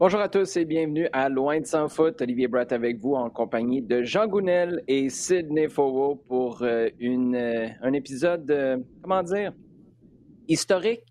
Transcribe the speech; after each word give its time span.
Bonjour 0.00 0.20
à 0.20 0.28
tous 0.28 0.56
et 0.56 0.64
bienvenue 0.64 1.08
à 1.12 1.28
Loin 1.28 1.58
de 1.58 1.66
sans 1.66 1.88
foot. 1.88 2.22
Olivier 2.22 2.46
Bratt 2.46 2.70
avec 2.70 3.00
vous 3.00 3.14
en 3.14 3.30
compagnie 3.30 3.82
de 3.82 4.04
Jean 4.04 4.28
Gounel 4.28 4.80
et 4.86 5.08
Sidney 5.08 5.68
Fowo 5.68 6.14
pour 6.14 6.62
euh, 6.62 6.86
une, 7.00 7.34
euh, 7.34 7.66
un 7.82 7.92
épisode, 7.94 8.48
euh, 8.48 8.76
comment 9.02 9.24
dire, 9.24 9.52
historique, 10.46 11.02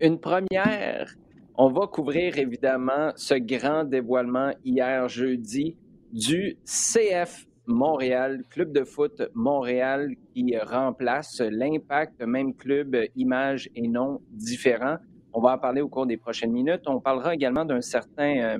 une 0.00 0.18
première. 0.18 1.14
On 1.54 1.70
va 1.70 1.86
couvrir 1.86 2.36
évidemment 2.36 3.12
ce 3.14 3.34
grand 3.34 3.84
dévoilement 3.84 4.50
hier 4.64 5.08
jeudi 5.08 5.76
du 6.12 6.58
CF 6.64 7.46
Montréal, 7.68 8.42
club 8.50 8.72
de 8.72 8.82
foot 8.82 9.22
Montréal 9.34 10.16
qui 10.34 10.58
remplace 10.58 11.40
l'Impact, 11.40 12.20
même 12.26 12.56
club, 12.56 12.96
image 13.14 13.70
et 13.76 13.86
nom 13.86 14.20
différents. 14.32 14.98
On 15.32 15.40
va 15.40 15.54
en 15.54 15.58
parler 15.58 15.80
au 15.80 15.88
cours 15.88 16.06
des 16.06 16.16
prochaines 16.16 16.52
minutes. 16.52 16.82
On 16.86 17.00
parlera 17.00 17.34
également 17.34 17.64
d'un 17.64 17.80
certain 17.80 18.36
euh, 18.38 18.58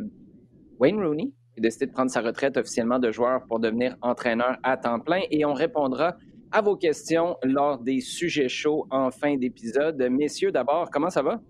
Wayne 0.78 1.02
Rooney 1.02 1.32
qui 1.54 1.60
a 1.60 1.62
décidé 1.62 1.86
de 1.86 1.92
prendre 1.92 2.10
sa 2.10 2.20
retraite 2.20 2.56
officiellement 2.56 2.98
de 2.98 3.10
joueur 3.10 3.44
pour 3.46 3.60
devenir 3.60 3.96
entraîneur 4.00 4.56
à 4.62 4.76
temps 4.76 5.00
plein 5.00 5.20
et 5.30 5.44
on 5.44 5.52
répondra 5.52 6.16
à 6.50 6.60
vos 6.60 6.76
questions 6.76 7.36
lors 7.42 7.78
des 7.78 8.00
sujets 8.00 8.48
chauds 8.48 8.86
en 8.90 9.10
fin 9.10 9.36
d'épisode. 9.36 10.02
Messieurs, 10.10 10.52
d'abord, 10.52 10.90
comment 10.90 11.10
ça 11.10 11.22
va? 11.22 11.40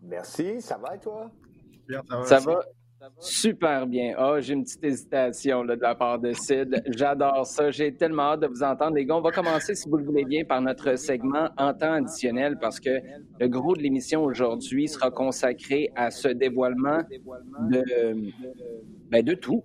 Merci, 0.00 0.60
ça 0.60 0.78
va 0.78 0.96
et 0.96 0.98
toi? 0.98 1.30
Bien, 1.88 2.02
ça 2.08 2.16
va. 2.16 2.24
Ça 2.24 2.38
va 2.40 2.60
Super 3.18 3.86
bien. 3.86 4.14
Ah, 4.16 4.40
j'ai 4.40 4.54
une 4.54 4.64
petite 4.64 4.84
hésitation 4.84 5.64
de 5.64 5.74
la 5.74 5.94
part 5.94 6.18
de 6.18 6.32
Sid. 6.32 6.82
J'adore 6.88 7.46
ça. 7.46 7.70
J'ai 7.70 7.94
tellement 7.94 8.32
hâte 8.32 8.40
de 8.40 8.46
vous 8.46 8.62
entendre. 8.62 8.94
Les 8.94 9.04
gars, 9.04 9.16
on 9.16 9.20
va 9.20 9.30
commencer, 9.30 9.74
si 9.74 9.88
vous 9.88 9.96
le 9.96 10.04
voulez 10.04 10.24
bien, 10.24 10.44
par 10.44 10.60
notre 10.60 10.96
segment 10.96 11.48
en 11.56 11.72
temps 11.74 11.92
additionnel 11.92 12.58
parce 12.60 12.80
que 12.80 12.90
le 13.40 13.48
gros 13.48 13.74
de 13.74 13.82
l'émission 13.82 14.22
aujourd'hui 14.22 14.88
sera 14.88 15.10
consacré 15.10 15.90
à 15.96 16.10
ce 16.10 16.28
dévoilement 16.28 17.00
de, 17.70 17.82
ben, 19.10 19.24
de 19.24 19.34
tout. 19.34 19.64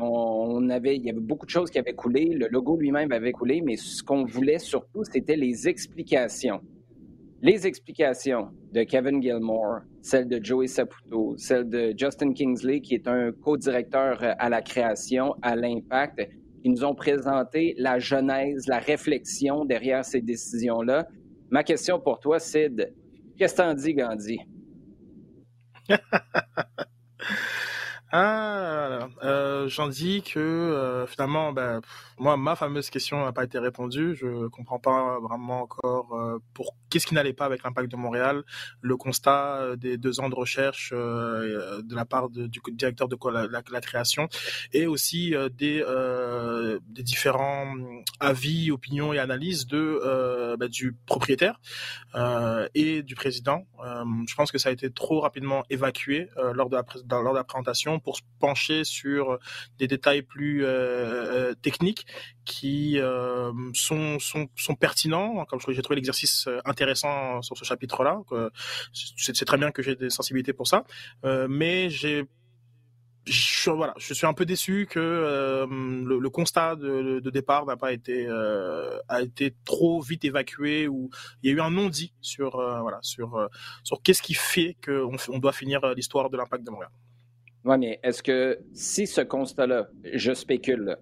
On 0.00 0.68
avait, 0.70 0.96
il 0.96 1.04
y 1.04 1.10
avait 1.10 1.20
beaucoup 1.20 1.46
de 1.46 1.50
choses 1.50 1.70
qui 1.70 1.78
avaient 1.78 1.94
coulé. 1.94 2.26
Le 2.26 2.48
logo 2.48 2.76
lui-même 2.76 3.12
avait 3.12 3.32
coulé, 3.32 3.60
mais 3.60 3.76
ce 3.76 4.02
qu'on 4.02 4.24
voulait 4.24 4.58
surtout, 4.58 5.04
c'était 5.04 5.36
les 5.36 5.68
explications 5.68 6.60
les 7.46 7.64
explications 7.64 8.50
de 8.72 8.82
Kevin 8.82 9.22
Gilmore, 9.22 9.82
celles 10.02 10.26
de 10.26 10.44
Joey 10.44 10.66
Saputo, 10.66 11.36
celles 11.36 11.68
de 11.68 11.94
Justin 11.96 12.32
Kingsley, 12.32 12.80
qui 12.80 12.94
est 12.94 13.06
un 13.06 13.30
co-directeur 13.30 14.18
à 14.20 14.48
la 14.48 14.62
création, 14.62 15.36
à 15.42 15.54
l'impact, 15.54 16.28
qui 16.60 16.70
nous 16.70 16.82
ont 16.82 16.96
présenté 16.96 17.76
la 17.78 18.00
genèse, 18.00 18.66
la 18.66 18.80
réflexion 18.80 19.64
derrière 19.64 20.04
ces 20.04 20.20
décisions-là. 20.22 21.06
Ma 21.50 21.62
question 21.62 22.00
pour 22.00 22.18
toi, 22.18 22.40
Sid, 22.40 22.92
qu'est-ce 23.38 23.54
que 23.54 23.62
t'en 23.62 23.74
dis, 23.74 23.94
Gandhi? 23.94 24.40
Ah, 28.12 29.08
euh, 29.24 29.66
j'en 29.66 29.88
dis 29.88 30.22
que 30.22 30.38
euh, 30.38 31.06
finalement, 31.06 31.52
ben, 31.52 31.80
moi, 32.18 32.36
ma 32.36 32.56
fameuse 32.56 32.90
question 32.90 33.24
n'a 33.24 33.32
pas 33.32 33.44
été 33.44 33.58
répondue. 33.58 34.14
Je 34.16 34.48
comprends 34.48 34.78
pas 34.78 35.18
vraiment 35.20 35.62
encore 35.62 36.14
euh, 36.14 36.38
pour 36.54 36.74
qu'est-ce 36.88 37.06
qui 37.06 37.14
n'allait 37.14 37.32
pas 37.32 37.44
avec 37.44 37.62
l'impact 37.62 37.90
de 37.90 37.96
Montréal. 37.96 38.42
Le 38.80 38.96
constat 38.96 39.56
euh, 39.56 39.76
des 39.76 39.98
deux 39.98 40.20
ans 40.20 40.28
de 40.28 40.34
recherche 40.34 40.92
euh, 40.94 41.82
de 41.82 41.94
la 41.94 42.04
part 42.04 42.30
du 42.30 42.60
directeur 42.72 43.08
de 43.08 43.16
la, 43.70 43.80
création 43.80 44.28
et 44.72 44.86
aussi 44.86 45.34
des, 45.56 45.84
des 46.88 47.02
différents 47.02 47.74
avis, 48.20 48.70
opinions 48.70 49.12
et 49.12 49.18
analyses 49.18 49.66
de 49.66 50.56
ben, 50.58 50.68
du 50.68 50.94
propriétaire 51.06 51.60
et 52.74 53.02
du 53.02 53.14
président. 53.14 53.66
je 54.26 54.34
pense 54.34 54.50
que 54.50 54.58
ça 54.58 54.70
a 54.70 54.72
été 54.72 54.90
trop 54.90 55.20
rapidement 55.20 55.64
évacué 55.70 56.28
lors 56.54 56.68
de 56.70 56.76
la 56.76 56.84
lors 57.20 57.32
de 57.32 57.38
la 57.38 57.44
présentation 57.44 58.00
pour 58.00 58.16
se 58.16 58.22
pencher 58.38 58.84
sur 58.84 59.38
des 59.78 59.86
détails 59.86 60.22
plus 60.22 60.64
euh, 60.64 61.50
euh, 61.50 61.54
techniques 61.54 62.05
qui 62.44 62.98
euh, 62.98 63.52
sont, 63.74 64.18
sont, 64.18 64.48
sont, 64.56 64.74
pertinents. 64.74 65.44
Comme 65.46 65.60
j'ai 65.68 65.82
trouvé 65.82 65.96
l'exercice 65.96 66.48
intéressant 66.64 67.42
sur 67.42 67.56
ce 67.56 67.64
chapitre-là, 67.64 68.22
c'est 68.92 69.44
très 69.44 69.58
bien 69.58 69.70
que 69.70 69.82
j'ai 69.82 69.96
des 69.96 70.10
sensibilités 70.10 70.52
pour 70.52 70.66
ça, 70.66 70.84
mais 71.48 71.90
j'ai 71.90 72.26
je, 73.26 73.70
voilà, 73.70 73.92
je 73.98 74.14
suis 74.14 74.26
un 74.26 74.32
peu 74.32 74.44
déçu 74.44 74.86
que 74.88 75.00
euh, 75.00 75.66
le, 75.66 76.30
constat 76.30 76.76
de, 76.76 77.30
départ 77.30 77.66
n'a 77.66 77.76
pas 77.76 77.92
été 77.92 78.26
euh, 78.28 78.98
a 79.08 79.20
été 79.20 79.54
trop 79.64 80.00
vite 80.00 80.24
évacué 80.24 80.86
ou 80.86 81.10
il 81.42 81.50
y 81.50 81.52
a 81.52 81.56
eu 81.56 81.60
un 81.60 81.70
non 81.70 81.88
dit 81.88 82.12
sur 82.20 82.56
euh, 82.56 82.80
voilà 82.80 82.98
sur 83.02 83.48
sur 83.82 84.00
qu'est-ce 84.02 84.22
qui 84.22 84.34
fait 84.34 84.76
qu'on 84.84 85.16
on 85.28 85.38
doit 85.38 85.52
finir 85.52 85.80
l'histoire 85.94 86.30
de 86.30 86.36
l'impact 86.36 86.64
de 86.64 86.70
Montréal. 86.70 86.92
Oui, 87.64 87.78
mais 87.78 88.00
est-ce 88.04 88.22
que 88.22 88.60
si 88.72 89.08
ce 89.08 89.22
constat-là, 89.22 89.88
je 90.12 90.32
spécule, 90.34 90.96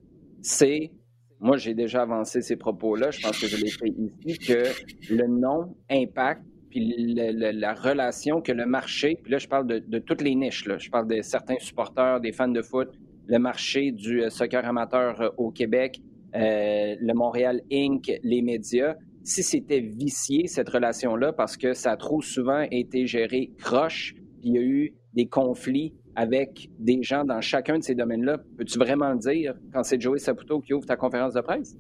c'est, 0.44 0.92
moi 1.40 1.56
j'ai 1.56 1.74
déjà 1.74 2.02
avancé 2.02 2.42
ces 2.42 2.56
propos-là, 2.56 3.10
je 3.10 3.20
pense 3.22 3.40
que 3.40 3.46
je 3.46 3.56
l'ai 3.56 3.70
fait 3.70 3.88
ici, 3.88 4.38
que 4.38 4.64
le 5.12 5.26
nom 5.26 5.74
impact, 5.90 6.42
puis 6.68 7.14
la 7.16 7.72
relation 7.72 8.42
que 8.42 8.52
le 8.52 8.66
marché, 8.66 9.18
puis 9.22 9.32
là 9.32 9.38
je 9.38 9.48
parle 9.48 9.66
de, 9.66 9.98
toutes 9.98 10.20
les 10.20 10.34
niches, 10.34 10.66
là, 10.66 10.76
je 10.76 10.90
parle 10.90 11.08
de 11.08 11.22
certains 11.22 11.58
supporters, 11.58 12.20
des 12.20 12.32
fans 12.32 12.48
de 12.48 12.60
foot, 12.60 12.88
le 13.26 13.38
marché 13.38 13.90
du 13.90 14.22
euh, 14.22 14.28
soccer 14.28 14.66
amateur 14.66 15.18
euh, 15.18 15.30
au 15.38 15.50
Québec, 15.50 15.98
euh, 16.34 16.94
le 17.00 17.14
Montréal 17.14 17.62
Inc., 17.72 18.12
les 18.22 18.42
médias, 18.42 18.96
si 19.22 19.42
c'était 19.42 19.80
vicié 19.80 20.46
cette 20.46 20.68
relation-là, 20.68 21.32
parce 21.32 21.56
que 21.56 21.72
ça 21.72 21.92
a 21.92 21.96
trop 21.96 22.20
souvent 22.20 22.66
été 22.70 23.06
géré 23.06 23.50
croche, 23.58 24.14
puis 24.40 24.50
il 24.50 24.54
y 24.54 24.58
a 24.58 24.62
eu 24.62 24.94
des 25.14 25.26
conflits 25.26 25.94
avec 26.16 26.70
des 26.78 27.02
gens 27.02 27.24
dans 27.24 27.40
chacun 27.40 27.78
de 27.78 27.82
ces 27.84 27.94
domaines-là. 27.94 28.38
Peux-tu 28.56 28.78
vraiment 28.78 29.14
dire 29.14 29.54
quand 29.72 29.82
c'est 29.82 30.00
Joey 30.00 30.18
Saputo 30.18 30.60
qui 30.60 30.74
ouvre 30.74 30.86
ta 30.86 30.96
conférence 30.96 31.34
de 31.34 31.40
presse? 31.40 31.76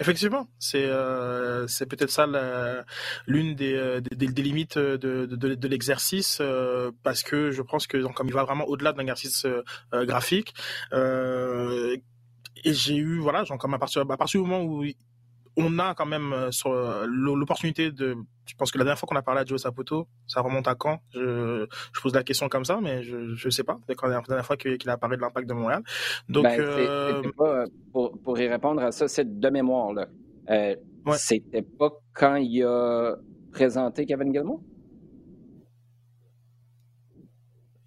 Effectivement, 0.00 0.48
c'est 0.60 0.84
euh, 0.84 1.66
peut-être 1.88 2.10
ça 2.10 2.26
l'une 3.26 3.54
des, 3.54 3.74
euh, 3.74 4.00
des, 4.00 4.28
des, 4.28 4.42
limites 4.42 4.78
de, 4.78 4.96
de, 4.96 5.54
de 5.54 5.68
l'exercice 5.68 6.38
euh, 6.40 6.92
parce 7.02 7.24
que 7.24 7.50
je 7.50 7.62
pense 7.62 7.88
que 7.88 7.96
donc, 7.96 8.14
comme 8.14 8.28
il 8.28 8.34
va 8.34 8.44
vraiment 8.44 8.64
au-delà 8.66 8.92
d'un 8.92 9.02
exercice 9.02 9.44
euh, 9.44 10.04
graphique 10.04 10.54
et 12.64 12.72
j'ai 12.72 12.96
eu 12.96 13.18
voilà 13.18 13.44
genre 13.44 13.58
comme 13.58 13.74
à 13.74 13.78
partir 13.78 14.02
à 14.02 14.16
partir 14.16 14.40
du 14.40 14.48
moment 14.48 14.64
où 14.64 14.84
on 15.58 15.78
a 15.78 15.94
quand 15.94 16.06
même 16.06 16.32
euh, 16.32 16.50
sur 16.50 16.70
euh, 16.70 17.04
l'opportunité 17.06 17.90
de. 17.90 18.16
Je 18.46 18.54
pense 18.54 18.70
que 18.70 18.78
la 18.78 18.84
dernière 18.84 18.98
fois 18.98 19.08
qu'on 19.08 19.16
a 19.16 19.22
parlé 19.22 19.40
à 19.42 19.44
Joe 19.44 19.60
Saputo, 19.60 20.08
ça 20.26 20.40
remonte 20.40 20.68
à 20.68 20.74
quand? 20.74 21.00
Je, 21.12 21.66
je, 21.92 22.00
pose 22.00 22.14
la 22.14 22.22
question 22.22 22.48
comme 22.48 22.64
ça, 22.64 22.78
mais 22.80 23.02
je 23.02 23.16
ne 23.16 23.50
sais 23.50 23.64
pas. 23.64 23.78
C'est 23.86 24.00
la 24.00 24.22
dernière 24.22 24.46
fois 24.46 24.56
qu'il 24.56 24.88
a 24.88 24.96
parlé 24.96 25.16
de 25.16 25.22
l'impact 25.22 25.48
de 25.48 25.54
Montréal. 25.54 25.82
Donc, 26.28 26.44
ben, 26.44 26.60
euh... 26.60 27.22
pas, 27.36 27.64
pour, 27.92 28.18
pour, 28.22 28.38
y 28.38 28.48
répondre 28.48 28.82
à 28.82 28.92
ça, 28.92 29.08
c'est 29.08 29.38
de 29.38 29.50
mémoire. 29.50 29.92
là. 29.92 30.06
Euh, 30.50 30.76
ouais. 31.04 31.16
C'était 31.18 31.62
pas 31.62 31.90
quand 32.14 32.36
il 32.36 32.64
a 32.64 33.16
présenté 33.52 34.06
Kevin 34.06 34.32
Gilmour? 34.32 34.62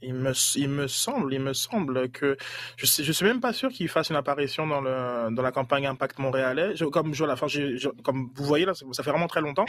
Il 0.02 0.14
me, 0.16 0.34
semble, 0.34 1.34
il 1.34 1.40
me 1.40 1.54
semble 1.54 2.10
que 2.10 2.38
je 2.78 2.86
sais, 2.86 3.04
suis 3.04 3.26
même 3.26 3.42
pas 3.42 3.54
sûr 3.54 3.70
qu'il 3.70 3.88
fasse 3.88 4.10
une 4.10 4.16
apparition 4.16 4.66
dans 4.68 4.82
la 4.82 5.52
campagne 5.52 5.88
Impact 5.88 6.20
montréalais. 6.20 6.74
Comme 6.92 7.14
vous 7.14 8.46
voyez 8.46 8.66
là, 8.66 8.74
ça 8.74 9.04
fait 9.04 9.12
vraiment 9.12 9.28
très 9.28 9.42
longtemps. 9.42 9.66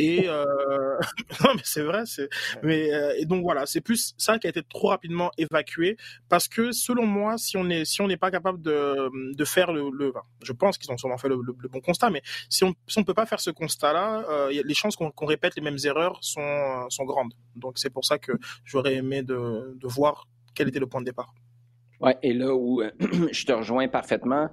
Et 0.00 0.28
euh, 0.28 0.44
non, 1.44 1.54
mais 1.54 1.62
c'est 1.64 1.82
vrai, 1.82 2.04
c'est. 2.06 2.28
Mais 2.62 2.92
euh, 2.92 3.24
donc 3.24 3.42
voilà, 3.42 3.66
c'est 3.66 3.80
plus 3.80 4.14
ça 4.18 4.38
qui 4.38 4.46
a 4.46 4.50
été 4.50 4.62
trop 4.62 4.88
rapidement 4.88 5.30
évacué 5.38 5.96
parce 6.28 6.48
que 6.48 6.72
selon 6.72 7.06
moi, 7.06 7.38
si 7.38 7.56
on 7.56 7.64
n'est 7.64 8.16
pas 8.16 8.30
capable 8.30 8.60
de 8.62 9.44
faire 9.44 9.72
le, 9.72 10.12
je 10.42 10.52
pense 10.52 10.78
qu'ils 10.78 10.90
ont 10.92 10.96
sûrement 10.96 11.18
fait 11.18 11.28
le, 11.28 11.36
bon 11.36 11.80
constat, 11.80 12.10
mais 12.10 12.22
si 12.48 12.64
on 12.64 12.74
si 12.86 12.98
on 12.98 13.04
peut 13.04 13.14
pas 13.14 13.26
faire 13.26 13.40
ce 13.40 13.50
constat-là, 13.50 14.24
euh, 14.28 14.62
les 14.64 14.74
chances 14.74 14.96
qu'on 14.96 15.10
qu 15.10 15.24
répète 15.24 15.56
les 15.56 15.62
mêmes 15.62 15.78
erreurs 15.84 16.18
sont 16.20 16.88
sont 16.90 17.04
grandes. 17.04 17.32
Donc 17.54 17.78
c'est 17.78 17.90
pour 17.90 18.04
ça 18.04 18.18
que 18.18 18.32
j'aurais 18.64 18.94
aimé 18.94 19.22
de 19.22 19.75
de 19.76 19.86
voir 19.88 20.26
quel 20.54 20.68
était 20.68 20.80
le 20.80 20.86
point 20.86 21.00
de 21.00 21.06
départ. 21.06 21.34
Oui, 22.00 22.12
et 22.22 22.32
là 22.32 22.54
où 22.54 22.82
euh, 22.82 22.90
je 23.32 23.44
te 23.44 23.52
rejoins 23.52 23.88
parfaitement, 23.88 24.48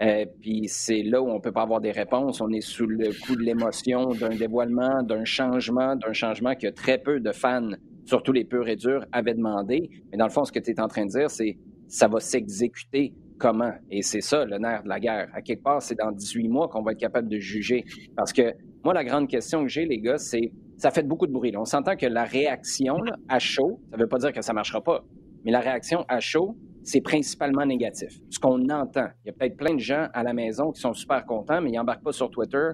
euh, 0.00 0.24
puis 0.40 0.68
c'est 0.68 1.02
là 1.02 1.20
où 1.20 1.28
on 1.28 1.34
ne 1.34 1.40
peut 1.40 1.52
pas 1.52 1.62
avoir 1.62 1.80
des 1.80 1.90
réponses. 1.90 2.40
On 2.40 2.50
est 2.50 2.60
sous 2.60 2.86
le 2.86 3.10
coup 3.24 3.36
de 3.36 3.42
l'émotion, 3.42 4.10
d'un 4.10 4.34
dévoilement, 4.34 5.02
d'un 5.02 5.24
changement, 5.24 5.96
d'un 5.96 6.12
changement 6.12 6.54
que 6.54 6.68
très 6.68 6.98
peu 6.98 7.20
de 7.20 7.32
fans, 7.32 7.70
surtout 8.04 8.32
les 8.32 8.44
purs 8.44 8.68
et 8.68 8.76
durs, 8.76 9.04
avaient 9.12 9.34
demandé. 9.34 9.90
Mais 10.10 10.18
dans 10.18 10.26
le 10.26 10.30
fond, 10.30 10.44
ce 10.44 10.52
que 10.52 10.60
tu 10.60 10.70
es 10.70 10.80
en 10.80 10.88
train 10.88 11.06
de 11.06 11.10
dire, 11.10 11.30
c'est 11.30 11.58
ça 11.88 12.06
va 12.06 12.20
s'exécuter 12.20 13.14
comment? 13.38 13.72
Et 13.90 14.02
c'est 14.02 14.20
ça, 14.20 14.44
le 14.44 14.58
nerf 14.58 14.82
de 14.82 14.88
la 14.88 15.00
guerre. 15.00 15.28
À 15.32 15.40
quelque 15.40 15.62
part, 15.62 15.80
c'est 15.80 15.94
dans 15.94 16.12
18 16.12 16.48
mois 16.48 16.68
qu'on 16.68 16.82
va 16.82 16.92
être 16.92 16.98
capable 16.98 17.28
de 17.28 17.38
juger. 17.38 17.84
Parce 18.16 18.32
que 18.32 18.54
moi, 18.84 18.92
la 18.94 19.04
grande 19.04 19.28
question 19.28 19.62
que 19.62 19.68
j'ai, 19.68 19.86
les 19.86 19.98
gars, 19.98 20.18
c'est 20.18 20.52
ça 20.78 20.92
fait 20.92 21.02
beaucoup 21.02 21.26
de 21.26 21.32
bruit. 21.32 21.52
On 21.56 21.64
s'entend 21.64 21.96
que 21.96 22.06
la 22.06 22.24
réaction 22.24 22.96
à 23.28 23.38
chaud, 23.38 23.80
ça 23.90 23.96
ne 23.96 24.02
veut 24.02 24.08
pas 24.08 24.18
dire 24.18 24.32
que 24.32 24.40
ça 24.40 24.52
ne 24.52 24.54
marchera 24.54 24.80
pas, 24.80 25.04
mais 25.44 25.50
la 25.50 25.60
réaction 25.60 26.04
à 26.08 26.20
chaud, 26.20 26.56
c'est 26.84 27.00
principalement 27.00 27.66
négatif. 27.66 28.10
Ce 28.30 28.38
qu'on 28.38 28.68
entend, 28.70 29.08
il 29.24 29.26
y 29.26 29.30
a 29.30 29.32
peut-être 29.32 29.56
plein 29.56 29.74
de 29.74 29.80
gens 29.80 30.06
à 30.14 30.22
la 30.22 30.32
maison 30.32 30.70
qui 30.70 30.80
sont 30.80 30.94
super 30.94 31.26
contents, 31.26 31.60
mais 31.60 31.70
ils 31.70 31.76
n'embarquent 31.76 32.04
pas 32.04 32.12
sur 32.12 32.30
Twitter 32.30 32.70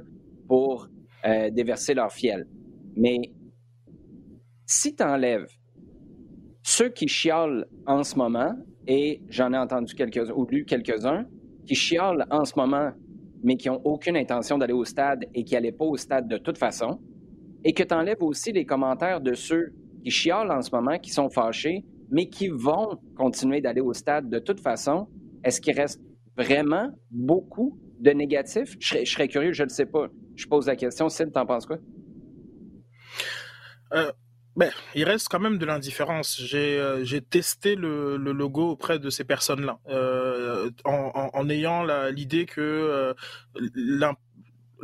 pour 0.47 0.87
euh, 1.25 1.51
déverser 1.51 1.95
leur 1.95 2.13
fiel. 2.13 2.47
Mais 2.95 3.17
si 4.67 4.95
tu 4.95 5.03
enlèves 5.03 5.47
ceux 6.63 6.91
qui 6.91 7.09
chiolent 7.09 7.67
en 7.87 8.03
ce 8.03 8.17
moment, 8.17 8.55
et 8.87 9.23
j'en 9.31 9.53
ai 9.55 9.59
entendu 9.59 9.95
quelques 9.95 10.31
ou 10.31 10.47
lu 10.47 10.67
quelques-uns, 10.67 11.25
qui 11.67 11.75
chiolent 11.75 12.27
en 12.31 12.45
ce 12.45 12.53
moment, 12.57 12.91
mais 13.43 13.57
qui 13.57 13.69
n'ont 13.69 13.81
aucune 13.85 14.17
intention 14.17 14.59
d'aller 14.59 14.75
au 14.75 14.85
stade 14.85 15.25
et 15.35 15.43
qui 15.43 15.55
n'allaient 15.55 15.73
pas 15.73 15.87
au 15.87 15.97
stade 15.97 16.29
de 16.29 16.37
toute 16.37 16.59
façon, 16.59 17.01
et 17.65 17.73
que 17.73 17.83
tu 17.83 17.95
enlèves 17.95 18.23
aussi 18.23 18.53
les 18.53 18.65
commentaires 18.65 19.21
de 19.21 19.35
ceux 19.35 19.73
qui 20.03 20.11
chiolent 20.11 20.53
en 20.53 20.63
ce 20.63 20.71
moment, 20.71 20.99
qui 20.99 21.11
sont 21.11 21.31
fâchés, 21.31 21.85
mais 22.11 22.29
qui 22.29 22.49
vont 22.49 22.99
continuer 23.17 23.61
d'aller 23.61 23.81
au 23.81 23.95
stade 23.95 24.29
de 24.29 24.39
toute 24.39 24.61
façon, 24.61 25.09
est-ce 25.43 25.61
qu'il 25.61 25.75
reste 25.75 26.01
vraiment 26.37 26.91
beaucoup 27.11 27.79
de 27.99 28.11
négatifs? 28.11 28.77
Je 28.79 29.05
serais, 29.05 29.29
curieux, 29.29 29.53
je 29.53 29.65
ne 29.65 29.69
sais 29.69 29.87
pas. 29.87 30.09
Je 30.37 30.47
pose 30.47 30.67
la 30.67 30.77
question. 30.77 31.09
Sid, 31.09 31.33
t'en 31.33 31.47
penses 31.47 31.67
quoi? 31.67 31.79
Euh, 33.95 34.13
ben, 34.57 34.71
il 34.95 35.05
reste 35.05 35.29
quand 35.29 35.41
même 35.41 35.59
de 35.59 35.67
l'indifférence. 35.67 36.41
J'ai 36.41 36.79
euh, 36.79 37.21
testé 37.31 37.77
le, 37.77 38.17
logo 38.17 38.71
auprès 38.71 38.99
de 38.99 39.11
ces 39.11 39.25
personnes-là, 39.25 39.79
euh, 39.89 40.71
en, 40.85 41.49
ayant 41.49 41.85
l'idée 42.11 42.47
que 42.47 43.15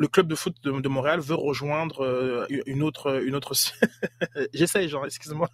le 0.01 0.09
club 0.09 0.27
de 0.29 0.35
foot 0.35 0.57
de, 0.65 0.89
Montréal 0.89 1.21
veut 1.21 1.35
rejoindre 1.35 2.47
une 2.49 2.83
autre 2.83 3.23
une 3.23 3.35
autre. 3.35 3.53
J'essaye, 4.55 4.89
genre, 4.89 5.05
excuse-moi. 5.05 5.49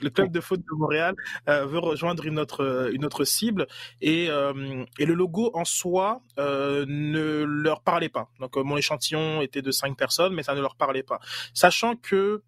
le 0.00 0.08
club 0.10 0.30
de 0.30 0.40
foot 0.40 0.60
de 0.60 0.76
Montréal 0.76 1.14
veut 1.46 1.78
rejoindre 1.78 2.24
une 2.24 2.38
autre 2.38 2.90
une 2.92 3.04
autre 3.04 3.24
cible 3.24 3.66
et 4.00 4.28
et 4.98 5.04
le 5.04 5.14
logo 5.14 5.50
en 5.54 5.64
soi 5.64 6.22
ne 6.38 7.42
leur 7.42 7.82
parlait 7.82 8.08
pas. 8.08 8.28
Donc 8.38 8.56
mon 8.56 8.76
échantillon 8.76 9.42
était 9.42 9.62
de 9.62 9.72
cinq 9.72 9.96
personnes, 9.96 10.34
mais 10.34 10.44
ça 10.44 10.54
ne 10.54 10.60
leur 10.60 10.76
parlait 10.76 11.02
pas, 11.02 11.18
sachant 11.52 11.96
que 11.96 12.42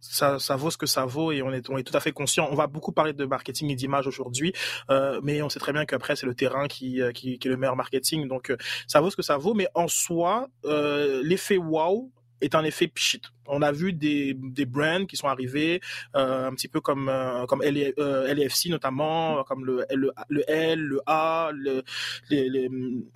ça, 0.00 0.38
ça 0.38 0.56
vaut 0.56 0.70
ce 0.70 0.78
que 0.78 0.86
ça 0.86 1.04
vaut 1.04 1.30
et 1.32 1.42
on 1.42 1.52
est, 1.52 1.68
on 1.70 1.76
est 1.76 1.82
tout 1.82 1.96
à 1.96 2.00
fait 2.00 2.12
conscient. 2.12 2.48
On 2.50 2.54
va 2.54 2.66
beaucoup 2.66 2.92
parler 2.92 3.12
de 3.12 3.24
marketing 3.24 3.70
et 3.70 3.74
d'image 3.74 4.06
aujourd'hui, 4.06 4.52
euh, 4.90 5.20
mais 5.22 5.42
on 5.42 5.48
sait 5.48 5.60
très 5.60 5.72
bien 5.72 5.84
qu'après 5.84 6.16
c'est 6.16 6.26
le 6.26 6.34
terrain 6.34 6.66
qui, 6.68 7.00
euh, 7.00 7.12
qui, 7.12 7.38
qui, 7.38 7.48
est 7.48 7.50
le 7.50 7.56
meilleur 7.56 7.76
marketing. 7.76 8.26
Donc 8.26 8.50
euh, 8.50 8.56
ça 8.86 9.00
vaut 9.00 9.10
ce 9.10 9.16
que 9.16 9.22
ça 9.22 9.36
vaut, 9.36 9.54
mais 9.54 9.68
en 9.74 9.88
soi, 9.88 10.48
euh, 10.64 11.20
l'effet 11.24 11.58
wow 11.58 12.10
est 12.40 12.54
un 12.54 12.64
effet 12.64 12.88
pchit. 12.88 13.20
On 13.46 13.60
a 13.60 13.70
vu 13.70 13.92
des, 13.92 14.34
des 14.34 14.64
brands 14.64 15.04
qui 15.04 15.16
sont 15.16 15.28
arrivés, 15.28 15.82
un 16.14 16.54
petit 16.54 16.68
peu 16.68 16.80
comme 16.80 17.12
comme 17.48 17.62
LFC 17.62 18.70
notamment, 18.70 19.44
comme 19.44 19.66
le, 19.66 19.84
le, 19.90 20.10
le 20.28 20.50
L, 20.50 20.80
le 20.80 21.02
A, 21.04 21.50
le, 21.52 21.82
le, 22.30 22.68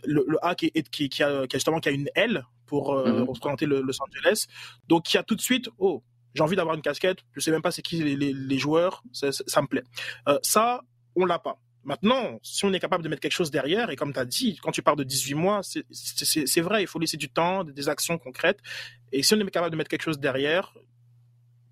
le, 0.04 0.38
A 0.42 0.54
qui, 0.54 0.70
est, 0.74 0.90
qui, 0.90 1.08
qui, 1.08 1.22
a, 1.22 1.46
qui 1.46 1.56
a 1.56 1.58
justement 1.58 1.78
qui 1.78 1.88
a 1.88 1.92
une 1.92 2.10
L 2.14 2.44
pour 2.66 2.94
mm-hmm. 2.94 3.22
représenter 3.22 3.64
le 3.64 3.80
Los 3.80 4.02
Angeles. 4.02 4.46
Donc 4.88 5.10
il 5.14 5.16
y 5.16 5.20
a 5.20 5.22
tout 5.22 5.36
de 5.36 5.40
suite, 5.40 5.70
oh, 5.78 6.02
j'ai 6.34 6.42
envie 6.42 6.56
d'avoir 6.56 6.74
une 6.74 6.82
casquette, 6.82 7.18
je 7.32 7.40
sais 7.40 7.50
même 7.50 7.62
pas 7.62 7.70
c'est 7.70 7.82
qui 7.82 8.02
les, 8.02 8.58
joueurs, 8.58 9.02
ça, 9.12 9.62
me 9.62 9.66
plaît. 9.66 9.84
Euh, 10.28 10.38
ça, 10.42 10.82
on 11.14 11.24
l'a 11.24 11.38
pas. 11.38 11.58
Maintenant, 11.84 12.38
si 12.42 12.64
on 12.64 12.72
est 12.72 12.80
capable 12.80 13.04
de 13.04 13.08
mettre 13.08 13.20
quelque 13.20 13.32
chose 13.32 13.50
derrière, 13.50 13.90
et 13.90 13.96
comme 13.96 14.12
tu 14.12 14.18
as 14.18 14.24
dit, 14.24 14.58
quand 14.62 14.70
tu 14.70 14.82
parles 14.82 14.96
de 14.96 15.04
18 15.04 15.34
mois, 15.34 15.60
c'est 15.62 16.60
vrai, 16.60 16.82
il 16.82 16.86
faut 16.86 16.98
laisser 16.98 17.18
du 17.18 17.28
temps, 17.28 17.62
des 17.62 17.88
actions 17.88 18.16
concrètes. 18.18 18.58
Et 19.12 19.22
si 19.22 19.34
on 19.34 19.40
est 19.40 19.50
capable 19.50 19.70
de 19.70 19.76
mettre 19.76 19.90
quelque 19.90 20.02
chose 20.02 20.18
derrière, 20.18 20.74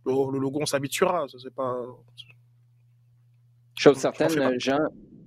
le, 0.05 0.39
logo, 0.39 0.59
on 0.61 0.67
s'habituera. 0.67 1.27
C'est 1.29 1.55
pas. 1.55 1.77
Chose 3.75 3.97
certaine, 3.97 4.61
Jean, 4.61 4.81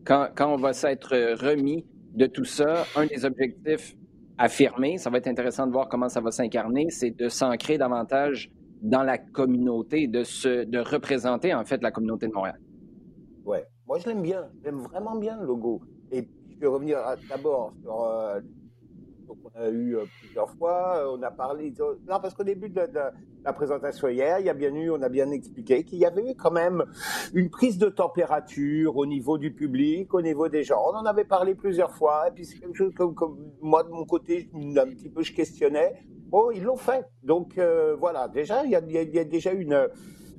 quand, 0.06 0.30
quand 0.36 0.54
on 0.54 0.58
va 0.58 0.74
s'être 0.74 1.16
remis 1.36 1.86
de 2.14 2.28
tout 2.28 2.46
ça, 2.46 2.86
un 2.96 3.08
des 3.08 3.26
objectifs 3.26 3.96
affirmés, 4.38 4.98
ça 4.98 5.10
va 5.10 5.18
être 5.18 5.28
intéressant 5.28 5.66
de 5.66 5.72
voir 5.72 5.90
comment 5.90 6.10
ça 6.10 6.22
va 6.22 6.32
s'incarner, 6.32 6.90
c'est 6.90 7.12
de 7.12 7.28
s'ancrer 7.28 7.78
davantage 7.78 8.52
dans 8.86 9.04
la 9.04 9.18
communauté, 9.18 10.08
de, 10.08 10.24
se, 10.24 10.66
représenter 10.90 11.54
en 11.54 11.66
fait 11.66 11.82
la 11.82 11.92
communauté 11.92 12.28
de 12.28 12.34
Montréal. 12.34 12.60
Ouais, 13.44 13.66
moi 13.88 13.98
je 14.00 14.08
l'aime 14.08 14.22
bien, 14.22 14.48
j'aime 14.64 14.80
vraiment 14.80 15.16
bien 15.16 15.40
le 15.40 15.46
logo. 15.46 15.82
Et 16.12 16.28
je 16.54 16.60
vais 16.60 16.68
revenir 16.68 17.00
d'abord 17.30 17.74
sur 17.82 18.04
euh, 18.04 18.40
on 19.28 19.60
a 19.60 19.70
eu 19.70 19.98
euh, 19.98 20.04
plusieurs 20.22 20.52
fois, 20.52 20.98
euh, 20.98 21.18
on 21.18 21.24
a 21.24 21.32
parlé. 21.32 21.74
Non, 22.08 22.20
parce 22.22 22.36
qu'au 22.36 22.44
début 22.44 22.70
de, 22.70 22.82
la 23.44 23.54
présentation 23.54 24.08
hier, 24.08 24.40
il 24.40 24.46
y 24.46 24.50
a 24.50 24.54
bien 24.54 24.74
eu, 24.76 24.92
on 24.92 25.02
a 25.02 25.10
bien 25.10 25.32
expliqué 25.32 25.84
qu'il 25.84 26.00
y 26.00 26.06
avait 26.06 26.32
eu 26.32 26.36
quand 26.36 26.52
même 26.52 26.84
une 27.34 27.50
prise 27.50 27.80
de 27.80 27.90
température 27.90 28.98
au 28.98 29.06
niveau 29.06 29.40
du 29.40 29.52
public, 29.52 30.14
au 30.14 30.22
niveau 30.22 30.48
des 30.48 30.64
gens. 30.64 30.80
On 30.92 30.96
en 30.96 31.06
avait 31.06 31.26
parlé 31.26 31.56
plusieurs 31.56 31.96
fois, 31.96 32.28
et 32.28 32.32
puis 32.32 32.46
c'est 32.46 32.60
quelque 32.60 32.76
chose 32.76 32.94
comme, 32.94 33.16
comme 33.16 33.52
moi 33.62 33.84
de 33.84 33.90
mon 33.90 34.06
côté, 34.06 34.50
un 34.54 34.88
petit 34.88 35.10
peu 35.10 35.24
je 35.24 35.34
questionnais. 35.34 36.06
Bon, 36.30 36.52
ils 36.52 36.64
l'ont 36.64 36.78
fait. 36.78 37.06
Donc 37.24 37.58
euh, 37.58 37.96
voilà, 38.00 38.28
déjà, 38.28 38.66
il 38.66 38.72
y 38.72 38.76
a, 38.76 39.24
déjà 39.24 39.52
une, 39.52 39.88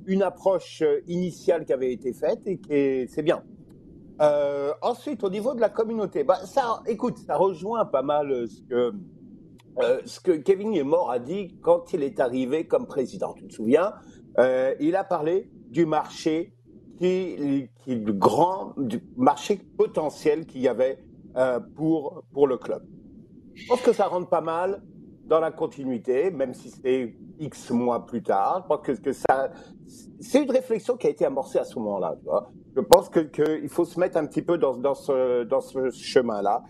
une 0.05 0.23
approche 0.23 0.83
initiale 1.07 1.65
qui 1.65 1.73
avait 1.73 1.91
été 1.91 2.13
faite 2.13 2.41
et 2.69 3.07
c'est 3.07 3.23
bien. 3.23 3.43
Euh, 4.19 4.73
ensuite, 4.81 5.23
au 5.23 5.29
niveau 5.29 5.53
de 5.53 5.61
la 5.61 5.69
communauté, 5.69 6.23
bah, 6.23 6.39
ça, 6.45 6.81
écoute, 6.87 7.17
ça 7.17 7.35
rejoint 7.35 7.85
pas 7.85 8.01
mal 8.01 8.47
ce 8.47 8.61
que, 8.63 8.93
euh, 9.79 10.01
ce 10.05 10.19
que 10.19 10.31
Kevin 10.31 10.73
Yemor 10.73 11.11
a 11.11 11.19
dit 11.19 11.55
quand 11.61 11.93
il 11.93 12.03
est 12.03 12.19
arrivé 12.19 12.65
comme 12.65 12.87
président. 12.87 13.33
Tu 13.33 13.47
te 13.47 13.53
souviens 13.53 13.93
euh, 14.39 14.73
Il 14.79 14.95
a 14.95 15.03
parlé 15.03 15.51
du 15.69 15.85
marché 15.85 16.53
qui, 16.99 17.69
grand 17.87 18.73
du 18.77 18.99
marché 19.15 19.59
potentiel 19.77 20.47
qu'il 20.47 20.61
y 20.61 20.67
avait 20.67 20.97
euh, 21.35 21.59
pour 21.75 22.23
pour 22.33 22.47
le 22.47 22.57
club. 22.57 22.83
Je 23.53 23.67
pense 23.67 23.81
que 23.81 23.93
ça 23.93 24.07
rentre 24.07 24.29
pas 24.29 24.41
mal 24.41 24.81
dans 25.27 25.39
la 25.39 25.51
continuité, 25.51 26.31
même 26.31 26.53
si 26.53 26.69
c'est 26.69 27.13
X 27.39 27.71
mois 27.71 28.05
plus 28.05 28.23
tard. 28.23 28.59
Je 28.59 28.63
crois 28.63 28.77
que, 28.79 28.93
que 28.93 29.11
ça, 29.11 29.51
c'est 30.19 30.43
une 30.43 30.51
réflexion 30.51 30.95
qui 30.97 31.07
a 31.07 31.09
été 31.09 31.25
amorcée 31.25 31.59
à 31.59 31.65
ce 31.65 31.77
moment-là. 31.79 32.15
Je 32.75 32.81
pense 32.81 33.09
qu'il 33.09 33.29
que 33.29 33.67
faut 33.67 33.85
se 33.85 33.99
mettre 33.99 34.17
un 34.17 34.25
petit 34.25 34.41
peu 34.41 34.57
dans, 34.57 34.77
dans 34.77 34.95
ce, 34.95 35.43
dans 35.43 35.61
ce 35.61 35.89
chemin-là. 35.89 36.63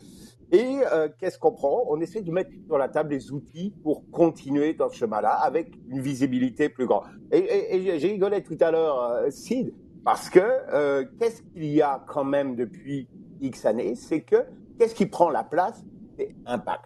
Et 0.52 0.80
euh, 0.94 1.10
qu'est-ce 1.20 1.38
qu'on 1.38 1.52
prend? 1.52 1.84
On 1.90 2.00
essaie 2.00 2.22
de 2.22 2.32
mettre 2.32 2.52
sur 2.66 2.78
la 2.78 2.88
table 2.88 3.10
des 3.10 3.32
outils 3.32 3.74
pour 3.84 4.10
continuer 4.12 4.74
dans 4.74 4.88
ce 4.88 4.96
chemin-là 4.96 5.32
avec 5.32 5.74
une 5.90 6.00
visibilité 6.00 6.70
plus 6.70 6.86
grande. 6.86 7.04
Et, 7.32 7.76
et, 7.76 8.00
j'ai 8.00 8.08
rigolé 8.08 8.42
tout 8.42 8.58
à 8.62 8.72
l'heure, 8.72 9.04
euh, 9.04 9.30
Sid, 9.30 9.74
parce 10.06 10.30
que 10.30 10.40
euh, 10.40 11.04
qu'est-ce 11.20 11.42
qu'il 11.42 11.66
y 11.66 11.82
a 11.82 12.02
quand 12.08 12.24
même 12.24 12.56
depuis 12.56 13.10
X 13.42 13.66
années? 13.66 13.96
C'est 13.96 14.22
que 14.22 14.38
qu'est-ce 14.80 14.96
qui 14.96 15.06
prend 15.06 15.30
la 15.30 15.44
place? 15.44 15.84
C'est 16.18 16.34
Impact. 16.46 16.86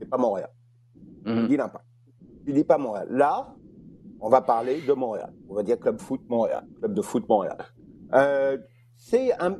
C'est 0.00 0.10
pas 0.10 0.18
Montréal. 0.18 0.50
Mm 1.24 1.46
dis 1.48 1.56
l'Impact. 1.56 1.84
Tu 2.44 2.52
dis 2.52 2.64
pas 2.64 2.78
Montréal. 2.78 3.08
Là, 3.10 3.54
on 4.20 4.28
va 4.28 4.40
parler 4.40 4.80
de 4.80 4.92
Montréal. 4.92 5.32
On 5.48 5.54
va 5.54 5.62
dire 5.62 5.78
Club 5.78 6.00
Foot 6.00 6.20
Montréal. 6.28 6.64
Club 6.78 6.94
de 6.94 7.02
foot 7.02 7.28
Montréal. 7.28 7.58
Euh, 8.14 8.58
c'est 8.96 9.32
un, 9.40 9.50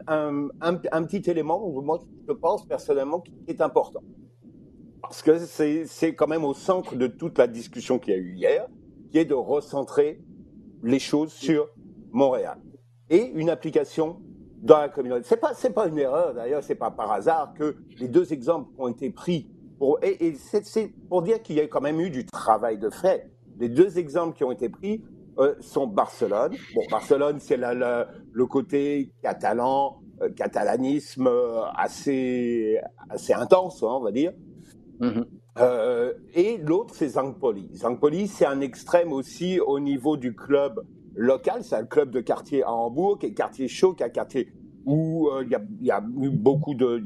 petit 1.04 1.28
élément, 1.28 1.68
moi 1.82 2.00
je 2.28 2.32
pense 2.32 2.64
personnellement, 2.66 3.20
qui 3.20 3.34
est 3.48 3.60
important. 3.60 4.02
Parce 5.00 5.20
que 5.20 5.38
c'est 5.38 6.14
quand 6.14 6.28
même 6.28 6.44
au 6.44 6.54
centre 6.54 6.94
de 6.94 7.08
toute 7.08 7.38
la 7.38 7.48
discussion 7.48 7.98
qu'il 7.98 8.14
y 8.14 8.16
a 8.16 8.20
eu 8.20 8.34
hier, 8.34 8.68
qui 9.10 9.18
est 9.18 9.24
de 9.24 9.34
recentrer 9.34 10.22
les 10.84 11.00
choses 11.00 11.32
sur 11.32 11.68
Montréal. 12.12 12.58
Et 13.10 13.32
une 13.34 13.50
application 13.50 14.20
dans 14.62 14.78
la 14.78 14.88
communauté. 14.88 15.24
C'est 15.24 15.36
pas, 15.36 15.52
pas 15.74 15.88
une 15.88 15.98
erreur 15.98 16.34
d'ailleurs, 16.34 16.62
c'est 16.62 16.76
pas 16.76 16.92
par 16.92 17.10
hasard 17.10 17.52
que 17.54 17.76
les 17.98 18.08
deux 18.08 18.32
exemples 18.32 18.70
ont 18.78 18.88
été 18.88 19.10
pris 19.10 19.50
pour, 19.82 19.98
et, 20.00 20.28
et 20.28 20.36
c'est 20.36 20.92
pour 21.08 21.22
dire 21.22 21.42
qu'il 21.42 21.56
y 21.56 21.60
a 21.60 21.66
quand 21.66 21.80
même 21.80 21.98
eu 21.98 22.08
du 22.08 22.24
travail 22.24 22.78
de 22.78 22.88
fait. 22.88 23.28
Les 23.58 23.68
deux 23.68 23.98
exemples 23.98 24.36
qui 24.36 24.44
ont 24.44 24.52
été 24.52 24.68
pris 24.68 25.02
euh, 25.40 25.56
sont 25.58 25.88
Barcelone. 25.88 26.52
Bon, 26.76 26.82
Barcelone, 26.88 27.40
c'est 27.40 27.56
le 27.56 28.46
côté 28.46 29.10
catalan, 29.24 30.00
euh, 30.20 30.30
catalanisme 30.30 31.26
euh, 31.26 31.62
assez, 31.74 32.78
assez 33.10 33.32
intense, 33.32 33.82
hein, 33.82 33.88
on 33.90 34.04
va 34.04 34.12
dire. 34.12 34.32
Mm-hmm. 35.00 35.24
Euh, 35.58 36.12
et 36.32 36.58
l'autre, 36.58 36.94
c'est 36.94 37.08
Zangpoli. 37.08 37.68
Zangpoli, 37.74 38.28
c'est 38.28 38.46
un 38.46 38.60
extrême 38.60 39.12
aussi 39.12 39.58
au 39.58 39.80
niveau 39.80 40.16
du 40.16 40.36
club 40.36 40.80
local. 41.16 41.64
C'est 41.64 41.74
un 41.74 41.86
club 41.86 42.12
de 42.12 42.20
quartier 42.20 42.62
à 42.62 42.70
Hambourg, 42.70 43.18
qui 43.18 43.26
est 43.26 43.34
quartier 43.34 43.66
chaud, 43.66 43.94
qui 43.94 44.04
est 44.04 44.06
un 44.06 44.10
quartier 44.10 44.52
où 44.86 45.28
il 45.42 45.50
y, 45.50 45.56
a, 45.56 45.62
y, 45.80 45.90
a, 45.90 46.00
eu 46.20 46.30
beaucoup 46.30 46.74
de... 46.74 47.02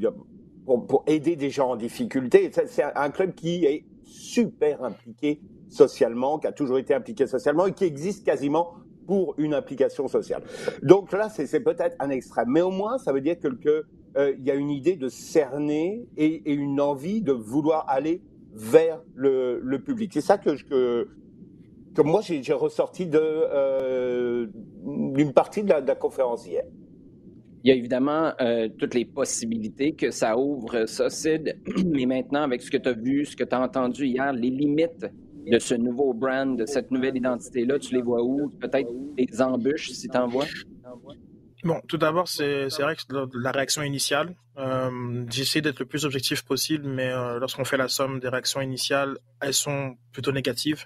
pour, 0.67 1.03
aider 1.07 1.35
des 1.35 1.49
gens 1.49 1.71
en 1.71 1.75
difficulté. 1.75 2.51
C'est 2.67 2.83
un 2.83 3.09
club 3.09 3.33
qui 3.33 3.65
est 3.65 3.85
super 4.03 4.83
impliqué 4.83 5.39
socialement, 5.69 6.39
qui 6.39 6.47
a 6.47 6.51
toujours 6.51 6.77
été 6.77 6.93
impliqué 6.93 7.27
socialement 7.27 7.65
et 7.65 7.73
qui 7.73 7.85
existe 7.85 8.25
quasiment 8.25 8.73
pour 9.05 9.35
une 9.37 9.53
application 9.53 10.07
sociale. 10.07 10.43
Donc 10.83 11.13
là, 11.13 11.29
c'est 11.29 11.59
peut-être 11.61 11.95
un 11.99 12.09
extrême, 12.09 12.49
mais 12.49 12.61
au 12.61 12.71
moins, 12.71 12.97
ça 12.97 13.13
veut 13.13 13.21
dire 13.21 13.39
que, 13.39 13.47
que 13.47 13.85
euh, 14.17 14.33
y 14.39 14.51
a 14.51 14.55
une 14.55 14.69
idée 14.69 14.95
de 14.95 15.07
cerner 15.07 16.07
et, 16.17 16.51
une 16.51 16.81
envie 16.81 17.21
de 17.21 17.31
vouloir 17.31 17.85
aller 17.87 18.21
vers 18.53 19.01
le, 19.15 19.77
public. 19.77 20.11
C'est 20.13 20.21
ça 20.21 20.37
que, 20.37 20.61
que, 20.63 21.07
que 21.95 22.01
moi 22.01 22.21
j'ai 22.21 22.53
ressorti 22.53 23.05
de 23.05 23.19
euh, 23.21 24.47
d'une 24.83 25.33
partie 25.33 25.63
de 25.63 25.69
la, 25.69 25.81
de 25.81 25.87
la, 25.87 25.95
conférence 25.95 26.45
hier. 26.47 26.63
Il 27.67 27.71
y 27.71 27.73
a 27.73 27.75
évidemment 27.75 28.31
euh, 28.39 28.69
toutes 28.79 28.93
les 28.93 29.03
possibilités 29.03 29.91
que 29.93 30.09
ça 30.09 30.37
ouvre, 30.37 30.85
ça, 30.85 31.09
Sid, 31.09 31.59
mais 31.85 32.05
maintenant, 32.05 32.43
avec 32.43 32.61
ce 32.61 32.71
que 32.71 32.77
tu 32.77 32.87
as 32.87 32.93
vu, 32.93 33.25
ce 33.25 33.35
que 33.35 33.43
tu 33.43 33.53
as 33.53 33.59
entendu 33.59 34.05
hier, 34.05 34.31
les 34.31 34.49
limites 34.49 35.05
de 35.45 35.59
ce 35.59 35.73
nouveau 35.75 36.13
brand, 36.13 36.57
de 36.57 36.65
cette 36.65 36.91
nouvelle 36.91 37.17
identité-là? 37.17 37.77
Tu 37.77 37.93
les 37.93 38.01
vois 38.01 38.23
où? 38.23 38.47
Peut-être 38.61 38.87
des 39.17 39.41
embûches, 39.41 39.89
si 39.89 40.07
tu 40.07 40.15
en 40.17 40.29
vois? 40.29 40.45
Bon, 41.65 41.81
tout 41.89 41.97
d'abord, 41.97 42.29
c'est 42.29 42.69
vrai 42.79 42.95
que 42.95 43.37
la 43.37 43.51
réaction 43.51 43.81
initiale, 43.83 44.33
euh, 44.57 45.25
j'essaie 45.29 45.59
d'être 45.59 45.81
le 45.81 45.87
plus 45.87 46.05
objectif 46.05 46.43
possible, 46.43 46.87
mais 46.87 47.11
euh, 47.11 47.37
lorsqu'on 47.37 47.65
fait 47.65 47.75
la 47.75 47.89
somme 47.89 48.21
des 48.21 48.29
réactions 48.29 48.61
initiales, 48.61 49.17
elles 49.41 49.53
sont 49.53 49.97
plutôt 50.13 50.31
négatives. 50.31 50.85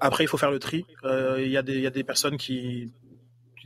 Après, 0.00 0.24
il 0.24 0.26
faut 0.26 0.38
faire 0.38 0.50
le 0.50 0.58
tri. 0.58 0.84
Il 1.04 1.48
y 1.48 1.56
a 1.56 1.62
des 1.62 2.02
personnes 2.02 2.36
qui 2.36 2.90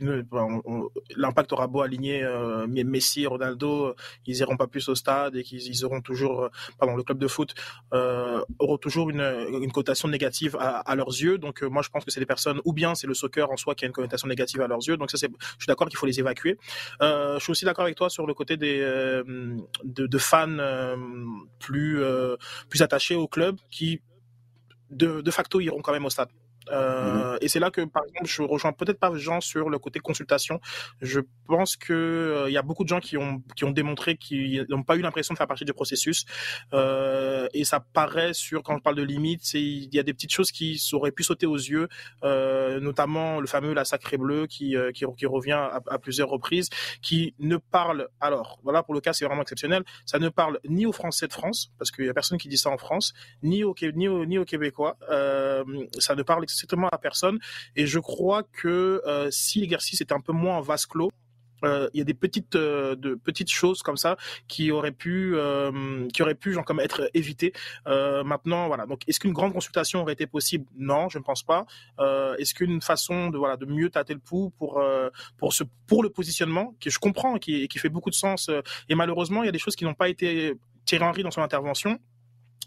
l'impact 0.01 1.53
aura 1.53 1.67
beau 1.67 1.81
aligner 1.81 2.23
euh, 2.23 2.67
Messi, 2.67 3.25
Ronaldo, 3.27 3.95
ils 4.25 4.37
iront 4.37 4.57
pas 4.57 4.67
plus 4.67 4.89
au 4.89 4.95
stade 4.95 5.35
et 5.35 5.43
qu'ils 5.43 5.85
auront 5.85 6.01
toujours, 6.01 6.43
euh, 6.43 6.49
pardon, 6.79 6.95
le 6.95 7.03
club 7.03 7.19
de 7.19 7.27
foot 7.27 7.53
euh, 7.93 8.41
aura 8.59 8.77
toujours 8.77 9.09
une, 9.09 9.71
cotation 9.71 10.07
négative 10.09 10.57
à, 10.59 10.95
leurs 10.95 11.09
yeux. 11.09 11.37
Donc 11.37 11.61
moi 11.61 11.81
je 11.81 11.89
pense 11.89 12.03
que 12.03 12.11
c'est 12.11 12.19
des 12.19 12.25
personnes, 12.25 12.59
ou 12.65 12.73
bien 12.73 12.95
c'est 12.95 13.07
le 13.07 13.13
soccer 13.13 13.49
en 13.49 13.57
soi 13.57 13.75
qui 13.75 13.85
a 13.85 13.87
une 13.87 13.93
connotation 13.93 14.27
négative 14.27 14.61
à 14.61 14.67
leurs 14.67 14.85
yeux. 14.87 14.97
Donc 14.97 15.11
ça 15.11 15.17
c'est, 15.17 15.29
je 15.29 15.63
suis 15.63 15.67
d'accord 15.67 15.87
qu'il 15.87 15.97
faut 15.97 16.05
les 16.05 16.19
évacuer. 16.19 16.57
je 16.99 17.37
suis 17.39 17.51
aussi 17.51 17.65
d'accord 17.65 17.85
avec 17.85 17.95
toi 17.95 18.09
sur 18.09 18.25
le 18.27 18.33
côté 18.33 18.57
des 18.57 18.79
de, 19.83 20.17
fans 20.17 20.57
plus 21.59 22.03
attachés 22.81 23.15
au 23.15 23.27
club 23.27 23.57
qui 23.69 24.01
de 24.89 25.31
facto 25.31 25.61
iront 25.61 25.81
quand 25.81 25.93
même 25.93 26.05
au 26.05 26.09
stade. 26.09 26.29
Euh, 26.69 27.37
et 27.41 27.47
c'est 27.47 27.59
là 27.59 27.71
que, 27.71 27.81
par 27.81 28.03
exemple, 28.05 28.27
je 28.27 28.41
rejoins 28.41 28.73
peut-être 28.73 28.99
pas 28.99 29.11
Jean 29.15 29.41
sur 29.41 29.69
le 29.69 29.79
côté 29.79 29.99
consultation. 29.99 30.59
Je 31.01 31.19
pense 31.47 31.75
que 31.75 31.93
euh, 31.93 32.49
il 32.49 32.53
y 32.53 32.57
a 32.57 32.61
beaucoup 32.61 32.83
de 32.83 32.89
gens 32.89 32.99
qui 32.99 33.17
ont 33.17 33.41
qui 33.55 33.63
ont 33.65 33.71
démontré 33.71 34.17
qu'ils 34.17 34.65
n'ont 34.69 34.83
pas 34.83 34.95
eu 34.95 35.01
l'impression 35.01 35.33
de 35.33 35.37
faire 35.37 35.47
partie 35.47 35.65
du 35.65 35.73
processus. 35.73 36.25
Euh, 36.73 37.47
et 37.53 37.63
ça 37.63 37.79
paraît 37.79 38.33
sur 38.33 38.63
quand 38.63 38.77
je 38.77 38.81
parle 38.81 38.95
de 38.95 39.03
limites, 39.03 39.53
il 39.53 39.93
y 39.93 39.99
a 39.99 40.03
des 40.03 40.13
petites 40.13 40.31
choses 40.31 40.51
qui 40.51 40.81
auraient 40.93 41.11
pu 41.11 41.23
sauter 41.23 41.45
aux 41.45 41.55
yeux, 41.55 41.87
euh, 42.23 42.79
notamment 42.79 43.39
le 43.39 43.47
fameux 43.47 43.73
la 43.73 43.85
sacrée 43.85 44.17
bleue 44.17 44.47
qui 44.47 44.75
euh, 44.75 44.91
qui, 44.91 45.05
qui, 45.17 45.25
revient 45.25 45.51
à, 45.51 45.81
à, 45.87 45.99
plusieurs 45.99 46.29
reprises, 46.29 46.69
qui 47.01 47.35
ne 47.39 47.57
parle 47.57 48.07
alors 48.19 48.59
voilà 48.63 48.83
pour 48.83 48.93
le 48.93 49.01
cas 49.01 49.13
c'est 49.13 49.25
vraiment 49.25 49.41
exceptionnel, 49.41 49.83
ça 50.05 50.19
ne 50.19 50.29
parle 50.29 50.59
ni 50.67 50.85
aux 50.85 50.91
Français 50.91 51.27
de 51.27 51.33
France 51.33 51.71
parce 51.77 51.91
qu'il 51.91 52.05
y 52.05 52.09
a 52.09 52.13
personne 52.13 52.37
qui 52.37 52.47
dit 52.47 52.57
ça 52.57 52.69
en 52.69 52.77
France, 52.77 53.13
ni 53.43 53.63
aux 53.63 53.75
ni 53.95 54.07
aux, 54.07 54.25
ni 54.25 54.37
aux 54.37 54.45
Québécois. 54.45 54.97
ça 55.09 56.15
ne 56.15 56.23
parle 56.23 56.45
strictement 56.51 56.89
à 56.89 56.97
personne. 56.97 57.39
Et 57.75 57.85
je 57.85 57.99
crois 57.99 58.43
que 58.43 59.01
euh, 59.05 59.29
si 59.31 59.61
l'exercice 59.61 60.01
était 60.01 60.13
un 60.13 60.21
peu 60.21 60.33
moins 60.33 60.57
en 60.57 60.61
vase 60.61 60.85
clos, 60.85 61.11
euh, 61.63 61.87
il 61.93 61.99
y 61.99 62.01
a 62.01 62.05
des 62.05 62.15
petites 62.15 62.55
euh, 62.55 62.95
de 62.95 63.13
petites 63.13 63.51
choses 63.51 63.83
comme 63.83 63.97
ça 63.97 64.17
qui 64.47 64.71
auraient 64.71 64.91
pu 64.91 65.35
qui 66.11 66.23
auraient 66.23 66.33
pu 66.33 66.53
genre 66.53 66.65
comme 66.65 66.79
être 66.79 67.09
évitées. 67.13 67.53
Maintenant 67.85 68.67
voilà. 68.67 68.85
Donc 68.85 69.01
est-ce 69.07 69.19
qu'une 69.19 69.33
grande 69.33 69.53
consultation 69.53 70.01
aurait 70.01 70.13
été 70.13 70.25
possible? 70.25 70.65
Non 70.75 71.07
je 71.09 71.19
ne 71.19 71.23
pense 71.23 71.43
pas. 71.43 71.65
Est-ce 72.39 72.55
qu'une 72.55 72.81
façon 72.81 73.29
de 73.29 73.37
voilà 73.37 73.57
de 73.57 73.65
mieux 73.65 73.89
tâter 73.89 74.13
le 74.15 74.19
pouls 74.19 74.51
pour 74.57 74.83
pour 75.37 75.53
ce 75.53 75.63
pour 75.85 76.01
le 76.01 76.09
positionnement 76.09 76.75
que 76.79 76.89
je 76.89 76.97
comprends 76.97 77.37
qui 77.37 77.67
qui 77.67 77.77
fait 77.77 77.89
beaucoup 77.89 78.09
de 78.09 78.15
sens 78.15 78.49
et 78.89 78.95
malheureusement 78.95 79.43
il 79.43 79.45
y 79.45 79.49
a 79.49 79.53
des 79.53 79.59
choses 79.59 79.75
qui 79.75 79.85
n'ont 79.85 79.93
pas 79.93 80.09
été 80.09 80.55
Thierry 80.85 81.05
Henry 81.05 81.23
dans 81.23 81.31
son 81.31 81.41
intervention 81.41 81.99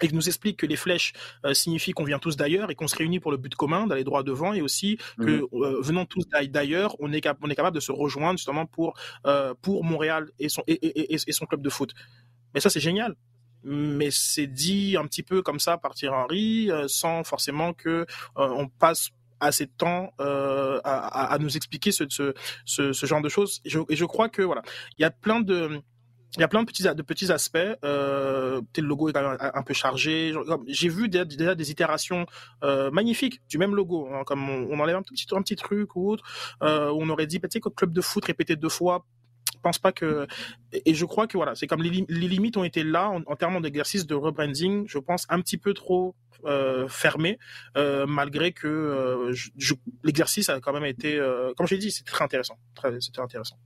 et 0.02 0.08
qui 0.08 0.14
nous 0.14 0.26
explique 0.26 0.58
que 0.58 0.66
les 0.66 0.76
flèches 0.76 1.12
euh, 1.44 1.54
signifient 1.54 1.92
qu'on 1.92 2.04
vient 2.04 2.18
tous 2.18 2.36
d'ailleurs 2.36 2.70
et 2.70 2.74
qu'on 2.74 2.88
se 2.88 2.96
réunit 2.96 3.20
pour 3.20 3.30
le 3.30 3.36
but 3.36 3.54
commun, 3.54 3.86
d'aller 3.86 4.04
droit 4.04 4.22
devant, 4.22 4.52
et 4.52 4.60
aussi 4.60 4.98
que 5.18 5.42
mhm. 5.42 5.48
euh, 5.52 5.80
venant 5.80 6.04
tous 6.04 6.24
d'ailleurs, 6.48 6.96
on 6.98 7.12
est, 7.12 7.26
on 7.42 7.48
est 7.48 7.54
capable 7.54 7.74
de 7.74 7.80
se 7.80 7.92
rejoindre 7.92 8.38
justement 8.38 8.66
pour, 8.66 8.94
euh, 9.26 9.54
pour 9.62 9.84
Montréal 9.84 10.30
et 10.38 10.48
son, 10.48 10.62
et, 10.66 11.14
et, 11.14 11.32
son 11.32 11.46
club 11.46 11.62
de 11.62 11.70
foot. 11.70 11.92
Mais 12.54 12.60
ça, 12.60 12.70
c'est 12.70 12.80
génial. 12.80 13.14
Mais 13.62 14.10
c'est 14.10 14.46
dit 14.46 14.96
un 14.98 15.06
petit 15.06 15.22
peu 15.22 15.42
comme 15.42 15.58
ça 15.58 15.78
par 15.78 15.94
Thierry 15.94 16.14
Henry, 16.14 16.70
sans 16.86 17.24
forcément 17.24 17.72
que 17.72 18.04
on 18.36 18.68
passe 18.68 19.08
assez 19.40 19.64
de 19.64 19.72
temps 19.76 20.12
à, 20.18 20.80
à, 20.84 21.32
à, 21.32 21.38
nous 21.38 21.56
expliquer 21.56 21.90
ce, 21.90 22.04
ce, 22.10 22.34
ce, 22.66 22.92
ce 22.92 23.06
genre 23.06 23.22
de 23.22 23.30
choses. 23.30 23.62
Et 23.64 23.70
je, 23.70 23.78
et 23.88 23.96
je 23.96 24.04
crois 24.04 24.28
que 24.28 24.42
voilà, 24.42 24.60
il 24.98 25.02
y 25.02 25.04
a 25.06 25.10
plein 25.10 25.40
de 25.40 25.80
il 26.36 26.40
y 26.40 26.44
a 26.44 26.48
plein 26.48 26.62
de 26.62 26.66
petits, 26.66 26.82
de 26.82 27.02
petits 27.02 27.30
aspects. 27.30 27.58
Euh, 27.84 28.60
le 28.76 28.82
logo 28.82 29.08
est 29.08 29.16
un, 29.16 29.62
peu 29.62 29.74
chargé. 29.74 30.34
J'ai 30.66 30.88
vu 30.88 31.08
déjà, 31.08 31.54
des 31.54 31.70
itérations 31.70 32.26
euh, 32.62 32.90
magnifiques 32.90 33.40
du 33.48 33.58
même 33.58 33.74
logo. 33.74 34.08
Hein, 34.12 34.22
comme 34.26 34.48
on, 34.48 34.78
enlève 34.80 34.96
un 34.96 35.02
petit, 35.02 35.26
un 35.32 35.42
petit 35.42 35.56
truc 35.56 35.94
ou 35.96 36.10
autre. 36.10 36.24
Euh, 36.62 36.92
on 36.96 37.08
aurait 37.08 37.26
dit, 37.26 37.38
bah, 37.38 37.48
tu 37.48 37.60
sais, 37.60 37.70
club 37.74 37.92
de 37.92 38.00
foot 38.00 38.24
répété 38.24 38.56
deux 38.56 38.68
fois. 38.68 39.04
Je 39.54 39.60
pense 39.60 39.78
pas 39.78 39.92
que. 39.92 40.26
Et 40.72 40.92
je 40.92 41.04
crois 41.06 41.26
que 41.26 41.38
voilà, 41.38 41.54
c'est 41.54 41.66
comme 41.66 41.82
les, 41.82 42.04
les, 42.06 42.28
limites 42.28 42.56
ont 42.56 42.64
été 42.64 42.82
là 42.82 43.10
en, 43.26 43.36
termes 43.36 43.62
d'exercice 43.62 44.06
de 44.06 44.14
rebranding. 44.14 44.84
Je 44.86 44.98
pense 44.98 45.24
un 45.30 45.40
petit 45.40 45.56
peu 45.56 45.72
trop 45.72 46.14
euh, 46.44 46.86
fermé, 46.88 47.38
euh, 47.78 48.06
malgré 48.06 48.52
que 48.52 48.68
euh, 48.68 49.32
l'exercice 50.02 50.50
a 50.50 50.60
quand 50.60 50.72
même 50.72 50.84
été, 50.84 51.16
euh, 51.16 51.54
comme 51.56 51.66
j'ai 51.66 51.78
dit, 51.78 51.90
c'est 51.90 52.04
très 52.04 52.24
intéressant. 52.24 52.58
C'était 53.00 53.20
intéressant. 53.20 53.56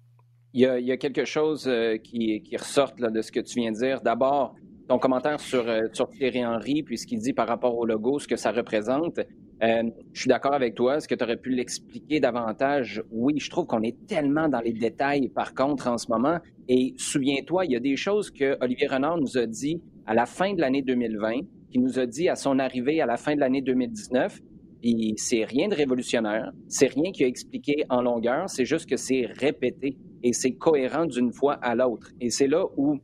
Il 0.55 0.63
y, 0.63 0.93
a, 0.93 0.97
quelque 0.97 1.27
chose 1.27 1.67
euh, 1.69 1.99
qui, 1.99 2.41
qui 2.43 2.57
ressort 2.57 2.95
de 2.99 3.21
ce 3.21 3.31
que 3.31 3.41
tu 3.41 3.61
viens 3.61 3.71
de 3.71 3.77
dire. 3.77 4.01
D'abord, 4.01 4.55
ton 4.89 4.99
commentaire 4.99 5.39
sur, 5.41 5.69
euh, 5.69 5.83
sur 5.93 6.09
Thierry 6.09 6.45
Henry, 6.45 6.83
puisqu'il 6.83 7.19
dit 7.19 7.35
par 7.35 7.47
rapport 7.47 7.77
au 7.77 7.85
logo 7.85 8.19
ce 8.19 8.27
que 8.27 8.37
ça 8.37 8.51
représente. 8.51 9.19
Euh, 9.63 9.83
je 10.15 10.21
suis 10.21 10.29
d'accord 10.29 10.55
avec 10.55 10.75
toi. 10.75 10.97
Est-ce 10.97 11.07
que 11.07 11.15
tu 11.15 11.23
aurais 11.23 11.37
pu 11.37 11.51
l'expliquer 11.51 12.19
davantage? 12.21 13.03
Oui, 13.11 13.35
je 13.39 13.51
trouve 13.51 13.67
qu'on 13.67 13.83
est 13.83 14.07
tellement 14.07 14.49
dans 14.49 14.61
les 14.61 14.73
détails, 14.73 15.29
par 15.29 15.55
contre, 15.55 15.87
en 15.89 15.99
ce 15.99 16.11
moment. 16.11 16.39
Et 16.69 16.95
souviens-toi, 16.97 17.67
il 17.67 17.73
y 17.73 17.77
a 17.77 17.81
des 17.81 17.97
choses 17.97 18.31
que 18.31 18.57
Olivier 18.63 18.87
Renard 18.87 19.19
nous 19.19 19.37
a 19.37 19.47
dit 19.47 19.83
à 20.07 20.15
la 20.15 20.25
fin 20.25 20.55
de 20.55 20.61
l'année 20.61 20.83
2020, 20.83 21.41
qui 21.71 21.79
nous 21.79 21.99
a 21.99 22.07
dit 22.07 22.31
à 22.31 22.37
son 22.37 22.59
arrivée 22.59 23.03
à 23.03 23.07
la 23.07 23.19
fin 23.19 23.35
de 23.35 23.41
l'année 23.41 23.61
2019. 23.61 24.41
Puis 24.81 25.15
c'est 25.17 25.45
rien 25.45 25.69
de 25.69 25.75
révolutionnaire, 25.75 26.53
c'est 26.69 26.87
rien 26.87 27.11
qui 27.11 27.25
a 27.25 27.27
expliqué 27.27 27.85
en 27.91 28.01
longueur, 28.01 28.49
c'est 28.49 28.65
juste 28.65 28.89
que 28.89 28.97
c'est 28.97 29.27
répété 29.27 29.97
et 30.23 30.33
c'est 30.33 30.53
cohérent 30.53 31.07
d'une 31.07 31.33
fois 31.33 31.55
à 31.55 31.75
l'autre. 31.75 32.11
Et 32.21 32.31
c'est 32.31 32.47
là 32.47 32.65
où, 32.77 32.99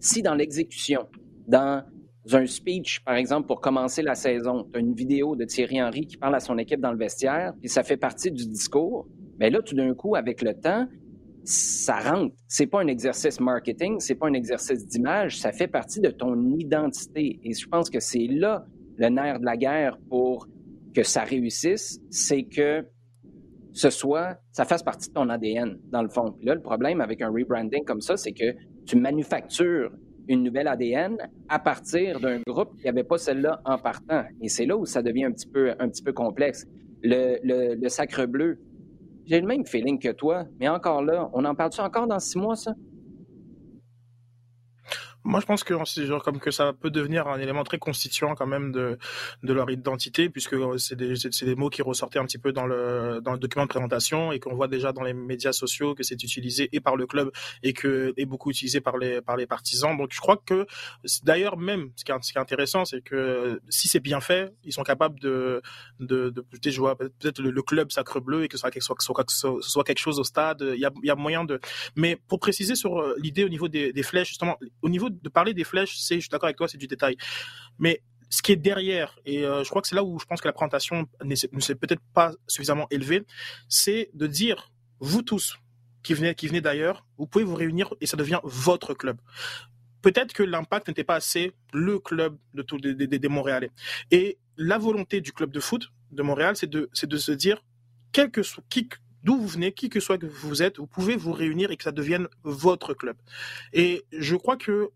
si 0.00 0.22
dans 0.22 0.34
l'exécution, 0.34 1.06
dans 1.46 1.84
un 2.32 2.46
speech, 2.46 3.02
par 3.04 3.16
exemple, 3.16 3.46
pour 3.46 3.60
commencer 3.60 4.02
la 4.02 4.14
saison, 4.14 4.66
tu 4.72 4.80
une 4.80 4.94
vidéo 4.94 5.36
de 5.36 5.44
Thierry 5.44 5.82
Henry 5.82 6.06
qui 6.06 6.16
parle 6.16 6.34
à 6.34 6.40
son 6.40 6.56
équipe 6.58 6.80
dans 6.80 6.92
le 6.92 6.98
vestiaire, 6.98 7.52
puis 7.60 7.68
ça 7.68 7.82
fait 7.82 7.98
partie 7.98 8.30
du 8.30 8.46
discours, 8.46 9.06
mais 9.38 9.50
là, 9.50 9.60
tout 9.60 9.74
d'un 9.74 9.94
coup, 9.94 10.14
avec 10.14 10.42
le 10.42 10.54
temps, 10.54 10.86
ça 11.44 11.98
rentre. 11.98 12.34
C'est 12.48 12.66
pas 12.66 12.80
un 12.80 12.86
exercice 12.86 13.38
marketing, 13.40 14.00
c'est 14.00 14.14
pas 14.14 14.28
un 14.28 14.32
exercice 14.32 14.86
d'image, 14.86 15.38
ça 15.38 15.52
fait 15.52 15.68
partie 15.68 16.00
de 16.00 16.10
ton 16.10 16.56
identité. 16.56 17.38
Et 17.42 17.52
je 17.52 17.68
pense 17.68 17.90
que 17.90 18.00
c'est 18.00 18.26
là 18.30 18.64
le 18.96 19.08
nerf 19.08 19.40
de 19.40 19.44
la 19.44 19.56
guerre 19.56 19.98
pour 20.08 20.48
que 20.94 21.02
ça 21.02 21.24
réussisse, 21.24 22.00
c'est 22.10 22.44
que 22.44 22.86
ce 23.74 23.90
soit, 23.90 24.38
ça 24.52 24.64
fasse 24.64 24.82
partie 24.82 25.08
de 25.08 25.14
ton 25.14 25.28
ADN, 25.28 25.78
dans 25.90 26.02
le 26.02 26.08
fond. 26.08 26.32
Puis 26.32 26.46
là, 26.46 26.54
le 26.54 26.62
problème 26.62 27.00
avec 27.00 27.20
un 27.20 27.28
rebranding 27.28 27.84
comme 27.84 28.00
ça, 28.00 28.16
c'est 28.16 28.32
que 28.32 28.54
tu 28.86 28.96
manufactures 28.96 29.90
une 30.28 30.44
nouvelle 30.44 30.68
ADN 30.68 31.18
à 31.48 31.58
partir 31.58 32.20
d'un 32.20 32.40
groupe 32.46 32.76
qui 32.78 32.86
n'avait 32.86 33.04
pas 33.04 33.18
celle-là 33.18 33.60
en 33.64 33.76
partant. 33.76 34.22
Et 34.40 34.48
c'est 34.48 34.64
là 34.64 34.76
où 34.76 34.86
ça 34.86 35.02
devient 35.02 35.24
un 35.24 35.32
petit 35.32 35.48
peu, 35.48 35.72
un 35.78 35.88
petit 35.88 36.02
peu 36.02 36.12
complexe. 36.12 36.66
Le, 37.02 37.38
le, 37.42 37.74
le 37.74 37.88
sacre 37.88 38.24
bleu, 38.26 38.58
j'ai 39.26 39.40
le 39.40 39.46
même 39.46 39.66
feeling 39.66 39.98
que 39.98 40.12
toi, 40.12 40.44
mais 40.60 40.68
encore 40.68 41.02
là, 41.02 41.28
on 41.34 41.44
en 41.44 41.54
parle-tu 41.54 41.80
encore 41.80 42.06
dans 42.06 42.20
six 42.20 42.38
mois, 42.38 42.56
ça? 42.56 42.74
Moi, 45.24 45.40
je 45.40 45.46
pense 45.46 45.64
que 45.64 45.74
genre 46.04 46.22
comme 46.22 46.38
que 46.38 46.50
ça 46.50 46.74
peut 46.74 46.90
devenir 46.90 47.26
un 47.28 47.38
élément 47.38 47.64
très 47.64 47.78
constituant 47.78 48.34
quand 48.34 48.46
même 48.46 48.72
de 48.72 48.98
de 49.42 49.52
leur 49.54 49.70
identité, 49.70 50.28
puisque 50.28 50.54
c'est 50.78 50.96
des 50.96 51.14
des 51.14 51.54
mots 51.54 51.70
qui 51.70 51.80
ressortaient 51.80 52.18
un 52.18 52.26
petit 52.26 52.38
peu 52.38 52.52
dans 52.52 52.66
le 52.66 53.20
dans 53.22 53.32
le 53.32 53.38
document 53.38 53.64
de 53.64 53.70
présentation 53.70 54.32
et 54.32 54.38
qu'on 54.38 54.54
voit 54.54 54.68
déjà 54.68 54.92
dans 54.92 55.02
les 55.02 55.14
médias 55.14 55.52
sociaux 55.52 55.94
que 55.94 56.02
c'est 56.02 56.22
utilisé 56.22 56.68
et 56.72 56.80
par 56.80 56.96
le 56.96 57.06
club 57.06 57.30
et 57.62 57.72
que 57.72 58.12
est 58.18 58.26
beaucoup 58.26 58.50
utilisé 58.50 58.82
par 58.82 58.98
les 58.98 59.22
par 59.22 59.36
les 59.36 59.46
partisans. 59.46 59.96
Donc, 59.96 60.10
je 60.12 60.20
crois 60.20 60.36
que 60.36 60.66
d'ailleurs 61.22 61.56
même 61.56 61.90
ce 61.96 62.04
qui 62.04 62.12
est, 62.12 62.22
ce 62.22 62.32
qui 62.32 62.38
est 62.38 62.42
intéressant, 62.42 62.84
c'est 62.84 63.00
que 63.00 63.60
si 63.70 63.88
c'est 63.88 64.00
bien 64.00 64.20
fait, 64.20 64.54
ils 64.62 64.72
sont 64.74 64.82
capables 64.84 65.18
de 65.20 65.62
de 66.00 66.30
de 66.30 66.42
peut-être 66.42 67.40
le, 67.40 67.62
club 67.62 67.90
sacre 67.92 68.20
bleu 68.20 68.44
et 68.44 68.48
que 68.48 68.58
ce 68.58 68.68
soit 68.80 69.00
soit, 69.00 69.30
soit, 69.30 69.56
soit 69.62 69.84
quelque 69.84 69.98
chose 69.98 70.18
au 70.20 70.24
stade. 70.24 70.62
Il 70.74 70.80
y 70.80 70.84
a 70.84 70.90
il 71.02 71.06
y 71.06 71.10
a 71.10 71.14
moyen 71.14 71.44
de. 71.44 71.60
Mais 71.96 72.16
pour 72.28 72.40
préciser 72.40 72.74
sur 72.74 72.98
euh, 73.00 73.14
l'idée 73.18 73.44
au 73.44 73.48
niveau 73.48 73.68
des, 73.68 73.92
des 73.92 74.02
flèches, 74.02 74.28
justement, 74.28 74.58
au 74.82 74.88
niveau 74.88 75.08
de 75.22 75.28
parler 75.28 75.54
des 75.54 75.64
flèches, 75.64 75.98
c'est, 75.98 76.16
je 76.16 76.20
suis 76.20 76.28
d'accord 76.28 76.46
avec 76.46 76.56
toi, 76.56 76.68
c'est 76.68 76.78
du 76.78 76.86
détail. 76.86 77.16
Mais 77.78 78.02
ce 78.30 78.42
qui 78.42 78.52
est 78.52 78.56
derrière, 78.56 79.18
et 79.24 79.44
euh, 79.44 79.62
je 79.62 79.70
crois 79.70 79.82
que 79.82 79.88
c'est 79.88 79.94
là 79.94 80.04
où 80.04 80.18
je 80.18 80.24
pense 80.24 80.40
que 80.40 80.48
la 80.48 80.52
présentation 80.52 81.06
ne 81.22 81.34
s'est 81.34 81.74
peut-être 81.74 82.02
pas 82.12 82.32
suffisamment 82.46 82.86
élevée, 82.90 83.24
c'est 83.68 84.10
de 84.14 84.26
dire, 84.26 84.72
vous 85.00 85.22
tous 85.22 85.58
qui 86.02 86.14
venez, 86.14 86.34
qui 86.34 86.48
venez 86.48 86.60
d'ailleurs, 86.60 87.06
vous 87.16 87.26
pouvez 87.26 87.44
vous 87.44 87.54
réunir 87.54 87.94
et 88.00 88.06
ça 88.06 88.16
devient 88.16 88.40
votre 88.44 88.94
club. 88.94 89.18
Peut-être 90.02 90.32
que 90.32 90.42
l'impact 90.42 90.88
n'était 90.88 91.04
pas 91.04 91.14
assez 91.14 91.54
le 91.72 91.98
club 91.98 92.36
de 92.52 92.62
tous 92.62 92.78
des, 92.78 92.94
des, 92.94 93.28
Montréalais. 93.28 93.70
Et 94.10 94.38
la 94.56 94.78
volonté 94.78 95.20
du 95.20 95.32
club 95.32 95.50
de 95.50 95.60
foot 95.60 95.90
de 96.10 96.22
Montréal, 96.22 96.56
c'est 96.56 96.68
de, 96.68 96.90
de 97.02 97.16
se 97.16 97.32
dire, 97.32 97.64
quel 98.12 98.30
que 98.30 98.42
qui, 98.68 98.88
d'où 99.22 99.38
vous 99.38 99.48
venez, 99.48 99.72
qui 99.72 99.88
que 99.88 100.00
soit 100.00 100.18
que 100.18 100.26
vous 100.26 100.62
êtes, 100.62 100.78
vous 100.78 100.86
pouvez 100.86 101.16
vous 101.16 101.32
réunir 101.32 101.70
et 101.70 101.76
que 101.76 101.82
ça 101.84 101.92
devienne 101.92 102.28
votre 102.42 102.92
club. 102.92 103.16
Et 103.72 104.04
je 104.12 104.36
crois 104.36 104.56
que 104.56 104.90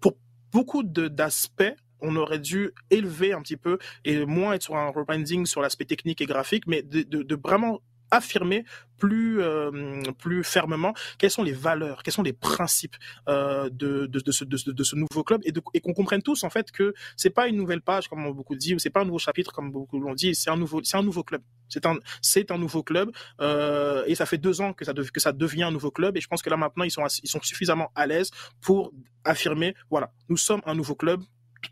pour 0.00 0.16
beaucoup 0.52 0.82
d'aspects, 0.82 1.74
on 2.00 2.16
aurait 2.16 2.38
dû 2.38 2.72
élever 2.90 3.32
un 3.32 3.42
petit 3.42 3.56
peu 3.56 3.78
et 4.04 4.24
moins 4.24 4.54
être 4.54 4.62
sur 4.62 4.76
un 4.76 4.88
rebranding 4.88 5.46
sur 5.46 5.62
l'aspect 5.62 5.84
technique 5.84 6.20
et 6.20 6.26
graphique, 6.26 6.66
mais 6.66 6.82
de, 6.82 7.02
de 7.02 7.34
vraiment 7.42 7.80
affirmer 8.10 8.64
plus 8.98 9.40
euh, 9.42 10.02
plus 10.18 10.42
fermement 10.42 10.94
quelles 11.18 11.30
sont 11.30 11.42
les 11.42 11.52
valeurs, 11.52 12.02
quels 12.02 12.14
sont 12.14 12.22
les 12.22 12.32
principes 12.32 12.96
euh, 13.28 13.68
de, 13.70 14.06
de, 14.06 14.32
ce, 14.32 14.44
de, 14.44 14.56
ce 14.56 14.96
nouveau 14.96 15.22
club 15.22 15.42
et, 15.44 15.80
qu'on 15.80 15.92
comprenne 15.92 16.22
tous 16.22 16.44
en 16.44 16.50
fait 16.50 16.70
que 16.70 16.94
c'est 17.16 17.30
pas 17.30 17.48
une 17.48 17.56
nouvelle 17.56 17.82
page 17.82 18.08
comme 18.08 18.32
beaucoup 18.32 18.56
dit 18.56 18.74
ou 18.74 18.78
c'est 18.78 18.90
pas 18.90 19.02
un 19.02 19.04
nouveau 19.04 19.18
chapitre 19.18 19.52
comme 19.52 19.70
beaucoup 19.70 20.00
l'ont 20.00 20.14
dit, 20.14 20.34
c'est 20.34 20.50
un 20.50 20.56
nouveau 20.56 20.80
c'est 20.82 20.96
un 20.96 21.02
nouveau 21.02 21.22
club. 21.22 21.42
C'est 21.68 21.84
un 21.84 21.98
c'est 22.22 22.50
un 22.50 22.58
nouveau 22.58 22.82
club 22.82 23.10
euh, 23.40 24.04
et 24.06 24.14
ça 24.14 24.24
fait 24.24 24.38
deux 24.38 24.60
ans 24.60 24.72
que 24.72 24.84
ça 24.84 24.92
que 24.94 25.20
ça 25.20 25.32
devient 25.32 25.64
un 25.64 25.72
nouveau 25.72 25.90
club 25.90 26.16
et 26.16 26.20
je 26.20 26.28
pense 26.28 26.42
que 26.42 26.50
là 26.50 26.56
maintenant 26.56 26.84
ils 26.84 26.90
sont 26.90 27.04
ils 27.22 27.28
sont 27.28 27.42
suffisamment 27.42 27.90
à 27.94 28.06
l'aise 28.06 28.30
pour 28.60 28.92
affirmer 29.24 29.74
voilà 29.90 30.12
nous 30.28 30.36
sommes 30.36 30.62
un 30.64 30.74
nouveau 30.74 30.94
club 30.94 31.22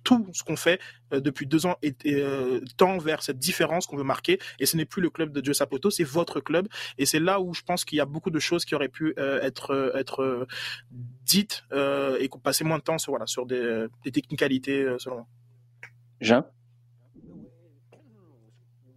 tout 0.02 0.26
ce 0.32 0.42
qu'on 0.42 0.56
fait 0.56 0.80
euh, 1.12 1.20
depuis 1.20 1.46
deux 1.46 1.66
ans 1.66 1.76
est, 1.82 2.06
euh, 2.06 2.60
tend 2.76 2.98
vers 2.98 3.22
cette 3.22 3.38
différence 3.38 3.86
qu'on 3.86 3.96
veut 3.96 4.04
marquer. 4.04 4.38
Et 4.58 4.66
ce 4.66 4.76
n'est 4.76 4.84
plus 4.84 5.02
le 5.02 5.10
club 5.10 5.32
de 5.32 5.44
Joe 5.44 5.56
Sapoto, 5.56 5.90
c'est 5.90 6.04
votre 6.04 6.40
club. 6.40 6.68
Et 6.98 7.06
c'est 7.06 7.20
là 7.20 7.40
où 7.40 7.54
je 7.54 7.62
pense 7.62 7.84
qu'il 7.84 7.98
y 7.98 8.00
a 8.00 8.06
beaucoup 8.06 8.30
de 8.30 8.38
choses 8.38 8.64
qui 8.64 8.74
auraient 8.74 8.88
pu 8.88 9.14
euh, 9.18 9.40
être, 9.42 9.92
être 9.94 10.46
dites 10.90 11.64
et 12.18 12.28
qu'on 12.28 12.38
passait 12.38 12.64
moins 12.64 12.78
de 12.78 12.82
temps 12.82 12.98
sur, 12.98 13.12
voilà, 13.12 13.26
sur 13.26 13.46
des, 13.46 13.86
des 14.04 14.12
technicalités, 14.12 14.86
selon 14.98 15.16
moi. 15.16 15.26
Jean? 16.20 16.44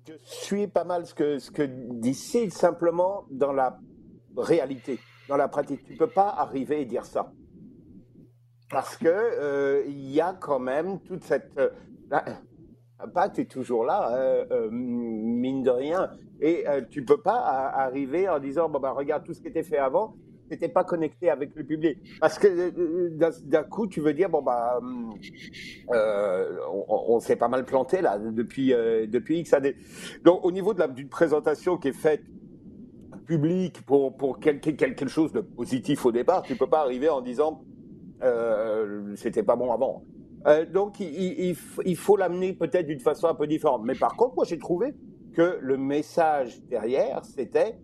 Je 0.08 0.14
suis 0.24 0.68
pas 0.68 0.84
mal 0.84 1.06
ce 1.06 1.14
que, 1.14 1.40
ce 1.40 1.52
que 1.52 1.64
dit 1.66 2.14
simplement 2.14 3.26
dans 3.30 3.52
la 3.52 3.80
réalité, 4.36 5.00
dans 5.28 5.38
la 5.38 5.48
pratique. 5.48 5.84
Tu 5.86 5.94
ne 5.94 5.98
peux 5.98 6.08
pas 6.08 6.30
arriver 6.30 6.82
et 6.82 6.86
dire 6.86 7.06
ça 7.06 7.32
parce 8.70 8.98
que 8.98 9.08
euh, 9.08 9.84
il 9.88 10.12
y 10.12 10.22
a 10.22 10.34
quand 10.34 10.60
même 10.60 11.00
toute 11.02 11.24
cette 11.24 11.52
euh, 11.58 11.70
impact 13.00 13.40
est 13.40 13.46
toujours 13.46 13.86
là, 13.86 14.12
euh, 14.16 14.46
euh, 14.52 14.70
mine 14.72 15.64
de 15.64 15.70
rien, 15.70 16.10
et 16.42 16.66
tu 16.90 17.04
peux 17.04 17.22
pas 17.22 17.38
arriver 17.38 18.30
en 18.30 18.40
disant 18.40 18.70
bon 18.70 18.80
bah 18.80 18.92
regarde 18.92 19.24
tout 19.24 19.34
ce 19.34 19.42
qui 19.42 19.48
était 19.48 19.64
fait 19.64 19.78
avant, 19.78 20.16
n'était 20.52 20.70
pas 20.70 20.84
connecté 20.84 21.30
avec 21.30 21.56
le 21.56 21.64
public, 21.64 21.98
parce 22.20 22.38
que 22.40 23.10
d'un 23.46 23.64
coup 23.64 23.88
tu 23.88 24.02
veux 24.02 24.14
dire 24.14 24.30
bon 24.30 24.42
bah 24.42 24.80
on, 25.90 26.86
on 26.88 27.20
s'est 27.20 27.36
pas 27.36 27.48
mal 27.48 27.66
planté 27.66 28.02
là 28.02 28.20
depuis 28.20 28.68
depuis 28.70 29.40
X 29.40 29.54
années. 29.54 29.76
Donc 30.24 30.46
au 30.46 30.52
niveau 30.52 30.74
de 30.74 30.86
d'une 30.94 31.10
présentation 31.10 31.78
qui 31.78 31.88
est 31.90 31.94
faite 31.94 32.24
publique 33.26 33.86
pour 33.86 34.16
pour 34.16 34.40
quelque 34.40 34.70
quelque 34.72 35.08
chose 35.08 35.32
de 35.34 35.42
positif 35.42 36.06
au 36.06 36.12
départ, 36.12 36.44
tu 36.44 36.56
peux 36.56 36.68
pas 36.68 36.82
arriver 36.82 37.10
en 37.10 37.22
disant 37.22 37.64
euh, 38.24 39.16
c'était 39.16 39.44
pas 39.44 39.56
bon 39.56 39.72
avant. 39.72 40.04
Euh, 40.46 40.66
donc 40.66 41.00
il, 41.00 41.56
faut 41.56 42.18
l'amener 42.18 42.54
peut-être 42.54 42.88
d'une 42.88 43.00
façon 43.00 43.28
un 43.28 43.36
peu 43.36 43.48
différente. 43.48 43.84
Mais 43.84 43.96
par 43.96 44.16
contre, 44.16 44.36
moi 44.36 44.46
j'ai 44.46 44.58
trouvé 44.58 44.94
que 45.34 45.58
le 45.62 45.78
message 45.78 46.62
derrière, 46.64 47.26
c'était 47.26 47.80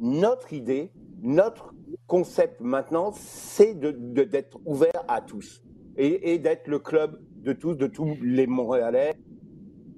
notre 0.00 0.52
idée, 0.52 0.92
notre 1.22 1.72
concept 2.06 2.60
maintenant, 2.60 3.12
c'est 3.14 3.74
d'être 3.74 4.12
de, 4.12 4.22
d'être 4.24 4.58
ouvert 4.66 5.04
à 5.08 5.20
tous 5.20 5.62
et, 5.96 6.32
et 6.32 6.38
d'être 6.38 6.66
le 6.66 6.78
club 6.78 7.20
de 7.36 7.52
tous, 7.52 7.74
de 7.74 7.86
tous 7.86 8.16
les 8.22 8.46
Montréalais, 8.46 9.14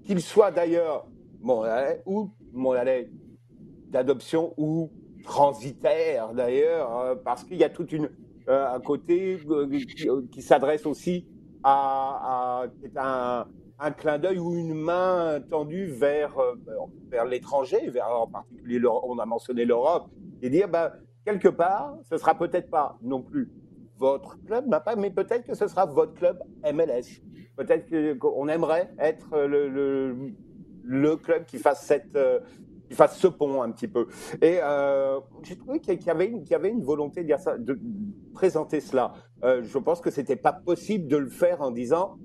qu'ils 0.04 0.20
soient 0.20 0.50
d'ailleurs 0.50 1.08
Montréalais 1.40 2.02
ou 2.06 2.30
Montréalais 2.52 3.11
d'adoption 3.88 4.52
ou 4.56 4.90
transitaires 5.25 6.35
d'ailleurs, 6.35 6.90
hein, 6.90 7.16
parce 7.25 7.44
qu'il 7.44 7.56
y 7.56 7.64
a 7.64 7.70
toute 7.70 7.92
une 7.92 8.11
euh, 8.48 8.74
un 8.74 8.80
côté 8.80 9.40
euh, 9.50 9.68
euh, 10.06 10.22
qui, 10.30 10.40
s'adresse 10.40 10.86
aussi 10.86 11.26
à, 11.64 12.64
à 12.94 13.47
un, 13.80 13.90
clin 13.90 14.18
d'œil 14.18 14.38
ou 14.38 14.54
une 14.54 14.73
main 14.73 15.40
tendue 15.50 15.86
vers, 15.86 16.36
vers 17.10 17.25
l'étranger, 17.25 17.90
vers 17.90 18.08
en 18.08 18.28
particulier, 18.28 18.80
on 18.86 19.18
a 19.18 19.26
mentionné 19.26 19.64
l'Europe, 19.64 20.08
et 20.42 20.49
dire, 20.49 20.68
ben, 20.68 20.92
quelque 21.25 21.49
part, 21.49 21.97
ce 22.08 22.16
sera 22.18 22.38
peut-être 22.38 22.71
pas 22.71 22.97
non 23.02 23.21
plus 23.21 23.50
votre 23.99 24.38
club, 24.44 24.66
mais 24.97 25.10
peut-être 25.10 25.44
que 25.44 25.54
ce 25.54 25.66
sera 25.66 25.84
votre 25.86 26.14
club 26.14 26.38
MLS. 26.62 27.21
Peut-être 27.56 28.18
qu'on 28.18 28.47
aimerait 28.47 28.92
être 29.00 29.38
le, 29.40 30.14
le, 30.84 31.16
club 31.16 31.47
qui 31.47 31.58
fasse 31.58 31.84
cette, 31.84 32.16
fasse 32.94 33.18
ce 33.18 33.26
pont 33.26 33.62
un 33.62 33.70
petit 33.70 33.88
peu. 33.88 34.06
Et 34.40 34.58
euh, 34.62 35.18
j'ai 35.42 35.56
trouvé 35.56 35.80
qu'il 35.80 36.00
y, 36.00 36.10
avait 36.10 36.26
une, 36.26 36.44
y 36.44 36.54
avait 36.54 36.70
une 36.70 36.82
volonté 36.82 37.25
de, 37.25 37.80
présenter 38.34 38.80
cela. 38.80 39.12
Euh, 39.42 39.62
je 39.62 39.78
pense 39.78 40.00
que 40.00 40.10
c'était 40.10 40.36
pas 40.36 40.52
possible 40.52 41.08
de 41.08 41.16
le 41.16 41.28
faire 41.28 41.62
en 41.62 41.70
disant 41.70 42.18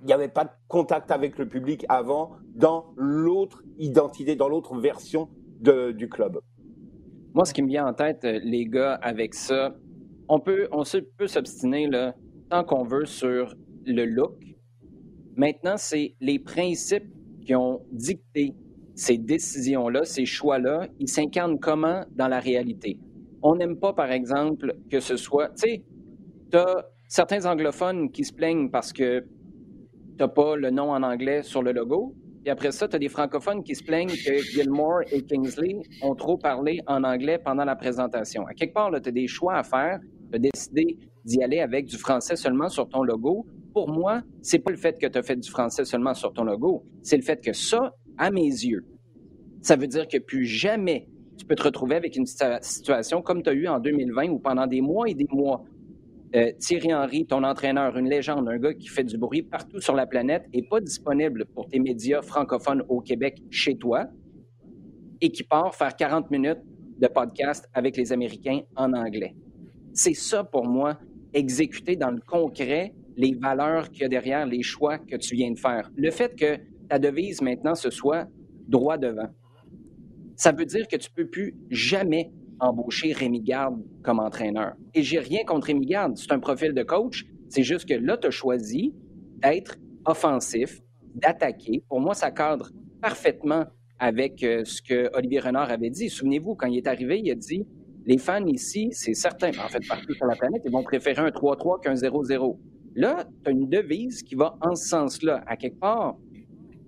il 0.00 0.06
n'y 0.06 0.12
avait 0.12 0.28
pas 0.28 0.44
de 0.44 0.50
contact 0.68 1.10
avec 1.10 1.38
le 1.38 1.48
public 1.48 1.84
avant 1.88 2.36
dans 2.54 2.92
l'autre 2.96 3.64
identité, 3.78 4.36
dans 4.36 4.48
l'autre 4.48 4.78
version 4.78 5.28
de, 5.60 5.90
du 5.90 6.08
club. 6.08 6.40
Moi, 7.34 7.44
ce 7.44 7.52
qui 7.52 7.62
me 7.62 7.68
vient 7.68 7.86
en 7.86 7.94
tête, 7.94 8.24
euh, 8.24 8.40
les 8.42 8.66
gars, 8.66 8.94
avec 8.94 9.34
ça, 9.34 9.74
on 10.28 10.40
peut, 10.40 10.68
on 10.72 10.84
peut 11.16 11.26
s'obstiner 11.26 11.88
tant 12.50 12.64
qu'on 12.64 12.84
veut 12.84 13.06
sur 13.06 13.54
le 13.86 14.04
look. 14.04 14.34
Maintenant, 15.36 15.76
c'est 15.76 16.14
les 16.20 16.38
principes 16.38 17.08
qui 17.44 17.54
ont 17.54 17.82
dicté 17.92 18.54
ces 18.98 19.16
décisions-là, 19.16 20.02
ces 20.02 20.24
choix-là, 20.24 20.88
ils 20.98 21.08
s'incarnent 21.08 21.60
comment 21.60 22.04
dans 22.16 22.26
la 22.26 22.40
réalité? 22.40 22.98
On 23.42 23.54
n'aime 23.54 23.78
pas, 23.78 23.92
par 23.92 24.10
exemple, 24.10 24.74
que 24.90 24.98
ce 24.98 25.16
soit. 25.16 25.50
Tu 25.50 25.70
sais, 25.70 25.82
tu 26.50 26.58
as 26.58 26.84
certains 27.06 27.46
anglophones 27.46 28.10
qui 28.10 28.24
se 28.24 28.32
plaignent 28.32 28.68
parce 28.70 28.92
que 28.92 29.20
tu 29.20 29.26
n'as 30.18 30.26
pas 30.26 30.56
le 30.56 30.70
nom 30.70 30.90
en 30.90 31.04
anglais 31.04 31.44
sur 31.44 31.62
le 31.62 31.70
logo. 31.70 32.12
Et 32.44 32.50
après 32.50 32.72
ça, 32.72 32.88
tu 32.88 32.96
as 32.96 32.98
des 32.98 33.08
francophones 33.08 33.62
qui 33.62 33.76
se 33.76 33.84
plaignent 33.84 34.08
que 34.08 34.38
Gilmore 34.38 35.02
et 35.12 35.22
Kingsley 35.22 35.76
ont 36.02 36.16
trop 36.16 36.36
parlé 36.36 36.80
en 36.88 37.04
anglais 37.04 37.38
pendant 37.38 37.64
la 37.64 37.76
présentation. 37.76 38.44
À 38.48 38.54
quelque 38.54 38.74
part, 38.74 38.90
tu 38.90 39.08
as 39.08 39.12
des 39.12 39.28
choix 39.28 39.54
à 39.54 39.62
faire. 39.62 40.00
Tu 40.32 40.36
as 40.36 40.40
décidé 40.40 40.98
d'y 41.24 41.40
aller 41.44 41.60
avec 41.60 41.86
du 41.86 41.96
français 41.96 42.34
seulement 42.34 42.68
sur 42.68 42.88
ton 42.88 43.04
logo. 43.04 43.46
Pour 43.72 43.88
moi, 43.88 44.22
c'est 44.42 44.58
pas 44.58 44.72
le 44.72 44.76
fait 44.76 44.98
que 44.98 45.06
tu 45.06 45.18
as 45.18 45.22
fait 45.22 45.36
du 45.36 45.48
français 45.48 45.84
seulement 45.84 46.14
sur 46.14 46.32
ton 46.32 46.42
logo. 46.42 46.82
C'est 47.02 47.16
le 47.16 47.22
fait 47.22 47.40
que 47.40 47.52
ça, 47.52 47.92
à 48.18 48.30
mes 48.30 48.42
yeux, 48.42 48.84
ça 49.62 49.76
veut 49.76 49.86
dire 49.86 50.06
que 50.08 50.18
plus 50.18 50.44
jamais 50.44 51.08
tu 51.38 51.46
peux 51.46 51.54
te 51.54 51.62
retrouver 51.62 51.94
avec 51.94 52.16
une 52.16 52.26
situation 52.26 53.22
comme 53.22 53.42
tu 53.42 53.50
as 53.50 53.54
eu 53.54 53.68
en 53.68 53.78
2020 53.78 54.28
où 54.30 54.38
pendant 54.38 54.66
des 54.66 54.80
mois 54.80 55.08
et 55.08 55.14
des 55.14 55.28
mois, 55.30 55.64
euh, 56.34 56.52
Thierry 56.58 56.92
Henry, 56.92 57.26
ton 57.26 57.44
entraîneur, 57.44 57.96
une 57.96 58.08
légende, 58.08 58.48
un 58.48 58.58
gars 58.58 58.74
qui 58.74 58.88
fait 58.88 59.04
du 59.04 59.16
bruit 59.16 59.42
partout 59.42 59.80
sur 59.80 59.94
la 59.94 60.06
planète, 60.06 60.44
n'est 60.52 60.66
pas 60.68 60.80
disponible 60.80 61.46
pour 61.54 61.68
tes 61.68 61.78
médias 61.78 62.22
francophones 62.22 62.82
au 62.88 63.00
Québec 63.00 63.40
chez 63.50 63.76
toi 63.76 64.08
et 65.20 65.30
qui 65.30 65.42
part 65.42 65.74
faire 65.74 65.94
40 65.96 66.30
minutes 66.30 66.60
de 66.98 67.06
podcast 67.06 67.68
avec 67.72 67.96
les 67.96 68.12
Américains 68.12 68.60
en 68.76 68.92
anglais. 68.92 69.34
C'est 69.94 70.14
ça 70.14 70.44
pour 70.44 70.66
moi, 70.66 70.98
exécuter 71.32 71.96
dans 71.96 72.10
le 72.10 72.20
concret 72.20 72.92
les 73.16 73.34
valeurs 73.34 73.90
qu'il 73.90 74.02
y 74.02 74.04
a 74.04 74.08
derrière 74.08 74.46
les 74.46 74.62
choix 74.62 74.98
que 74.98 75.16
tu 75.16 75.34
viens 75.34 75.50
de 75.50 75.58
faire. 75.58 75.90
Le 75.96 76.10
fait 76.10 76.38
que 76.38 76.58
ta 76.88 76.98
devise 76.98 77.42
maintenant 77.42 77.74
ce 77.74 77.90
soit 77.90 78.26
droit 78.66 78.98
devant. 78.98 79.28
Ça 80.36 80.52
veut 80.52 80.66
dire 80.66 80.86
que 80.86 80.96
tu 80.96 81.10
peux 81.10 81.26
plus 81.26 81.56
jamais 81.70 82.32
embaucher 82.60 83.12
Rémi 83.12 83.40
Garde 83.40 83.82
comme 84.02 84.20
entraîneur. 84.20 84.74
Et 84.94 85.02
j'ai 85.02 85.18
rien 85.18 85.44
contre 85.44 85.68
Rémi 85.68 85.86
Garde, 85.86 86.16
c'est 86.16 86.32
un 86.32 86.40
profil 86.40 86.74
de 86.74 86.82
coach, 86.82 87.24
c'est 87.48 87.62
juste 87.62 87.88
que 87.88 87.94
là, 87.94 88.16
tu 88.16 88.26
as 88.26 88.30
choisi 88.30 88.94
d'être 89.38 89.76
offensif, 90.04 90.80
d'attaquer. 91.14 91.82
Pour 91.88 92.00
moi, 92.00 92.14
ça 92.14 92.30
cadre 92.30 92.70
parfaitement 93.00 93.64
avec 93.98 94.42
euh, 94.42 94.64
ce 94.64 94.80
que 94.82 95.10
Olivier 95.16 95.40
Renard 95.40 95.70
avait 95.70 95.90
dit. 95.90 96.08
Souvenez-vous, 96.08 96.54
quand 96.54 96.66
il 96.66 96.76
est 96.78 96.86
arrivé, 96.86 97.20
il 97.22 97.30
a 97.30 97.34
dit 97.34 97.66
les 98.06 98.18
fans 98.18 98.46
ici, 98.46 98.88
c'est 98.92 99.14
certain, 99.14 99.50
en 99.50 99.68
fait, 99.68 99.86
partout 99.86 100.14
sur 100.14 100.26
la 100.26 100.34
planète, 100.34 100.62
ils 100.64 100.72
vont 100.72 100.82
préférer 100.82 101.20
un 101.20 101.28
3-3 101.28 101.82
qu'un 101.82 101.94
0-0. 101.94 102.58
Là, 102.94 103.28
tu 103.44 103.50
as 103.50 103.52
une 103.52 103.68
devise 103.68 104.22
qui 104.22 104.34
va 104.34 104.56
en 104.62 104.74
ce 104.74 104.88
sens-là. 104.88 105.42
À 105.46 105.56
quelque 105.56 105.78
part, 105.78 106.16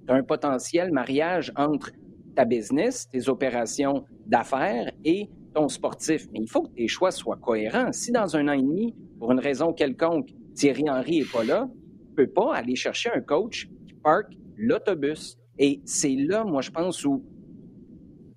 tu 0.07 0.13
as 0.13 0.17
un 0.17 0.23
potentiel 0.23 0.93
mariage 0.93 1.53
entre 1.57 1.91
ta 2.35 2.45
business, 2.45 3.09
tes 3.11 3.29
opérations 3.29 4.05
d'affaires 4.27 4.91
et 5.05 5.29
ton 5.55 5.69
sportif. 5.69 6.27
Mais 6.33 6.41
il 6.41 6.49
faut 6.49 6.63
que 6.63 6.75
tes 6.75 6.89
choix 6.89 7.11
soient 7.11 7.37
cohérents. 7.37 7.93
Si 7.93 8.13
dans 8.13 8.37
un 8.37 8.49
an 8.49 8.53
et 8.53 8.63
demi, 8.63 8.95
pour 9.19 9.33
une 9.33 9.41
raison 9.41 9.73
quelconque, 9.73 10.29
Thierry 10.55 10.89
Henry 10.89 11.21
n'est 11.21 11.27
pas 11.27 11.45
là, 11.45 11.69
tu 11.69 12.11
ne 12.11 12.27
peux 12.27 12.33
pas 12.33 12.55
aller 12.55 12.77
chercher 12.77 13.11
un 13.15 13.21
coach 13.21 13.69
qui 13.87 13.95
parque 13.95 14.33
l'autobus. 14.57 15.37
Et 15.59 15.81
c'est 15.85 16.15
là, 16.17 16.45
moi, 16.45 16.63
je 16.63 16.71
pense, 16.71 17.05
où 17.05 17.25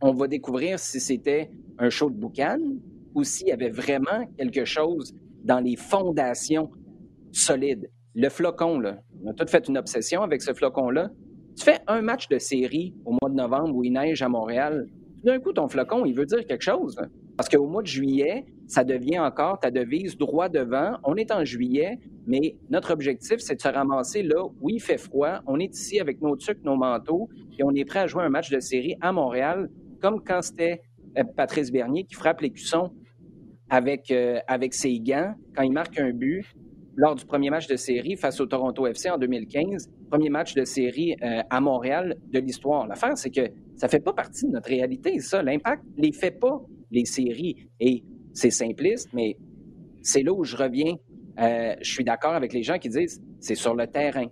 on 0.02 0.14
va 0.14 0.28
découvrir 0.28 0.80
si 0.80 1.00
c'était 1.00 1.52
un 1.80 1.90
show 1.90 2.10
de 2.10 2.16
boucan 2.16 2.60
ou 3.16 3.24
s'il 3.24 3.48
y 3.48 3.52
avait 3.52 3.70
vraiment 3.70 4.26
quelque 4.38 4.66
chose 4.66 5.16
dans 5.44 5.60
les 5.60 5.76
fondations 5.76 6.70
solides. 7.32 7.90
Le 8.16 8.30
flocon, 8.30 8.80
là, 8.80 9.00
on 9.24 9.32
a 9.32 9.34
tout 9.34 9.48
fait 9.48 9.68
une 9.68 9.78
obsession 9.78 10.22
avec 10.22 10.42
ce 10.42 10.54
flocon-là. 10.54 11.10
Tu 11.56 11.66
fais 11.66 11.80
un 11.88 12.02
match 12.02 12.28
de 12.30 12.40
série 12.40 12.94
au 13.06 13.12
mois 13.12 13.30
de 13.30 13.36
novembre 13.36 13.76
où 13.76 13.84
il 13.84 13.94
neige 13.94 14.22
à 14.22 14.30
Montréal. 14.30 14.88
D'un 15.24 15.40
coup, 15.40 15.54
ton 15.54 15.68
flocon, 15.68 16.06
il 16.06 16.14
veut 16.14 16.26
dire 16.26 16.46
quelque 16.46 16.64
chose. 16.64 16.96
Parce 17.38 17.50
qu'au 17.50 17.68
mois 17.68 17.82
de 17.82 17.88
juillet, 17.88 18.46
ça 18.68 18.84
devient 18.84 19.20
encore 19.20 19.60
ta 19.60 19.72
devise 19.72 20.18
droit 20.18 20.50
devant. 20.50 20.98
On 21.04 21.16
est 21.16 21.32
en 21.32 21.46
juillet. 21.46 22.00
mais 22.26 22.56
notre 22.70 22.92
objectif, 22.92 23.38
c'est 23.40 23.56
de 23.56 23.62
se 23.62 23.68
ramasser 23.68 24.24
là 24.24 24.46
où 24.62 24.70
il 24.70 24.82
fait 24.82 24.98
froid. 24.98 25.42
On 25.46 25.60
est 25.60 25.74
ici 25.74 26.00
avec 26.00 26.22
nos 26.22 26.36
trucs, 26.36 26.64
nos 26.64 26.76
manteaux, 26.76 27.30
et 27.60 27.64
on 27.64 27.72
est 27.72 27.86
prêt 27.86 28.00
à 28.00 28.08
jouer 28.08 28.24
un 28.24 28.30
match 28.30 28.50
de 28.50 28.60
série 28.60 28.96
à 29.02 29.12
Montréal, 29.12 29.70
comme 30.02 30.24
quand 30.24 30.42
c'était 30.42 30.82
euh, 31.18 31.24
Patrice 31.36 31.72
Bernier 31.72 32.04
qui 32.04 32.16
frappe 32.16 32.42
l'écusson 32.42 32.92
avec, 33.70 34.12
euh, 34.12 34.40
avec 34.48 34.74
ses 34.74 35.00
gants 35.00 35.34
quand 35.56 35.64
il 35.64 35.72
marque 35.72 36.00
un 36.00 36.12
but 36.12 36.46
lors 36.96 37.16
du 37.16 37.26
premier 37.26 37.50
match 37.50 37.68
de 37.68 37.76
série 37.76 38.16
face 38.16 38.40
au 38.40 38.46
Toronto 38.46 38.86
FC 38.86 39.10
en 39.10 39.18
2015, 39.18 39.90
premier 40.10 40.30
match 40.30 40.54
de 40.54 40.64
série 40.64 41.16
euh, 41.24 41.42
à 41.50 41.60
Montréal 41.60 42.16
de 42.32 42.40
l'histoire. 42.40 42.88
L'affaire, 42.88 43.18
c'est 43.18 43.32
que 43.32 43.50
ça 43.76 43.88
fait 43.88 44.00
pas 44.00 44.14
partie 44.14 44.46
de 44.46 44.52
notre 44.52 44.70
réalité, 44.70 45.20
ça. 45.20 45.42
L'impact 45.42 45.84
les 45.98 46.12
fait 46.12 46.32
pas, 46.32 46.62
les 46.92 47.06
séries. 47.06 47.70
Et 47.80 48.04
c'est 48.34 48.52
simpliste, 48.52 49.10
mais 49.14 49.38
c'est 50.02 50.24
là 50.24 50.34
où 50.34 50.44
je 50.44 50.56
reviens. 50.56 50.96
Euh, 51.40 51.76
je 51.82 51.92
suis 51.92 52.04
d'accord 52.04 52.34
avec 52.34 52.54
les 52.54 52.62
gens 52.62 52.78
qui 52.78 52.90
disent 52.90 53.22
c'est 53.40 53.56
sur 53.56 53.74
le 53.76 53.88
terrain 53.88 54.28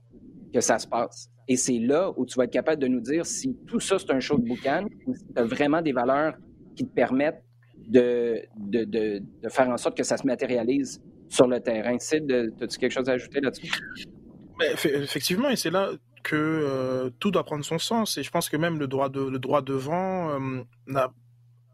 que 0.54 0.62
ça 0.62 0.78
se 0.78 0.88
passe. 0.88 1.30
Et 1.47 1.56
c'est 1.56 1.80
là 1.80 2.13
où 2.15 2.26
tu 2.26 2.38
vas 2.38 2.43
être 2.43 2.52
capable 2.52 2.82
de 2.82 2.88
nous 2.88 3.02
dire 3.02 3.26
si 3.26 3.58
tout 3.67 3.80
ça, 3.80 3.97
c'est 3.97 4.12
un 4.12 4.19
show 4.19 4.38
de 4.38 4.47
boucan 4.47 4.86
ou 5.08 5.15
si 5.15 5.26
tu 5.26 5.41
as 5.41 5.43
vraiment 5.43 5.82
des 5.82 5.91
valeurs 5.91 6.36
qui 6.76 6.86
te 6.86 6.93
permettent 6.93 7.43
de, 7.88 8.41
de, 8.58 8.84
de, 8.84 9.21
de, 9.41 9.50
faire 9.50 9.67
en 9.69 9.78
sorte 9.78 9.97
que 9.97 10.04
ça 10.04 10.17
se 10.17 10.26
matérialise 10.26 11.02
sur 11.32 11.48
le 11.48 11.60
terrain. 11.60 11.98
Sid, 11.98 12.30
as-tu 12.62 12.78
quelque 12.78 12.91
chose 12.91 13.10
à 13.10 13.13
ajouter 13.13 13.39
là-dessus? 13.39 13.72
Effectivement, 14.84 15.50
et 15.50 15.56
c'est 15.56 15.72
là 15.72 15.91
que 16.24 16.36
euh, 16.36 17.10
tout 17.20 17.32
doit 17.32 17.44
prendre 17.44 17.65
son 17.65 17.80
sens. 17.80 18.17
Et 18.17 18.24
je 18.24 18.30
pense 18.30 18.50
que 18.50 18.58
même 18.58 18.78
le 18.78 18.88
droit, 18.88 19.10
de, 19.10 19.22
le 19.22 19.39
droit 19.39 19.62
devant 19.62 20.30
euh, 20.30 20.63
n'a 20.88 21.12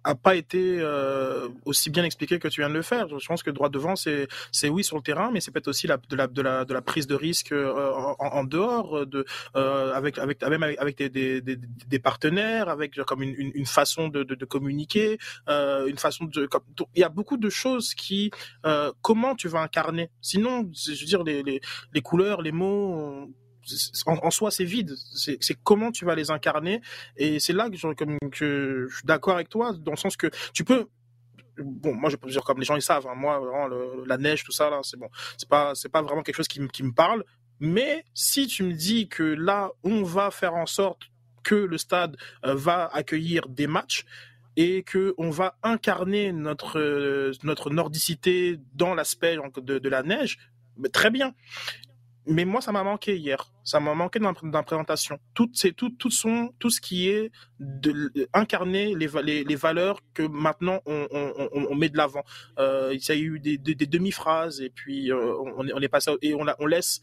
a 0.08 0.16
pas 0.16 0.36
été 0.36 0.78
euh, 0.80 1.50
aussi 1.66 1.90
bien 1.90 2.04
expliqué 2.06 2.40
que 2.40 2.48
tu 2.48 2.62
viens 2.62 2.70
de 2.70 2.74
le 2.76 2.82
faire. 2.82 3.08
Je 3.20 3.28
pense 3.28 3.44
que 3.44 3.52
droit 3.52 3.70
devant, 3.70 3.96
c'est 3.96 4.28
c'est 4.52 4.70
oui 4.70 4.84
sur 4.84 4.96
le 4.96 5.04
terrain, 5.04 5.30
mais 5.32 5.42
c'est 5.42 5.52
peut-être 5.52 5.68
aussi 5.68 5.88
de 5.88 6.16
la 6.16 6.28
de 6.28 6.42
la 6.42 6.66
de 6.66 6.74
la 6.74 6.82
prise 6.82 7.08
de 7.08 7.16
risque 7.16 7.52
euh, 7.52 7.92
en, 7.94 8.16
en, 8.20 8.44
dehors 8.44 9.06
de 9.06 9.26
euh, 9.56 9.94
avec 9.94 10.18
avec 10.18 10.42
même 10.44 10.64
avec, 10.64 10.98
des, 10.98 11.10
des, 11.10 11.42
des, 11.42 11.58
des, 11.58 12.00
partenaires, 12.00 12.70
avec 12.70 12.96
comme 13.04 13.22
une, 13.22 13.36
une, 13.54 13.66
façon 13.66 14.08
de, 14.08 14.24
de, 14.24 14.36
de 14.36 14.46
communiquer, 14.46 15.18
euh, 15.50 15.88
une 15.88 15.98
façon 15.98 16.26
de 16.26 16.46
comme, 16.46 16.64
il 16.96 17.02
y 17.02 17.04
a 17.04 17.10
beaucoup 17.10 17.38
de 17.38 17.50
choses 17.50 17.94
qui 17.94 18.32
comment 19.02 19.36
tu 19.36 19.48
vas 19.50 19.60
incarner. 19.62 20.10
Sinon, 20.22 20.70
je 20.74 20.92
veux 20.92 21.06
dire 21.06 21.24
les 21.24 21.44
les, 21.44 21.60
les 21.94 22.02
couleurs, 22.02 22.42
les 22.42 22.52
mots 22.54 23.30
en, 24.06 24.32
soi, 24.32 24.52
c'est 24.52 24.64
vide. 24.64 24.96
C'est 25.16 25.58
comment 25.64 25.92
tu 25.92 26.06
vas 26.06 26.16
les 26.16 26.32
incarner. 26.32 26.82
Et 27.16 27.40
c'est 27.40 27.54
là 27.54 27.70
que, 27.70 27.76
je, 27.78 28.88
suis 28.90 29.06
d'accord 29.06 29.36
avec 29.36 29.50
toi, 29.50 29.74
dans 29.74 29.92
le 29.92 29.98
sens 29.98 30.18
que 30.18 30.28
tu 30.54 30.64
peux 30.64 30.88
bon 31.60 31.96
moi 31.96 32.10
je 32.10 32.16
peux 32.18 32.30
dire 32.30 32.44
comme 32.44 32.60
les 32.60 32.66
gens 32.66 32.76
ils 32.76 32.82
savent 32.84 33.08
hein, 33.08 33.16
moi 33.16 33.40
vraiment, 33.40 33.68
la 34.06 34.18
neige 34.18 34.44
tout 34.44 34.52
ça 34.52 34.70
là 34.70 34.82
c'est 34.84 34.96
bon 34.96 35.10
c'est 35.38 35.50
pas 35.50 35.74
pas 35.92 36.02
vraiment 36.02 36.22
quelque 36.22 36.36
chose 36.36 36.48
qui, 36.48 36.66
qui 36.68 36.84
me 36.84 36.92
parle 36.92 37.24
mais 37.60 38.06
si 38.14 38.48
tu 38.48 38.64
me 38.64 38.74
dis 38.74 39.08
que 39.08 39.24
là 39.24 39.72
on 39.84 40.04
va 40.04 40.30
faire 40.32 40.54
en 40.54 40.66
sorte 40.68 41.10
que 41.44 41.56
le 41.56 41.78
stade 41.78 42.18
euh, 42.46 42.54
va 42.54 42.90
accueillir 42.94 43.48
des 43.48 43.68
matchs 43.68 44.06
et 44.56 44.84
que 44.84 45.14
on 45.18 45.30
va 45.30 45.58
incarner 45.64 46.32
notre 46.32 46.80
euh, 46.80 47.32
notre 47.44 47.70
nordicité 47.70 48.60
dans 48.74 48.94
l'aspect 48.94 49.38
de, 49.56 49.80
de, 49.80 49.90
la 49.90 50.04
neige 50.04 50.38
très 50.94 51.10
bien 51.10 51.34
mais 52.28 52.46
moi, 52.46 52.62
ça 52.62 52.72
m'a 52.72 52.84
manqué 52.84 53.18
hier. 53.18 53.52
Ça 53.64 53.80
m'a 53.80 53.94
manqué 53.94 54.20
dans 54.20 54.34
la 54.52 54.64
présentation. 54.64 55.20
Tout, 55.34 55.50
c'est 55.54 55.74
tout, 55.74 55.90
tout, 55.90 56.12
son, 56.12 56.54
tout 56.60 56.70
ce 56.70 56.80
qui 56.82 57.10
est 57.10 57.32
de, 57.60 58.12
incarner 58.34 58.96
les, 58.96 59.10
les, 59.24 59.44
les, 59.44 59.56
valeurs 59.56 60.00
que 60.14 60.24
maintenant 60.24 60.80
on, 60.86 61.08
on, 61.12 61.68
on 61.70 61.76
met 61.76 61.90
de 61.90 61.98
l'avant. 61.98 62.24
Euh, 62.60 62.94
il 62.94 63.06
y 63.08 63.12
a 63.12 63.16
eu 63.16 63.40
des, 63.40 63.58
des, 63.58 63.76
des 63.76 63.88
demi-phrases 63.88 64.62
et 64.62 64.70
puis 64.70 65.12
euh, 65.12 65.34
on, 65.40 65.66
on 65.74 65.82
est 65.82 65.90
passé 65.90 66.12
et 66.22 66.34
on, 66.34 66.46
on 66.60 66.66
laisse 66.66 67.02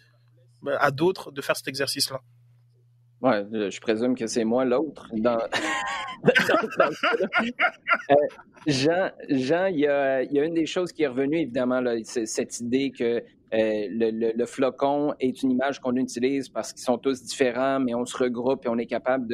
bah, 0.63 0.77
à 0.81 0.91
d'autres 0.91 1.31
de 1.33 1.43
faire 1.43 1.57
cet 1.57 1.69
exercice-là. 1.69 2.21
Ouais, 3.25 3.43
je 3.71 3.81
présume 3.81 4.15
que 4.15 4.27
c'est 4.27 4.45
moi 4.45 4.67
l'autre. 4.67 5.09
Dans... 5.15 5.39
euh, 6.27 8.15
Jean, 8.67 9.11
Jean 9.31 9.67
il, 9.67 9.81
y 9.81 9.87
a, 9.87 10.23
il 10.23 10.33
y 10.33 10.39
a 10.39 10.45
une 10.45 10.53
des 10.53 10.67
choses 10.67 10.93
qui 10.93 11.05
est 11.05 11.07
revenue, 11.07 11.39
évidemment, 11.39 11.81
là, 11.81 11.95
c'est 12.05 12.27
cette 12.27 12.61
idée 12.61 12.91
que 12.91 13.23
euh, 13.55 13.87
le, 13.91 14.47
flocon 14.47 15.15
est 15.21 15.43
une 15.43 15.53
image 15.53 15.79
qu'on 15.81 15.95
utilise 15.97 16.49
parce 16.49 16.73
qu'ils 16.73 16.83
sont 16.83 16.99
tous 16.99 17.23
différents, 17.23 17.79
mais 17.79 17.95
on 17.95 18.05
se 18.05 18.17
regroupe 18.17 18.67
et 18.67 18.69
on 18.69 18.79
est 18.79 18.87
capable 18.87 19.27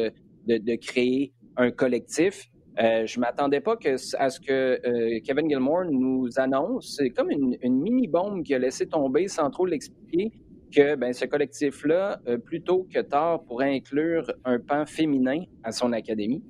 de, 0.46 0.76
créer 0.76 1.32
un 1.56 1.70
collectif. 1.70 2.46
Euh, 2.78 3.06
je 3.06 3.18
ne 3.18 3.22
m'attendais 3.22 3.60
pas 3.60 3.76
à 4.18 4.30
ce 4.30 4.40
que 4.40 4.52
euh, 4.86 5.20
Kevin 5.24 5.48
Gilmore 5.48 5.84
nous 5.90 6.28
annonce. 6.36 6.96
C'est 6.98 7.10
comme 7.10 7.30
une, 7.30 7.56
mini-bombe 7.62 8.42
qui 8.42 8.54
a 8.54 8.58
laissé 8.58 8.86
tomber 8.86 9.28
sans 9.28 9.50
trop 9.50 9.66
l'expliquer 9.66 10.30
que 10.74 10.94
ben, 10.94 11.12
ce 11.12 11.24
collectif-là, 11.24 12.20
plutôt 12.44 12.86
que 12.92 13.00
tard, 13.00 13.42
pourrait 13.42 13.74
inclure 13.74 14.30
un 14.44 14.60
pan 14.60 14.86
féminin 14.86 15.42
à 15.64 15.72
son 15.72 15.92
académie. 15.92 16.44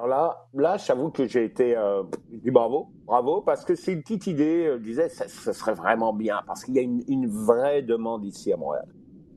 Alors 0.00 0.08
là, 0.08 0.48
là, 0.54 0.76
j'avoue 0.78 1.10
que 1.10 1.26
j'ai 1.26 1.44
été 1.44 1.76
euh, 1.76 2.04
du 2.30 2.50
bravo, 2.50 2.88
bravo, 3.10 3.40
parce 3.40 3.64
que 3.64 3.74
c'est 3.74 3.92
une 3.92 4.02
petite 4.02 4.28
idée. 4.28 4.70
Je 4.74 4.82
disais, 4.82 5.08
ce 5.08 5.52
serait 5.52 5.74
vraiment 5.74 6.12
bien, 6.12 6.42
parce 6.46 6.64
qu'il 6.64 6.74
y 6.74 6.78
a 6.78 6.82
une, 6.82 7.26
vraie 7.26 7.82
demande 7.82 8.24
ici 8.24 8.52
à 8.52 8.56
Montréal. 8.56 8.86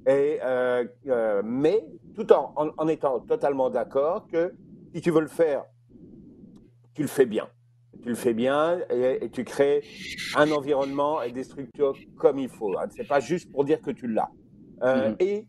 Et 0.05 0.37
euh, 0.43 0.85
euh, 1.07 1.41
mais 1.43 1.83
tout 2.13 2.31
en, 2.33 2.53
en, 2.55 2.87
étant 2.87 3.19
totalement 3.21 3.71
d'accord 3.71 4.27
que 4.27 4.53
si 4.93 5.01
tu 5.01 5.09
veux 5.09 5.21
le 5.21 5.27
faire, 5.27 5.63
tu 6.93 7.01
le 7.01 7.07
fais 7.07 7.25
bien. 7.25 7.47
Tu 8.03 8.09
le 8.09 8.15
fais 8.15 8.35
bien 8.35 8.79
et, 8.91 9.29
tu 9.31 9.43
crées 9.43 9.81
un 10.35 10.51
environnement 10.51 11.23
et 11.23 11.31
des 11.31 11.43
structures 11.43 11.95
comme 12.17 12.37
il 12.37 12.49
faut. 12.49 12.77
Hein. 12.77 12.85
C'est 12.95 13.07
pas 13.07 13.21
juste 13.21 13.51
pour 13.51 13.63
dire 13.65 13.81
que 13.81 13.91
tu 13.91 14.07
l'as. 14.07 14.29
Mm-hmm. 14.81 15.15
et, 15.19 15.47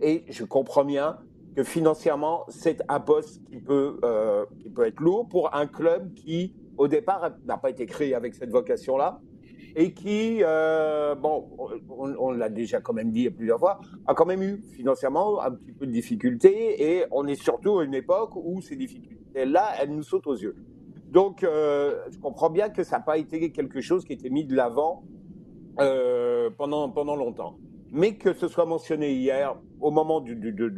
et 0.00 0.24
je 0.28 0.44
comprends 0.44 0.84
bien 0.84 1.18
que 1.56 1.62
financièrement, 1.62 2.44
c'est 2.48 2.82
un 2.88 3.00
poste 3.00 3.42
qui 3.44 3.58
peut, 3.58 3.98
euh, 4.04 4.44
qui 4.60 4.68
peut 4.68 4.86
être 4.86 5.00
lourd 5.00 5.28
pour 5.28 5.54
un 5.54 5.66
club 5.66 6.12
qui, 6.14 6.54
au 6.76 6.88
départ, 6.88 7.32
n'a 7.46 7.56
pas 7.56 7.70
été 7.70 7.86
créé 7.86 8.14
avec 8.14 8.34
cette 8.34 8.50
vocation-là 8.50 9.20
et 9.76 9.92
qui, 9.92 10.38
euh, 10.42 11.14
bon, 11.14 11.48
on, 11.88 12.30
l'a 12.30 12.48
déjà 12.48 12.80
quand 12.80 12.92
même 12.92 13.10
dit 13.10 13.28
plusieurs 13.30 13.58
fois, 13.58 13.80
a 14.06 14.14
quand 14.14 14.26
même 14.26 14.42
eu 14.42 14.62
financièrement 14.76 15.40
un 15.40 15.50
petit 15.50 15.72
peu 15.72 15.86
de 15.86 15.90
difficultés 15.90 16.96
et 16.96 17.04
on 17.10 17.26
est 17.26 17.34
surtout 17.34 17.78
à 17.78 17.84
une 17.84 17.94
époque 17.94 18.36
où 18.36 18.60
ces 18.60 18.76
difficultés-là, 18.76 19.72
elles 19.80 19.90
nous 19.90 20.02
sautent 20.02 20.28
aux 20.28 20.36
yeux. 20.36 20.54
Donc, 21.10 21.42
euh, 21.42 22.04
je 22.10 22.18
comprends 22.18 22.50
bien 22.50 22.68
que 22.68 22.84
ça 22.84 22.98
n'a 22.98 23.02
pas 23.02 23.18
été 23.18 23.50
quelque 23.52 23.80
chose 23.80 24.04
qui 24.04 24.12
a 24.12 24.14
été 24.14 24.30
mis 24.30 24.44
de 24.44 24.54
l'avant 24.54 25.04
euh, 25.80 26.50
pendant, 26.56 26.88
pendant 26.90 27.16
longtemps 27.16 27.58
mais 27.94 28.16
que 28.16 28.34
ce 28.34 28.48
soit 28.48 28.66
mentionné 28.66 29.12
hier 29.12 29.54
au 29.80 29.92
moment 29.92 30.20
du, 30.20 30.34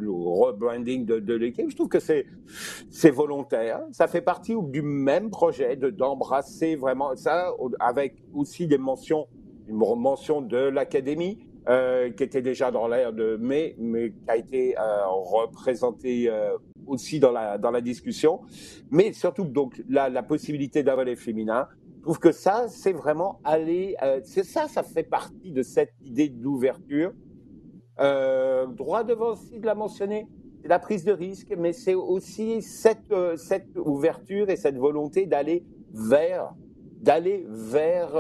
rebranding 0.07 1.07
de, 1.07 1.35
l'équipe, 1.35 1.71
je 1.71 1.75
trouve 1.75 1.89
que 1.89 1.99
c'est 1.99 2.27
c'est 2.91 3.11
volontaire. 3.11 3.81
Ça 3.91 4.07
fait 4.07 4.21
partie 4.21 4.55
du 4.69 4.83
même 4.83 5.31
projet 5.31 5.77
de 5.77 5.89
d'embrasser 5.89 6.77
vraiment 6.77 7.17
ça 7.17 7.51
avec 7.81 8.17
aussi 8.35 8.67
des 8.67 8.77
mentions, 8.77 9.27
une 9.67 9.77
mention 9.77 10.43
de 10.43 10.59
l'académie. 10.59 11.39
Euh, 11.69 12.11
qui 12.11 12.23
était 12.23 12.43
déjà 12.43 12.71
dans 12.71 12.87
l'air 12.87 13.13
de 13.13 13.37
mai, 13.39 13.75
mais 13.77 14.11
qui 14.11 14.31
a 14.31 14.37
été 14.37 14.79
euh, 14.79 15.05
représenté 15.09 16.31
euh, 16.31 16.57
aussi 16.87 17.19
dans 17.19 17.33
la 17.33 17.59
dans 17.59 17.73
la 17.73 17.81
discussion, 17.81 18.43
mais 18.93 19.13
surtout 19.13 19.43
donc 19.43 19.83
la, 19.89 20.09
la 20.09 20.23
possibilité 20.23 20.85
d'avoir 20.85 21.05
les 21.05 21.17
féminins. 21.17 21.67
Trouve 22.07 22.21
que 22.21 22.31
ça, 22.31 22.67
c'est 22.69 22.93
vraiment 22.93 23.41
aller. 23.43 23.97
Euh, 24.01 24.21
c'est 24.23 24.45
ça, 24.45 24.69
ça 24.69 24.85
fait 24.85 25.03
partie 25.03 25.51
de 25.51 25.65
cette 25.65 25.93
idée 26.05 26.29
d'ouverture. 26.29 27.13
Euh, 27.99 28.69
droit 28.69 29.03
devant 29.03 29.33
aussi 29.33 29.59
de 29.59 29.67
la 29.67 29.75
mentionner, 29.75 30.29
c'est 30.63 30.69
la 30.69 30.79
prise 30.79 31.03
de 31.03 31.11
risque, 31.11 31.53
mais 31.59 31.73
c'est 31.73 31.95
aussi 31.95 32.63
cette, 32.63 33.11
euh, 33.11 33.35
ouverture 33.85 34.51
et 34.51 34.55
cette 34.55 34.77
volonté 34.77 35.27
d'aller 35.27 35.65
vers, 35.91 36.55
d'aller 37.01 37.45
vers 37.49 38.15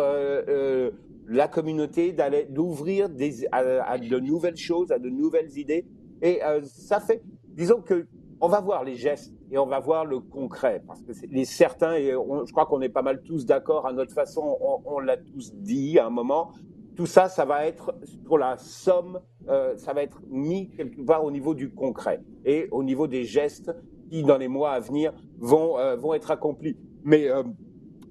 la 1.28 1.46
communauté, 1.46 2.12
d'ouvrir 2.48 3.08
des, 3.08 3.46
à, 3.52 3.98
de 3.98 4.18
nouvelles 4.18 4.56
choses, 4.56 4.90
à 4.90 4.98
de 4.98 5.10
nouvelles 5.10 5.56
idées. 5.56 5.86
Et 6.22 6.40
ça 6.64 6.98
fait, 6.98 7.22
disons 7.54 7.82
que 7.82 8.08
on 8.40 8.48
va 8.48 8.60
voir 8.60 8.82
les 8.82 8.96
gestes 8.96 9.32
et 9.50 9.58
on 9.58 9.66
va 9.66 9.78
voir 9.80 10.04
le 10.04 10.20
concret, 10.20 10.82
parce 10.86 11.02
que 11.02 11.12
les 11.30 11.44
certains, 11.44 11.94
et 11.94 12.10
je 12.10 12.52
crois 12.52 12.66
qu'on 12.66 12.80
est 12.80 12.88
pas 12.88 13.02
mal 13.02 13.22
tous 13.22 13.46
d'accord 13.46 13.86
à 13.86 13.92
notre 13.92 14.12
façon, 14.12 14.58
on, 14.84 14.98
l'a 14.98 15.16
tous 15.16 15.54
dit 15.54 15.98
à 15.98 16.06
un 16.06 16.10
moment, 16.10 16.52
tout 16.96 17.06
ça, 17.06 17.28
ça 17.28 17.44
va 17.44 17.66
être 17.66 17.94
pour 18.24 18.38
la 18.38 18.56
somme, 18.58 19.20
euh, 19.48 19.76
ça 19.76 19.92
va 19.92 20.02
être 20.02 20.20
mis 20.28 20.70
quelque 20.70 21.00
part 21.02 21.24
au 21.24 21.30
niveau 21.30 21.54
du 21.54 21.70
concret 21.70 22.22
et 22.44 22.68
au 22.70 22.82
niveau 22.82 23.06
des 23.06 23.24
gestes 23.24 23.72
qui, 24.10 24.22
dans 24.22 24.38
les 24.38 24.48
mois 24.48 24.72
à 24.72 24.80
venir, 24.80 25.12
vont, 25.38 25.78
euh, 25.78 25.94
vont 25.94 26.14
être 26.14 26.30
accomplis. 26.30 26.76
Mais 27.04 27.28
euh, 27.28 27.42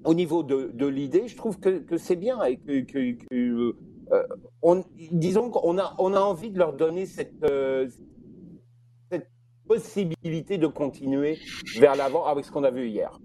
au 0.04 0.14
niveau 0.14 0.42
de, 0.42 0.86
l'idée, 0.86 1.28
je 1.28 1.36
trouve 1.36 1.58
que, 1.58 1.96
c'est 1.98 2.16
bien 2.16 2.42
et 2.44 2.56
que, 2.56 3.74
on, 4.62 4.84
disons 5.10 5.50
qu'on 5.50 5.78
a, 5.78 5.94
on 5.98 6.14
a 6.14 6.20
envie 6.20 6.50
de 6.50 6.58
leur 6.58 6.72
donner 6.72 7.06
cette, 7.06 7.44
possibilité 9.66 10.58
de 10.58 10.66
continuer 10.66 11.38
vers 11.78 11.96
l'avant 11.96 12.26
avec 12.26 12.44
ce 12.44 12.50
qu'on 12.50 12.64
a 12.64 12.70
vu 12.70 12.88
hier. 12.88 13.18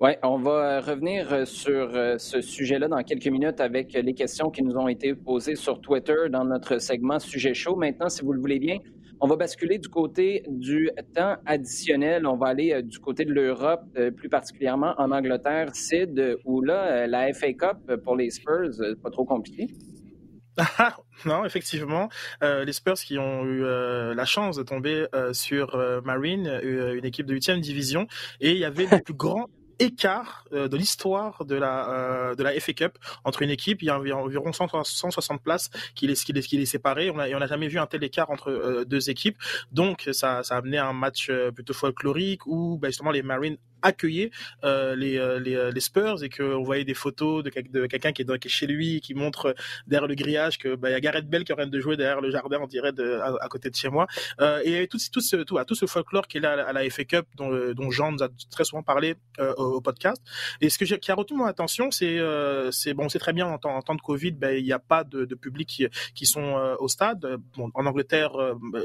Oui, 0.00 0.10
on 0.24 0.38
va 0.38 0.80
revenir 0.80 1.46
sur 1.46 1.92
ce 2.18 2.40
sujet-là 2.40 2.88
dans 2.88 3.02
quelques 3.04 3.28
minutes 3.28 3.60
avec 3.60 3.92
les 3.92 4.14
questions 4.14 4.50
qui 4.50 4.62
nous 4.64 4.76
ont 4.76 4.88
été 4.88 5.14
posées 5.14 5.54
sur 5.54 5.80
Twitter 5.80 6.28
dans 6.28 6.44
notre 6.44 6.78
segment 6.78 7.20
Sujet 7.20 7.54
chaud. 7.54 7.76
Maintenant, 7.76 8.08
si 8.08 8.22
vous 8.24 8.32
le 8.32 8.40
voulez 8.40 8.58
bien, 8.58 8.78
on 9.24 9.28
va 9.28 9.36
basculer 9.36 9.78
du 9.78 9.88
côté 9.88 10.42
du 10.48 10.90
temps 11.14 11.36
additionnel. 11.46 12.26
On 12.26 12.36
va 12.36 12.48
aller 12.48 12.72
euh, 12.72 12.82
du 12.82 12.98
côté 12.98 13.24
de 13.24 13.32
l'Europe, 13.32 13.84
euh, 13.96 14.10
plus 14.10 14.28
particulièrement 14.28 14.94
en 14.98 15.12
Angleterre, 15.12 15.76
Sid, 15.76 16.38
où 16.44 16.60
là, 16.60 16.86
euh, 16.86 17.06
la 17.06 17.32
FA 17.32 17.52
Cup 17.52 18.02
pour 18.02 18.16
les 18.16 18.30
Spurs, 18.30 18.72
pas 19.00 19.10
trop 19.10 19.24
compliqué. 19.24 19.68
non, 21.24 21.44
effectivement, 21.44 22.08
les 22.40 22.72
Spurs 22.72 22.94
qui 22.94 23.18
ont 23.18 23.44
eu 23.44 23.62
la 23.62 24.24
chance 24.24 24.56
de 24.56 24.62
tomber 24.62 25.06
sur 25.32 25.76
Marine, 26.04 26.60
une 26.62 27.04
équipe 27.04 27.26
de 27.26 27.34
8e 27.34 27.60
division, 27.60 28.06
et 28.40 28.52
il 28.52 28.58
y 28.58 28.64
avait 28.64 28.86
le 28.86 29.00
plus 29.04 29.14
grand 29.14 29.48
écart 29.82 30.44
euh, 30.52 30.68
de 30.68 30.76
l'histoire 30.76 31.44
de 31.44 31.56
la 31.56 31.88
euh, 31.90 32.34
de 32.34 32.42
la 32.42 32.58
FA 32.60 32.72
Cup 32.72 32.98
entre 33.24 33.42
une 33.42 33.50
équipe. 33.50 33.82
Il 33.82 33.86
y 33.86 33.90
a 33.90 33.98
environ 33.98 34.52
160 34.52 35.42
places 35.42 35.70
qui 35.94 36.06
les 36.06 36.14
qui 36.14 36.32
les, 36.32 36.42
qui 36.42 36.56
les 36.56 36.66
séparées. 36.66 37.10
On 37.10 37.18
a, 37.18 37.28
et 37.28 37.34
on 37.34 37.38
n'a 37.38 37.46
jamais 37.46 37.68
vu 37.68 37.78
un 37.78 37.86
tel 37.86 38.02
écart 38.04 38.30
entre 38.30 38.50
euh, 38.50 38.84
deux 38.84 39.10
équipes. 39.10 39.36
Donc 39.72 40.08
ça 40.12 40.42
ça 40.42 40.54
a 40.54 40.58
amené 40.58 40.78
à 40.78 40.86
un 40.86 40.92
match 40.92 41.30
plutôt 41.54 41.74
folklorique 41.74 42.46
où 42.46 42.78
bah, 42.78 42.88
justement 42.88 43.10
les 43.10 43.22
Marines 43.22 43.58
accueillir 43.82 44.30
euh, 44.64 44.94
les, 44.94 45.18
euh, 45.18 45.38
les, 45.38 45.54
euh, 45.54 45.70
les, 45.70 45.80
Spurs 45.80 46.22
et 46.22 46.28
qu'on 46.28 46.62
voyait 46.62 46.84
des 46.84 46.94
photos 46.94 47.42
de, 47.42 47.50
de 47.50 47.86
quelqu'un 47.86 48.12
qui, 48.12 48.22
est 48.22 48.48
chez 48.48 48.66
lui 48.66 49.00
qui 49.00 49.14
montre 49.14 49.54
derrière 49.86 50.06
le 50.06 50.14
grillage 50.14 50.58
que 50.58 50.74
bah, 50.76 50.90
y 50.90 50.94
a 50.94 51.00
Gareth 51.00 51.28
Bell 51.28 51.44
qui 51.44 51.52
est 51.52 51.54
en 51.54 51.58
train 51.58 51.66
de 51.66 51.80
jouer 51.80 51.96
derrière 51.96 52.20
le 52.20 52.30
jardin 52.30 52.58
on 52.60 52.66
dirait 52.66 52.92
de, 52.92 53.18
à, 53.20 53.48
côté 53.48 53.70
de 53.70 53.74
chez 53.74 53.88
moi. 53.88 54.06
Euh, 54.40 54.60
et 54.64 54.86
tout, 54.86 54.98
tout, 55.12 55.20
ce, 55.20 55.36
tout, 55.36 55.58
tout 55.66 55.74
ce 55.74 55.86
folklore 55.86 56.28
qui 56.28 56.38
est 56.38 56.40
là 56.40 56.66
à 56.66 56.72
la 56.72 56.88
FA 56.88 57.04
Cup 57.04 57.26
dont, 57.36 57.50
dont 57.74 57.90
Jean 57.90 58.12
nous 58.12 58.22
a 58.22 58.28
très 58.50 58.64
souvent 58.64 58.82
parlé 58.82 59.16
euh, 59.40 59.52
au, 59.54 59.80
podcast. 59.80 60.22
Et 60.60 60.70
ce 60.70 60.78
que 60.78 60.84
qui 60.84 61.10
a 61.10 61.14
retenu 61.14 61.38
mon 61.38 61.46
attention 61.46 61.90
c'est 61.90 62.20
c'est 62.70 62.94
bon 62.94 63.08
c'est 63.08 63.18
très 63.18 63.32
bien 63.32 63.46
en 63.46 63.58
temps, 63.58 63.74
en 63.74 63.82
temps 63.82 63.94
de 63.94 64.00
Covid 64.00 64.32
ben, 64.32 64.56
il 64.56 64.64
n'y 64.64 64.72
a 64.72 64.78
pas 64.78 65.02
de, 65.02 65.24
de 65.24 65.34
public 65.34 65.68
qui, 65.68 65.86
qui 66.14 66.26
sont 66.26 66.76
au 66.78 66.88
stade. 66.88 67.26
Bon, 67.56 67.70
en 67.74 67.86
Angleterre 67.86 68.32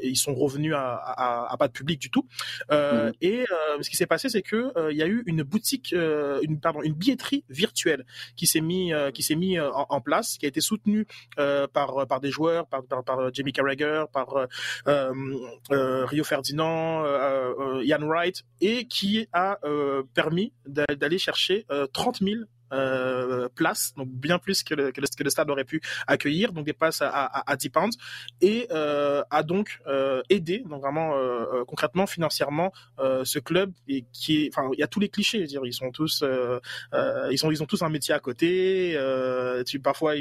ils 0.02 0.18
sont 0.18 0.34
revenus 0.34 0.74
à, 0.74 0.96
à, 0.96 1.54
à, 1.54 1.58
pas 1.58 1.68
de 1.68 1.74
public 1.74 2.00
du 2.00 2.10
tout. 2.10 2.26
Mmh. 2.72 3.12
et 3.22 3.46
ce 3.82 3.90
qui 3.90 3.96
s'est 3.96 4.08
passé 4.08 4.30
c'est 4.30 4.42
que 4.42 4.72
euh, 4.87 4.87
il 4.92 4.98
y 4.98 5.04
a 5.04 5.08
eu 5.08 5.24
une 5.26 5.44
boutique, 5.44 5.94
euh, 5.94 6.40
une 6.44 6.60
pardon, 6.60 6.82
une 6.82 6.94
billetterie 6.94 7.44
virtuelle 7.50 8.06
qui 8.36 8.48
s'est 8.48 8.62
mis 8.62 8.94
euh, 8.94 9.12
qui 9.12 9.24
s'est 9.24 9.36
mis 9.36 9.60
en, 9.60 10.02
place, 10.02 10.38
qui 10.38 10.46
a 10.46 10.50
été 10.50 10.62
soutenue 10.62 11.06
par 11.36 12.08
par 12.08 12.20
des 12.20 12.32
joueurs, 12.32 12.68
par 12.68 12.84
par, 12.84 13.34
Jamie 13.34 13.54
Carragher, 13.54 14.06
par 14.12 14.48
Rio 15.70 16.24
Ferdinand, 16.24 17.04
Ian 17.82 18.08
Wright, 18.08 18.44
et 18.62 18.86
qui 18.86 19.28
a 19.34 19.60
permis 20.14 20.54
d'aller 20.66 21.18
chercher 21.18 21.66
30 21.94 22.20
000 22.22 22.36
euh, 22.74 23.50
places, 23.56 23.94
donc 23.96 24.10
bien 24.10 24.40
plus 24.40 24.64
que 24.64 24.76
le, 24.76 24.92
que 24.92 25.02
le, 25.02 25.08
que, 25.08 25.24
le, 25.24 25.30
stade 25.30 25.50
aurait 25.50 25.64
pu 25.64 25.82
accueillir, 26.08 26.52
donc 26.54 26.66
des 26.66 26.74
places 26.74 27.02
à, 27.02 27.10
à, 27.10 27.52
à 27.52 27.56
10 27.56 27.70
pounds, 27.70 27.98
et 28.42 28.68
euh, 28.72 29.24
a 29.30 29.44
donc 29.44 29.80
euh, 29.88 30.22
aidé, 30.30 30.64
donc 30.68 30.82
vraiment 30.82 31.16
euh, 31.16 31.46
euh, 31.54 31.66
concrètement, 31.66 32.08
financièrement, 32.08 32.72
euh, 33.00 33.24
ce 33.26 33.40
club 33.40 33.72
et 33.88 34.06
qui 34.12 34.46
est, 34.46 34.50
enfin, 34.56 34.70
il 34.74 34.80
y 34.80 34.84
a 34.84 34.88
tous 34.88 35.00
les 35.00 35.10
clichés, 35.10 35.44
dire, 35.46 35.62
ils 35.66 35.74
sont 35.74 35.92
tous, 35.92 36.24
ils 37.32 37.38
sont, 37.38 37.52
ils 37.52 37.64
ont 37.64 37.66
tous 37.66 37.82
un 37.82 37.90
métier 37.90 38.14
à 38.14 38.20
côté. 38.20 38.98
tu, 39.66 39.80
parfois, 39.80 40.14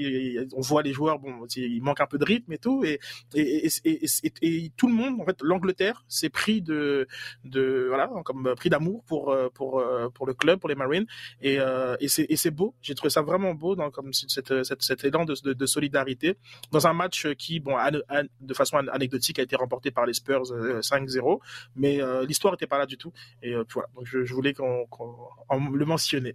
on 0.54 0.60
voit 0.60 0.82
les 0.82 0.92
joueurs, 0.92 1.18
bon, 1.18 1.46
il 1.56 1.82
manque 1.82 2.00
un 2.00 2.06
peu 2.06 2.18
de 2.18 2.24
rythme 2.24 2.52
et 2.52 2.58
tout, 2.58 2.84
et 2.84 2.98
et, 3.34 3.66
et, 3.66 4.04
et, 4.24 4.30
et 4.42 4.72
tout 4.76 4.88
le 4.88 4.94
monde, 4.94 5.20
en 5.20 5.24
fait, 5.24 5.36
l'Angleterre 5.42 6.04
s'est 6.08 6.28
pris 6.28 6.62
de, 6.62 7.06
de, 7.44 7.86
voilà, 7.88 8.10
comme 8.24 8.54
pris 8.56 8.70
d'amour 8.70 9.04
pour 9.04 9.36
pour 9.54 9.82
pour 10.14 10.26
le 10.26 10.34
club, 10.34 10.58
pour 10.60 10.68
les 10.68 10.74
Marines, 10.74 11.06
et, 11.40 11.58
et 12.00 12.08
c'est 12.08 12.35
et 12.36 12.38
c'est 12.38 12.50
beau. 12.50 12.74
J'ai 12.82 12.94
trouvé 12.94 13.08
ça 13.08 13.22
vraiment 13.22 13.54
beau 13.54 13.74
comme 13.90 14.12
cette, 14.12 14.62
cette, 14.62 14.82
cet 14.82 15.04
élan 15.04 15.24
de, 15.24 15.54
de, 15.54 15.66
solidarité 15.66 16.36
dans 16.70 16.86
un 16.86 16.92
match 16.92 17.26
qui, 17.38 17.60
bon, 17.60 17.76
de 18.40 18.54
façon 18.54 18.76
anecdotique, 18.76 19.38
a 19.38 19.42
été 19.42 19.56
remporté 19.56 19.90
par 19.90 20.04
les 20.04 20.12
Spurs 20.12 20.42
5-0, 20.42 21.32
euh, 21.32 21.38
mais 21.76 22.02
euh, 22.02 22.26
l'histoire 22.26 22.52
n'était 22.52 22.66
pas 22.66 22.76
là 22.76 22.84
du 22.84 22.98
tout. 22.98 23.10
Et 23.42 23.54
euh, 23.54 23.64
voilà, 23.72 23.88
donc 23.94 24.04
je, 24.04 24.34
voulais 24.34 24.52
qu'on 24.52 24.84
qu 24.84 25.76
le 25.78 25.84
mentionne. 25.86 26.30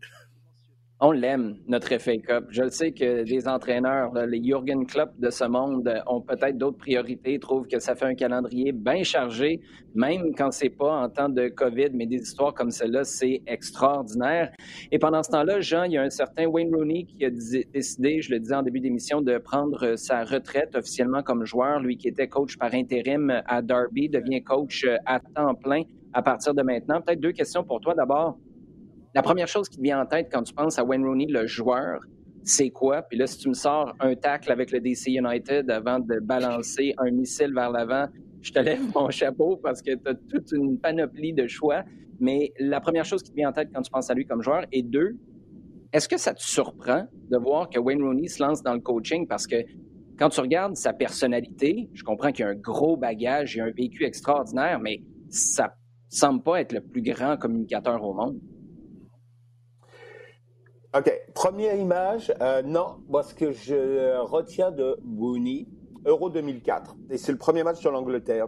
On 1.04 1.12
l'aime, 1.14 1.56
notre 1.68 1.98
FA 1.98 2.16
Cup. 2.18 2.46
Je 2.50 2.62
le 2.62 2.70
sais 2.70 2.92
que 2.92 3.24
les 3.24 3.48
entraîneurs, 3.48 4.14
les 4.28 4.40
Jürgen 4.40 4.86
Klopp 4.86 5.10
de 5.18 5.32
ce 5.32 5.46
monde, 5.46 5.92
ont 6.06 6.22
peut-être 6.22 6.60
d'autres 6.60 6.78
priorités, 6.78 7.40
trouvent 7.40 7.66
que 7.66 7.80
ça 7.80 7.96
fait 7.96 8.06
un 8.06 8.14
calendrier 8.14 8.72
bien 8.72 9.02
chargé, 9.02 9.62
même 9.96 10.36
quand 10.38 10.52
c'est 10.52 10.70
pas 10.70 11.02
en 11.02 11.10
temps 11.10 11.28
de 11.28 11.48
COVID, 11.48 11.90
mais 11.96 12.06
des 12.06 12.18
histoires 12.18 12.54
comme 12.54 12.70
celle-là, 12.70 13.04
c'est 13.04 13.42
extraordinaire. 13.48 14.52
Et 14.92 15.00
pendant 15.00 15.24
ce 15.24 15.32
temps-là, 15.32 15.60
Jean, 15.60 15.86
il 15.86 15.94
y 15.94 15.98
a 15.98 16.04
un 16.04 16.12
certain 16.12 16.46
Wayne 16.46 16.70
Rooney 16.72 17.06
qui 17.06 17.26
a 17.26 17.32
décidé, 17.32 18.22
je 18.22 18.30
le 18.30 18.40
disais 18.40 18.54
en 18.54 18.62
début 18.62 18.80
d'émission, 18.80 19.22
de 19.22 19.40
prendre 19.40 19.96
sa 19.96 20.24
retraite 20.24 20.76
officiellement 20.76 21.24
comme 21.24 21.46
joueur. 21.46 21.80
Lui 21.80 21.98
qui 21.98 22.10
était 22.10 22.28
coach 22.28 22.60
par 22.60 22.76
intérim 22.76 23.42
à 23.48 23.64
Derby 23.64 24.08
devient 24.08 24.44
coach 24.44 24.86
à 25.08 25.20
temps 25.20 25.56
plein 25.56 25.82
à 26.14 26.22
partir 26.22 26.54
de 26.54 26.62
maintenant. 26.62 27.02
Peut-être 27.02 27.22
deux 27.22 27.32
questions 27.32 27.64
pour 27.64 27.82
toi. 27.82 27.96
D'abord, 27.96 28.38
la 29.14 29.22
première 29.22 29.48
chose 29.48 29.68
qui 29.68 29.78
te 29.78 29.82
vient 29.82 30.02
en 30.02 30.06
tête 30.06 30.30
quand 30.32 30.44
tu 30.44 30.54
penses 30.54 30.80
à 30.80 30.84
Wayne 30.84 31.06
Rooney, 31.06 31.28
le 31.28 31.46
joueur, 31.48 32.02
c'est 32.44 32.70
quoi? 32.70 33.02
Puis 33.04 33.18
là, 33.18 33.28
si 33.28 33.38
tu 33.38 33.50
me 33.50 33.54
sors 33.54 33.94
un 34.00 34.16
tacle 34.16 34.52
avec 34.52 34.72
le 34.72 34.80
DC 34.80 35.08
United 35.08 35.70
avant 35.70 36.00
de 36.00 36.20
balancer 36.20 36.94
un 36.98 37.12
missile 37.12 37.54
vers 37.54 37.72
l'avant, 37.72 38.08
je 38.42 38.52
te 38.52 38.60
lève 38.60 38.82
mon 38.96 39.10
chapeau 39.10 39.58
parce 39.58 39.82
que 39.82 39.92
tu 39.92 40.10
as 40.10 40.16
toute 40.30 40.52
une 40.52 40.80
panoplie 40.80 41.34
de 41.34 41.48
choix. 41.48 41.84
Mais 42.20 42.54
la 42.60 42.80
première 42.80 43.06
chose 43.06 43.22
qui 43.22 43.32
te 43.32 43.36
vient 43.36 43.50
en 43.50 43.54
tête 43.54 43.70
quand 43.74 43.82
tu 43.82 43.92
penses 43.92 44.10
à 44.10 44.14
lui 44.14 44.26
comme 44.26 44.42
joueur, 44.42 44.66
et 44.72 44.84
deux, 44.84 45.18
est-ce 45.94 46.08
que 46.08 46.18
ça 46.18 46.34
te 46.34 46.42
surprend 46.42 47.06
de 47.30 47.38
voir 47.38 47.70
que 47.70 47.80
Wayne 47.80 48.02
Rooney 48.02 48.28
se 48.28 48.42
lance 48.42 48.64
dans 48.64 48.74
le 48.74 48.80
coaching? 48.80 49.28
Parce 49.28 49.46
que 49.46 49.58
quand 50.18 50.30
tu 50.30 50.40
regardes 50.40 50.76
sa 50.76 50.94
personnalité, 50.94 51.90
je 51.94 52.04
comprends 52.04 52.32
qu'il 52.32 52.46
a 52.46 52.50
un 52.50 52.56
gros 52.56 52.96
bagage 52.96 53.58
et 53.58 53.62
un 53.62 53.72
vécu 53.72 54.06
extraordinaire, 54.06 54.80
mais 54.80 55.02
ça 55.30 55.76
semble 56.10 56.44
pas 56.44 56.62
être 56.62 56.74
le 56.74 56.82
plus 56.82 57.02
grand 57.02 57.38
communicateur 57.38 58.04
au 58.04 58.14
monde. 58.14 58.40
OK. 60.94 61.10
Première 61.34 61.78
image, 61.78 62.34
euh, 62.42 62.62
non, 62.64 62.98
moi 63.08 63.24
ce 63.24 63.34
que 63.34 63.54
je 63.54 64.20
retiens 64.20 64.72
de 64.72 64.98
Booney, 65.02 65.66
Euro 66.06 66.30
2004, 66.30 66.98
et 67.10 67.18
c'est 67.18 67.32
le 67.32 67.38
premier 67.38 67.64
match 67.64 67.80
sur 67.80 67.92
l'Angleterre. 67.92 68.48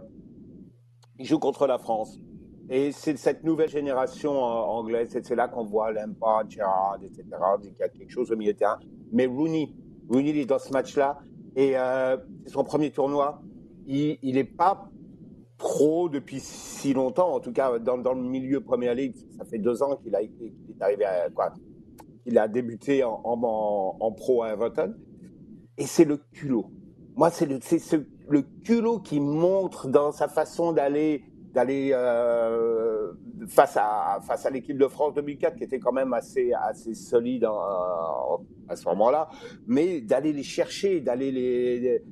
Il 1.18 1.24
joue 1.24 1.38
contre 1.38 1.66
la 1.66 1.78
France. 1.78 2.20
Et 2.68 2.92
c'est 2.92 3.16
cette 3.16 3.44
nouvelle 3.44 3.70
génération 3.70 4.32
euh, 4.32 4.60
anglaise, 4.60 5.08
c'est 5.22 5.34
là 5.34 5.48
qu'on 5.48 5.64
voit 5.64 5.90
Lampard, 5.92 6.50
Gerrard, 6.50 6.98
etc. 7.02 7.24
Il 7.62 7.72
y 7.78 7.82
a 7.82 7.88
quelque 7.88 8.10
chose 8.10 8.30
au 8.30 8.36
milieu 8.36 8.52
de 8.52 8.58
terrain. 8.58 8.78
Mais 9.10 9.24
Rooney, 9.24 9.74
Rooney 10.10 10.30
il 10.30 10.38
est 10.38 10.46
dans 10.46 10.58
ce 10.58 10.70
match-là, 10.70 11.20
et 11.56 11.78
euh, 11.78 12.18
c'est 12.44 12.52
son 12.52 12.64
premier 12.64 12.90
tournoi. 12.90 13.40
Il 13.86 14.34
n'est 14.34 14.44
pas 14.44 14.90
pro 15.56 16.10
depuis 16.10 16.40
si 16.40 16.92
longtemps, 16.92 17.34
en 17.34 17.40
tout 17.40 17.52
cas 17.52 17.78
dans, 17.78 17.96
le 17.96 18.22
milieu 18.22 18.60
Premier 18.60 18.94
League, 18.94 19.16
ça 19.38 19.46
fait 19.46 19.58
deux 19.58 19.82
ans 19.82 19.96
qu'il 19.96 20.14
est 20.14 20.82
arrivé 20.82 21.06
à 21.06 21.30
il 22.26 22.38
a 22.38 22.48
débuté 22.48 23.04
en, 23.04 24.12
pro 24.16 24.42
à 24.42 24.52
Everton. 24.52 24.94
Et 25.76 25.86
c'est 25.86 26.04
le 26.04 26.18
culot. 26.32 26.70
Moi, 27.16 27.30
c'est 27.30 27.46
le, 27.46 27.58
le 28.28 28.42
culot 28.64 29.00
qui 29.00 29.20
montre 29.20 29.88
dans 29.88 30.12
sa 30.12 30.28
façon 30.28 30.72
d'aller 30.72 31.24
d'aller 31.52 31.90
euh, 31.92 33.12
face 33.46 33.76
à 33.76 34.18
face 34.26 34.44
à 34.44 34.50
l'équipe 34.50 34.76
de 34.76 34.88
France 34.88 35.14
2004 35.14 35.54
qui 35.54 35.62
était 35.62 35.78
quand 35.78 35.92
même 35.92 36.12
assez 36.12 36.52
assez 36.52 36.94
solide 36.94 37.46
à 38.68 38.74
ce 38.74 38.88
moment-là, 38.88 39.28
mais 39.68 40.00
d'aller 40.00 40.32
les 40.32 40.42
chercher, 40.42 41.00
d'aller 41.00 41.30
les, 41.30 42.02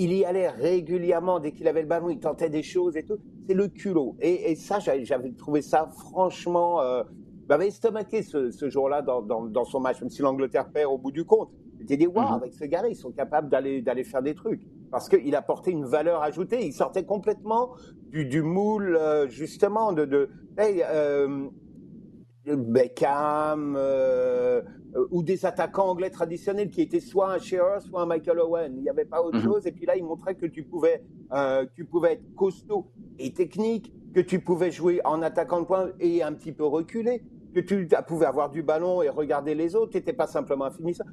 il 0.00 0.12
y 0.12 0.24
allait 0.24 0.48
régulièrement 0.48 1.40
dès 1.40 1.50
qu'il 1.50 1.66
avait 1.66 1.82
le 1.82 1.88
ballon, 1.88 2.08
il 2.08 2.20
tentait 2.20 2.50
des 2.50 2.62
choses 2.62 2.96
et 2.96 3.02
tout. 3.02 3.18
C'est 3.48 3.54
le 3.54 3.66
culot. 3.66 4.16
Et, 4.20 4.52
et 4.52 4.54
ça, 4.54 4.78
j'avais 4.78 5.32
trouvé 5.32 5.60
ça 5.60 5.88
franchement 5.88 6.80
euh, 6.80 7.02
m'avait 7.48 7.68
estomaqué 7.68 8.22
ce, 8.22 8.50
ce 8.50 8.68
jour-là 8.68 9.02
dans, 9.02 9.22
dans, 9.22 9.44
dans, 9.44 9.64
son 9.64 9.80
match, 9.80 10.00
même 10.00 10.10
si 10.10 10.22
l'Angleterre 10.22 10.68
perd 10.68 10.92
au 10.92 10.98
bout 10.98 11.12
du 11.12 11.24
compte. 11.24 11.50
J'étais 11.80 11.96
dit, 11.96 12.06
waouh, 12.06 12.26
mhm. 12.26 12.34
avec 12.34 12.54
ce 12.54 12.64
gars-là, 12.64 12.88
ils 12.88 12.96
sont 12.96 13.12
capables 13.12 13.48
d'aller, 13.48 14.04
faire 14.04 14.22
des 14.22 14.34
trucs. 14.34 14.62
Parce 14.90 15.08
qu'il 15.08 15.34
apportait 15.34 15.70
une 15.70 15.84
valeur 15.84 16.22
ajoutée. 16.22 16.66
Il 16.66 16.72
sortait 16.72 17.04
complètement 17.04 17.70
du, 18.10 18.24
du 18.24 18.42
moule, 18.42 18.96
euh, 18.96 19.28
justement, 19.28 19.92
de, 19.92 20.04
de 20.04 20.30
hey, 20.58 20.82
euh, 20.88 21.48
Beckham, 22.46 23.76
euh, 23.76 24.62
ou 25.10 25.22
des 25.22 25.44
attaquants 25.44 25.90
anglais 25.90 26.10
traditionnels 26.10 26.70
qui 26.70 26.80
étaient 26.80 27.00
soit 27.00 27.32
un 27.32 27.38
Shearer, 27.38 27.80
soit 27.80 28.02
un 28.02 28.06
Michael 28.06 28.40
Owen. 28.40 28.74
Il 28.76 28.82
n'y 28.82 28.88
avait 28.88 29.04
pas 29.04 29.22
autre 29.22 29.38
mhm. 29.38 29.44
chose. 29.44 29.66
Et 29.66 29.72
puis 29.72 29.86
là, 29.86 29.96
il 29.96 30.04
montrait 30.04 30.34
que 30.34 30.46
tu 30.46 30.62
pouvais, 30.64 31.02
euh, 31.32 31.66
tu 31.74 31.84
pouvais 31.84 32.14
être 32.14 32.34
costaud 32.34 32.86
et 33.18 33.32
technique, 33.32 33.92
que 34.14 34.20
tu 34.20 34.40
pouvais 34.40 34.70
jouer 34.70 35.00
en 35.04 35.22
attaquant 35.22 35.60
de 35.60 35.66
poing 35.66 35.90
et 36.00 36.22
un 36.22 36.32
petit 36.32 36.52
peu 36.52 36.64
reculer 36.64 37.22
que 37.62 37.84
tu 37.84 37.88
pouvais 38.06 38.26
avoir 38.26 38.50
du 38.50 38.62
ballon 38.62 39.02
et 39.02 39.08
regarder 39.08 39.54
les 39.54 39.74
autres, 39.74 39.92
tu 39.92 39.98
n'étais 39.98 40.12
pas 40.12 40.26
simplement 40.26 40.66
un 40.66 40.70
finisseur. 40.70 41.06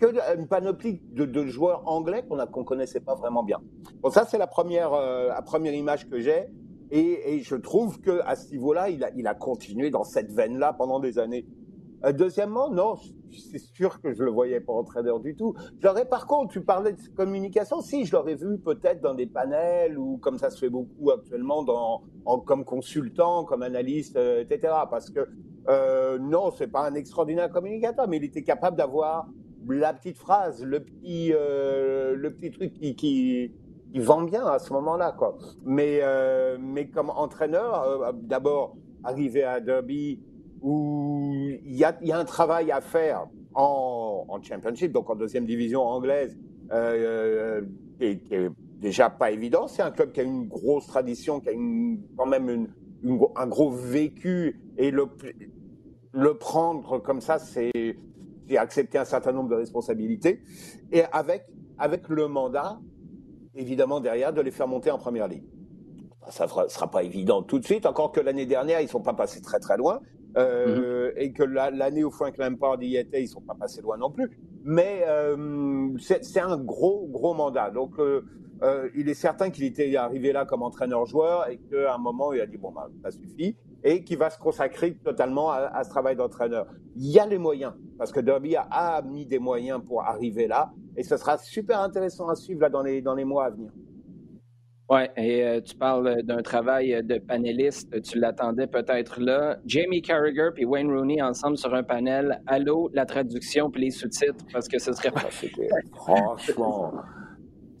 Que 0.00 0.36
une 0.36 0.48
panoplie 0.48 1.02
de, 1.12 1.24
de 1.26 1.46
joueurs 1.46 1.82
anglais 1.86 2.24
qu'on 2.26 2.36
ne 2.36 2.64
connaissait 2.64 3.00
pas 3.00 3.14
vraiment 3.14 3.42
bien. 3.42 3.58
Bon, 4.00 4.10
ça, 4.10 4.24
c'est 4.26 4.38
la 4.38 4.46
première, 4.46 4.94
euh, 4.94 5.28
la 5.28 5.42
première 5.42 5.74
image 5.74 6.08
que 6.08 6.20
j'ai. 6.20 6.46
Et, 6.90 7.40
je 7.42 7.56
trouve 7.56 8.00
que 8.00 8.20
à 8.24 8.36
ce 8.36 8.50
niveau-là, 8.52 8.88
il 8.88 9.02
a, 9.04 9.10
il 9.16 9.26
a 9.26 9.34
continué 9.34 9.90
dans 9.90 10.04
cette 10.04 10.30
veine-là 10.30 10.74
pendant 10.74 11.00
des 11.00 11.18
années. 11.18 11.44
Euh, 12.04 12.12
deuxièmement, 12.12 12.70
non, 12.70 12.96
c'est 13.32 13.58
sûr 13.58 14.00
que 14.00 14.12
je 14.12 14.22
le 14.22 14.30
voyais 14.30 14.60
pas 14.60 14.72
entraîneur 14.72 15.20
du 15.20 15.34
tout. 15.34 15.54
J'aurais, 15.80 16.04
par 16.04 16.26
contre, 16.26 16.52
tu 16.52 16.60
parlais 16.60 16.92
de 16.92 17.00
communication, 17.16 17.80
si, 17.80 18.04
je 18.04 18.12
l'aurais 18.12 18.34
vu 18.34 18.58
peut-être 18.58 19.00
dans 19.00 19.14
des 19.14 19.26
panels 19.26 19.98
ou 19.98 20.18
comme 20.18 20.38
ça 20.38 20.50
se 20.50 20.58
fait 20.58 20.68
beaucoup 20.68 21.10
actuellement 21.10 21.62
dans, 21.62 22.02
en, 22.26 22.38
comme 22.40 22.64
consultant, 22.64 23.44
comme 23.44 23.62
analyste, 23.62 24.16
euh, 24.16 24.42
etc. 24.42 24.74
Parce 24.90 25.10
que 25.10 25.28
euh, 25.68 26.18
non, 26.18 26.50
c'est 26.50 26.66
pas 26.66 26.86
un 26.86 26.94
extraordinaire 26.94 27.50
communicateur, 27.50 28.06
mais 28.06 28.18
il 28.18 28.24
était 28.24 28.42
capable 28.42 28.76
d'avoir 28.76 29.26
la 29.66 29.94
petite 29.94 30.18
phrase, 30.18 30.62
le 30.62 30.80
petit, 30.80 31.32
euh, 31.32 32.14
le 32.14 32.34
petit 32.34 32.50
truc 32.50 32.74
qui, 32.74 32.94
qui, 32.94 33.50
vend 33.96 34.22
bien 34.22 34.44
à 34.44 34.58
ce 34.58 34.72
moment-là, 34.72 35.14
quoi. 35.16 35.38
Mais, 35.64 36.00
mais 36.58 36.88
comme 36.88 37.10
entraîneur, 37.10 38.12
d'abord 38.12 38.76
arriver 39.04 39.44
à 39.44 39.60
Derby 39.60 40.18
où 40.64 41.30
il 41.62 41.76
y 41.76 41.84
a, 41.84 41.94
un 42.18 42.24
travail 42.24 42.72
à 42.72 42.80
faire 42.80 43.26
en, 43.54 44.40
Championship, 44.42 44.92
donc 44.92 45.10
en 45.10 45.14
deuxième 45.14 45.44
division 45.44 45.82
anglaise, 45.82 46.36
euh, 46.72 47.60
qui, 47.98 48.04
est, 48.06 48.50
déjà 48.80 49.10
pas 49.10 49.30
évident. 49.30 49.68
C'est 49.68 49.82
un 49.82 49.90
club 49.90 50.12
qui 50.12 50.20
a 50.20 50.22
une 50.22 50.48
grosse 50.48 50.86
tradition, 50.86 51.40
qui 51.40 51.50
a 51.50 51.52
quand 52.16 52.26
même 52.26 52.68
un 53.36 53.46
gros 53.46 53.70
vécu, 53.70 54.58
et 54.78 54.90
le, 54.90 55.06
prendre 56.38 56.98
comme 56.98 57.20
ça, 57.20 57.38
c'est 57.38 57.70
accepter 58.56 58.96
un 58.98 59.04
certain 59.04 59.32
nombre 59.32 59.50
de 59.50 59.56
responsabilités, 59.56 60.40
et 60.92 61.02
avec, 61.12 61.44
avec 61.76 62.08
le 62.08 62.26
mandat, 62.26 62.78
évidemment, 63.54 64.00
derrière, 64.00 64.32
de 64.32 64.40
les 64.40 64.50
faire 64.50 64.66
monter 64.68 64.90
en 64.90 64.98
première 64.98 65.28
ligne 65.28 65.44
ça 66.30 66.46
ne 66.46 66.68
sera 66.68 66.90
pas 66.90 67.02
évident 67.02 67.42
tout 67.42 67.58
de 67.58 67.64
suite, 67.64 67.86
encore 67.86 68.12
que 68.12 68.20
l'année 68.20 68.46
dernière, 68.46 68.80
ils 68.80 68.84
ne 68.84 68.88
sont 68.88 69.02
pas 69.02 69.12
passés 69.12 69.42
très 69.42 69.60
très 69.60 69.76
loin. 69.76 70.00
Euh, 70.36 71.10
mhm. 71.10 71.12
et 71.16 71.32
que 71.32 71.44
l'année 71.44 72.02
où 72.02 72.10
Frank 72.10 72.36
Lampard 72.38 72.82
y 72.82 72.96
était, 72.96 73.22
ils 73.22 73.28
sont 73.28 73.40
pas 73.40 73.54
passés 73.54 73.80
loin 73.82 73.96
non 73.96 74.10
plus. 74.10 74.30
Mais 74.64 75.04
euh, 75.06 75.96
c'est 75.98 76.40
un 76.40 76.56
gros, 76.56 77.06
gros 77.06 77.34
mandat. 77.34 77.70
Donc, 77.70 77.98
euh, 77.98 78.22
euh, 78.62 78.88
il 78.96 79.08
est 79.08 79.14
certain 79.14 79.50
qu'il 79.50 79.64
était 79.64 79.94
arrivé 79.96 80.32
là 80.32 80.44
comme 80.46 80.62
entraîneur-joueur 80.62 81.48
et 81.50 81.58
qu'à 81.58 81.94
un 81.94 81.98
moment, 81.98 82.32
il 82.32 82.40
a 82.40 82.46
dit, 82.46 82.56
bon, 82.56 82.72
bah, 82.72 82.88
ça 83.02 83.10
suffit, 83.10 83.56
et 83.82 84.02
qu'il 84.04 84.16
va 84.16 84.30
se 84.30 84.38
consacrer 84.38 84.94
totalement 84.94 85.50
à, 85.50 85.56
à 85.58 85.84
ce 85.84 85.90
travail 85.90 86.16
d'entraîneur. 86.16 86.66
Il 86.96 87.10
y 87.10 87.18
a 87.18 87.26
les 87.26 87.38
moyens, 87.38 87.74
parce 87.98 88.10
que 88.10 88.20
Derby 88.20 88.56
a, 88.56 88.62
a, 88.70 89.02
mis 89.02 89.26
des 89.26 89.38
moyens 89.38 89.82
pour 89.84 90.02
arriver 90.02 90.46
là, 90.46 90.72
et 90.96 91.02
ce 91.02 91.16
sera 91.16 91.36
super 91.36 91.80
intéressant 91.80 92.28
à 92.28 92.36
suivre 92.36 92.60
là 92.60 92.70
dans 92.70 92.82
les, 92.82 93.02
dans 93.02 93.14
les 93.14 93.24
mois 93.24 93.46
à 93.46 93.50
venir. 93.50 93.70
Oui, 94.90 95.00
et 95.16 95.42
euh, 95.42 95.60
tu 95.62 95.74
parles 95.76 96.22
d'un 96.24 96.42
travail 96.42 97.02
de 97.02 97.18
panéliste, 97.18 98.02
tu 98.02 98.18
l'attendais 98.18 98.66
peut-être 98.66 99.18
là. 99.18 99.56
Jamie 99.64 100.02
Carragher 100.02 100.50
puis 100.54 100.66
Wayne 100.66 100.94
Rooney 100.94 101.22
ensemble 101.22 101.56
sur 101.56 101.74
un 101.74 101.82
panel. 101.82 102.42
Allô, 102.46 102.90
la 102.92 103.06
traduction 103.06 103.70
puis 103.70 103.84
les 103.84 103.90
sous-titres, 103.90 104.44
parce 104.52 104.68
que 104.68 104.78
ce 104.78 104.92
serait 104.92 105.10
pas. 105.10 105.30
Franchement. 105.94 106.92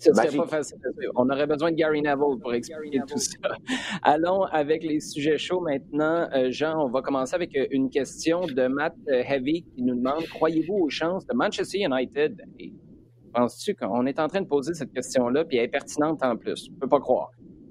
Ce 0.00 0.12
serait 0.12 0.36
pas 0.36 0.46
facile. 0.46 0.76
On 1.14 1.30
aurait 1.30 1.46
besoin 1.46 1.70
de 1.70 1.76
Gary 1.76 2.02
Neville 2.02 2.38
pour 2.42 2.52
expliquer 2.52 3.00
tout 3.06 3.16
ça. 3.16 3.38
Allons 4.02 4.42
avec 4.42 4.82
les 4.82 5.00
sujets 5.00 5.38
chauds 5.38 5.60
maintenant. 5.60 6.28
Euh, 6.34 6.50
Jean, 6.50 6.84
on 6.84 6.90
va 6.90 7.00
commencer 7.00 7.34
avec 7.34 7.56
une 7.70 7.88
question 7.88 8.42
de 8.42 8.66
Matt 8.66 8.94
Heavy 9.06 9.62
qui 9.62 9.82
nous 9.82 9.94
demande 9.94 10.26
Croyez-vous 10.26 10.74
aux 10.74 10.90
chances 10.90 11.24
de 11.26 11.34
Manchester 11.34 11.78
United 11.78 12.38
Penses-tu 13.34 13.74
qu'on 13.74 14.06
est 14.06 14.20
en 14.20 14.28
train 14.28 14.42
de 14.42 14.46
poser 14.46 14.74
cette 14.74 14.92
question-là, 14.92 15.44
puis 15.44 15.56
elle 15.56 15.64
est 15.64 15.68
pertinente 15.68 16.22
en 16.22 16.36
plus? 16.36 16.66
Je 16.66 16.70
ne 16.70 16.76
peux 16.76 16.88
pas 16.88 17.00
croire. 17.00 17.30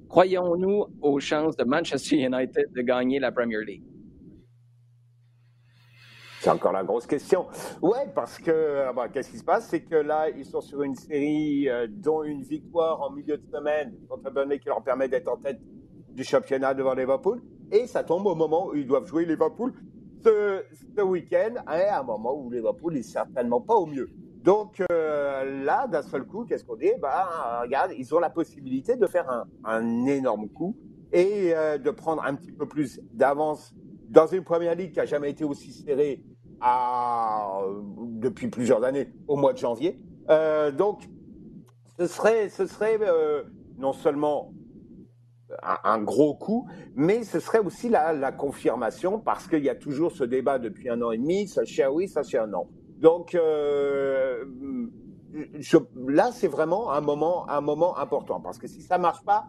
Croyons-nous 0.09 0.85
aux 1.01 1.19
chances 1.19 1.55
de 1.55 1.63
Manchester 1.63 2.17
United 2.17 2.71
de 2.71 2.81
gagner 2.81 3.19
la 3.19 3.31
Premier 3.31 3.63
League? 3.63 3.83
C'est 6.41 6.49
encore 6.49 6.73
la 6.73 6.83
grosse 6.83 7.07
question. 7.07 7.45
Ouais, 7.81 8.11
parce 8.13 8.37
que 8.37 8.83
ah 8.89 8.91
bah, 8.91 9.07
qu'est-ce 9.07 9.31
qui 9.31 9.37
se 9.37 9.43
passe, 9.45 9.69
c'est 9.69 9.81
que 9.81 9.95
là, 9.95 10.29
ils 10.29 10.43
sont 10.43 10.59
sur 10.59 10.83
une 10.83 10.95
série 10.95 11.69
euh, 11.69 11.87
dont 11.89 12.23
une 12.23 12.43
victoire 12.43 13.01
en 13.01 13.11
milieu 13.11 13.37
de 13.37 13.45
semaine 13.45 13.95
contre 14.09 14.29
Burnley 14.29 14.59
qui 14.59 14.67
leur 14.67 14.83
permet 14.83 15.07
d'être 15.07 15.29
en 15.29 15.37
tête 15.37 15.61
du 16.09 16.25
championnat 16.25 16.73
devant 16.73 16.93
Liverpool, 16.93 17.41
et 17.71 17.87
ça 17.87 18.03
tombe 18.03 18.25
au 18.27 18.35
moment 18.35 18.67
où 18.67 18.75
ils 18.75 18.85
doivent 18.85 19.07
jouer 19.07 19.25
Liverpool 19.25 19.73
ce, 20.23 21.01
week-end, 21.01 21.55
à 21.65 21.99
un 21.99 22.03
moment 22.03 22.35
où 22.35 22.51
Liverpool 22.51 22.93
n'est 22.93 23.03
certainement 23.03 23.61
pas 23.61 23.75
au 23.75 23.85
mieux. 23.85 24.09
Donc 24.43 24.83
euh, 24.91 25.63
là, 25.63 25.87
d'un 25.87 26.01
seul 26.01 26.25
coup, 26.25 26.43
qu'est-ce 26.43 26.65
qu'on 26.65 26.75
dit? 26.75 26.91
Bah, 27.01 27.61
Regarde, 27.61 27.91
ils 27.97 28.13
ont 28.13 28.19
la 28.19 28.29
possibilité 28.29 28.97
de 28.97 29.07
faire 29.07 29.29
un, 29.29 29.45
un 29.63 30.05
énorme 30.05 30.49
coup 30.49 30.75
et 31.13 31.53
euh, 31.53 31.77
de 31.77 31.89
prendre 31.91 32.23
un 32.25 32.35
petit 32.35 32.51
peu 32.51 32.67
plus 32.67 32.99
d'avance 33.13 33.73
dans 34.09 34.27
une 34.27 34.43
première 34.43 34.75
ligue 34.75 34.91
qui 34.91 34.99
a 34.99 35.05
jamais 35.05 35.31
été 35.31 35.45
aussi 35.45 35.71
serrée 35.71 36.23
depuis 38.19 38.47
plusieurs 38.47 38.83
années 38.83 39.09
au 39.27 39.35
mois 39.35 39.53
de 39.53 39.57
janvier. 39.57 39.99
Euh, 40.29 40.71
donc, 40.71 41.09
ce 41.97 42.07
serait, 42.07 42.49
ce 42.49 42.65
serait 42.67 42.99
non 43.77 43.93
seulement 43.93 44.53
un, 45.61 45.77
un, 45.83 46.01
gros 46.01 46.35
coup, 46.35 46.67
mais 46.95 47.23
ce 47.23 47.39
serait 47.39 47.59
aussi 47.59 47.89
la, 47.89 48.31
confirmation 48.31 49.19
parce 49.19 49.47
qu'il 49.47 49.63
y 49.63 49.69
a 49.69 49.75
toujours 49.75 50.11
ce 50.11 50.23
débat 50.23 50.59
depuis 50.59 50.89
un 50.89 51.01
an 51.01 51.11
et 51.11 51.17
demi, 51.17 51.47
ça 51.47 51.65
cher 51.65 51.93
oui, 51.93 52.07
ça 52.07 52.23
cher 52.23 52.47
non. 52.47 52.67
Donc 53.03 53.35
euh, 53.35 54.45
là, 56.07 56.31
c'est 56.31 56.47
vraiment 56.47 56.89
un 56.93 57.01
moment, 57.01 57.49
un 57.49 57.59
moment 57.59 57.97
important 57.97 58.39
parce 58.39 58.57
que 58.57 58.65
si 58.65 58.81
ça 58.81 58.97
marche 58.97 59.21
pas, 59.25 59.43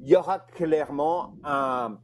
il 0.00 0.08
y 0.08 0.14
aura 0.14 0.40
clairement 0.40 1.32
un, 1.42 1.96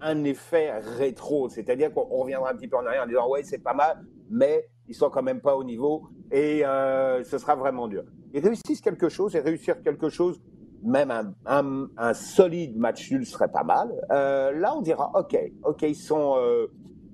un 0.00 0.24
effet 0.24 0.72
rétro, 0.98 1.48
c'est-à-dire 1.48 1.94
qu'on 1.94 2.02
reviendra 2.02 2.50
un 2.50 2.56
petit 2.56 2.66
peu 2.66 2.76
en 2.76 2.84
arrière 2.84 3.04
en 3.04 3.06
disant 3.06 3.28
ouais 3.28 3.44
c'est 3.44 3.62
pas 3.62 3.74
mal, 3.74 4.04
mais 4.28 4.66
ils 4.88 4.94
sont 4.96 5.08
quand 5.08 5.22
même 5.22 5.40
pas 5.40 5.54
au 5.54 5.62
niveau 5.62 6.08
et 6.32 6.66
euh, 6.66 7.22
ce 7.22 7.38
sera 7.38 7.54
vraiment 7.54 7.86
dur. 7.86 8.02
Ils 8.34 8.44
réussissent 8.44 8.80
quelque 8.80 9.08
chose 9.08 9.36
et 9.36 9.40
réussir 9.40 9.80
quelque 9.82 10.08
chose, 10.08 10.40
même 10.82 11.12
un, 11.46 12.12
solide 12.12 12.76
match 12.76 13.08
nul 13.12 13.24
serait 13.24 13.52
pas 13.52 13.62
mal. 13.62 13.88
Euh, 14.10 14.50
là 14.50 14.74
on 14.76 14.80
dira 14.80 15.12
ok, 15.14 15.38
ok 15.62 15.82
ils 15.82 15.94
sont 15.94 16.34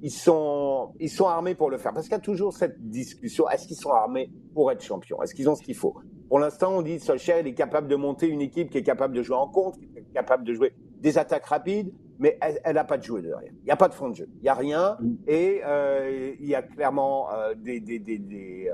ils 0.02 0.10
sont, 0.10 0.92
ils 1.00 1.10
sont 1.10 1.26
armés 1.26 1.54
pour 1.54 1.70
le 1.70 1.78
faire. 1.78 1.92
Parce 1.92 2.06
qu'il 2.06 2.12
y 2.12 2.18
a 2.18 2.20
toujours 2.20 2.52
cette 2.52 2.78
discussion, 2.90 3.48
est-ce 3.48 3.66
qu'ils 3.66 3.76
sont 3.76 3.90
armés 3.90 4.30
pour 4.54 4.70
être 4.70 4.82
champions? 4.82 5.22
Est-ce 5.22 5.34
qu'ils 5.34 5.48
ont 5.48 5.54
ce 5.54 5.62
qu'il 5.62 5.74
faut? 5.74 5.94
Pour 6.28 6.38
l'instant, 6.38 6.72
on 6.76 6.82
dit 6.82 6.98
Solskjaer, 6.98 7.40
il 7.40 7.46
est 7.48 7.54
capable 7.54 7.88
de 7.88 7.96
monter 7.96 8.28
une 8.28 8.40
équipe 8.40 8.70
qui 8.70 8.78
est 8.78 8.82
capable 8.82 9.14
de 9.14 9.22
jouer 9.22 9.36
en 9.36 9.48
contre, 9.48 9.78
qui 9.78 9.86
est 9.96 10.12
capable 10.12 10.44
de 10.44 10.54
jouer 10.54 10.72
des 11.00 11.18
attaques 11.18 11.46
rapides, 11.46 11.92
mais 12.18 12.38
elle 12.64 12.74
n'a 12.74 12.84
pas 12.84 12.98
de 12.98 13.02
joueur 13.02 13.22
derrière. 13.22 13.52
Il 13.62 13.64
n'y 13.64 13.70
a 13.70 13.76
pas 13.76 13.88
de 13.88 13.94
fond 13.94 14.08
de 14.08 14.14
jeu. 14.14 14.28
Il 14.36 14.42
n'y 14.42 14.48
a 14.48 14.54
rien. 14.54 14.96
Mm. 15.00 15.14
Et 15.28 15.60
euh, 15.64 16.34
il 16.40 16.46
y 16.46 16.54
a 16.54 16.62
clairement 16.62 17.32
euh, 17.32 17.54
des, 17.54 17.80
des, 17.80 17.98
des, 17.98 18.18
des, 18.18 18.70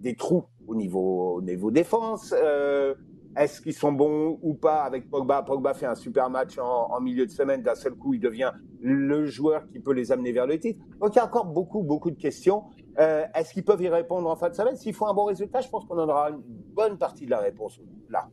des 0.00 0.14
trous 0.14 0.44
au 0.66 0.74
niveau, 0.74 1.34
au 1.36 1.42
niveau 1.42 1.70
défense. 1.70 2.34
Euh, 2.36 2.94
est-ce 3.38 3.60
qu'ils 3.60 3.74
sont 3.74 3.92
bons 3.92 4.38
ou 4.42 4.54
pas 4.54 4.82
avec 4.82 5.08
Pogba? 5.08 5.42
Pogba 5.42 5.72
fait 5.72 5.86
un 5.86 5.94
super 5.94 6.28
match 6.28 6.58
en, 6.58 7.00
milieu 7.00 7.24
de 7.24 7.30
semaine. 7.30 7.62
D'un 7.62 7.76
seul 7.76 7.94
coup, 7.94 8.14
il 8.14 8.20
devient 8.20 8.52
le 8.80 9.26
joueur 9.26 9.68
qui 9.68 9.78
peut 9.78 9.92
les 9.92 10.10
amener 10.10 10.32
vers 10.32 10.46
le 10.46 10.58
titre. 10.58 10.84
Donc, 11.00 11.14
il 11.14 11.18
y 11.18 11.20
a 11.20 11.24
encore 11.24 11.46
beaucoup, 11.46 11.82
beaucoup 11.82 12.10
de 12.10 12.18
questions. 12.18 12.64
Euh, 12.98 13.24
est-ce 13.34 13.52
qu'ils 13.52 13.64
peuvent 13.64 13.80
y 13.80 13.88
répondre 13.88 14.28
en 14.28 14.34
fin 14.34 14.48
de 14.48 14.54
semaine? 14.54 14.76
S'il 14.76 14.92
faut 14.92 15.06
un 15.06 15.14
bon 15.14 15.24
résultat, 15.24 15.60
je 15.60 15.68
pense 15.68 15.84
qu'on 15.84 15.98
aura 15.98 16.30
une 16.30 16.42
bonne 16.42 16.98
partie 16.98 17.26
de 17.26 17.30
la 17.30 17.38
réponse 17.38 17.80
là. 18.10 18.28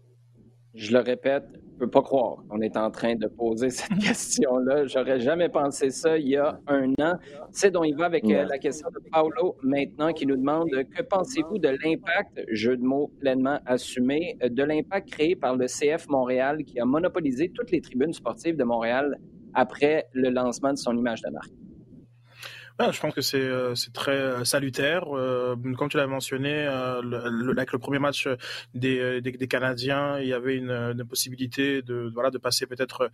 Je 0.74 0.92
le 0.92 1.00
répète, 1.00 1.48
je 1.76 1.80
peux 1.80 1.90
pas 1.90 2.02
croire 2.02 2.38
qu'on 2.48 2.62
est 2.62 2.78
en 2.78 2.90
train 2.90 3.16
de 3.16 3.28
poser 3.28 3.70
cette 3.70 3.98
question-là. 4.00 4.86
J'aurais 4.86 5.20
jamais 5.20 5.50
pensé 5.50 5.90
ça 5.90 6.18
il 6.18 6.30
y 6.30 6.38
a 6.38 6.58
un 6.68 6.92
an. 7.02 7.18
C'est 7.52 7.70
dont 7.70 7.84
il 7.84 7.98
va 7.98 8.06
avec 8.06 8.24
euh, 8.26 8.46
la 8.46 8.58
question 8.58 8.88
de 8.90 9.00
Paolo 9.12 9.58
maintenant 9.62 10.14
qui 10.14 10.26
nous 10.26 10.38
demande 10.38 10.70
que 10.70 11.04
pensez-vous 11.04 11.58
de 11.58 11.68
l'impact, 11.68 12.46
jeu 12.50 12.78
de 12.78 12.84
mots 12.84 13.12
pleinement 13.20 13.60
assumé, 13.66 14.38
de 14.42 14.64
l'impact 14.64 15.10
créé 15.10 15.36
par 15.36 15.58
le 15.58 15.66
CF 15.66 16.08
Montréal 16.08 16.64
qui 16.64 16.80
a 16.80 16.86
monopolisé 16.86 17.50
toutes 17.50 17.72
les 17.72 17.82
tribunes 17.82 18.14
sportives 18.14 18.56
de 18.56 18.64
Montréal 18.64 19.20
après 19.54 20.06
le 20.14 20.30
lancement 20.30 20.72
de 20.72 20.78
son 20.78 20.96
image 20.98 21.22
de 21.24 21.32
marque? 21.32 21.52
Je 22.80 23.00
pense 23.00 23.14
que 23.14 23.22
c'est 23.22 23.42
euh, 23.42 23.74
très 23.94 24.12
euh, 24.12 24.44
salutaire. 24.44 25.06
Euh, 25.16 25.56
comme 25.78 25.90
tu 25.90 25.98
l'as 25.98 26.08
mentionné, 26.08 26.66
le, 27.04 27.52
avec 27.52 27.72
le 27.72 27.80
premier 27.80 28.00
match 28.00 28.28
des, 28.74 29.22
des, 29.22 29.32
des, 29.32 29.48
Canadiens, 29.48 30.20
il 30.20 30.28
y 30.28 30.34
avait 30.34 30.56
une, 30.56 30.72
une 30.72 31.06
possibilité 31.06 31.82
de 31.82 32.12
voilà 32.14 32.30
de 32.32 32.38
passer 32.38 32.66
peut-être 32.66 33.10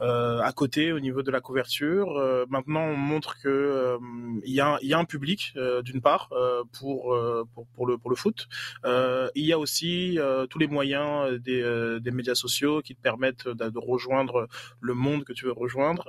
à 0.00 0.52
côté 0.52 0.92
au 0.92 1.00
niveau 1.00 1.22
de 1.22 1.30
la 1.30 1.40
couverture. 1.40 2.46
maintenant, 2.48 2.84
on 2.84 2.96
montre 2.96 3.36
que 3.40 3.98
il 4.44 4.52
y 4.52 4.60
a 4.60 4.78
y 4.82 4.94
a 4.94 4.98
un 4.98 5.04
public 5.04 5.54
d'une 5.84 6.00
part 6.00 6.30
pour, 6.72 7.16
pour 7.54 7.66
pour 7.74 7.86
le 7.86 7.98
pour 7.98 8.10
le 8.10 8.16
foot. 8.16 8.48
il 8.84 9.44
y 9.44 9.52
a 9.52 9.58
aussi 9.58 10.18
tous 10.50 10.58
les 10.58 10.66
moyens 10.66 11.38
des 11.40 11.62
des 12.00 12.10
médias 12.10 12.34
sociaux 12.34 12.80
qui 12.82 12.94
te 12.94 13.00
permettent 13.00 13.48
de, 13.48 13.78
rejoindre 13.78 14.48
le 14.80 14.94
monde 14.94 15.24
que 15.24 15.32
tu 15.32 15.44
veux 15.44 15.52
rejoindre. 15.52 16.04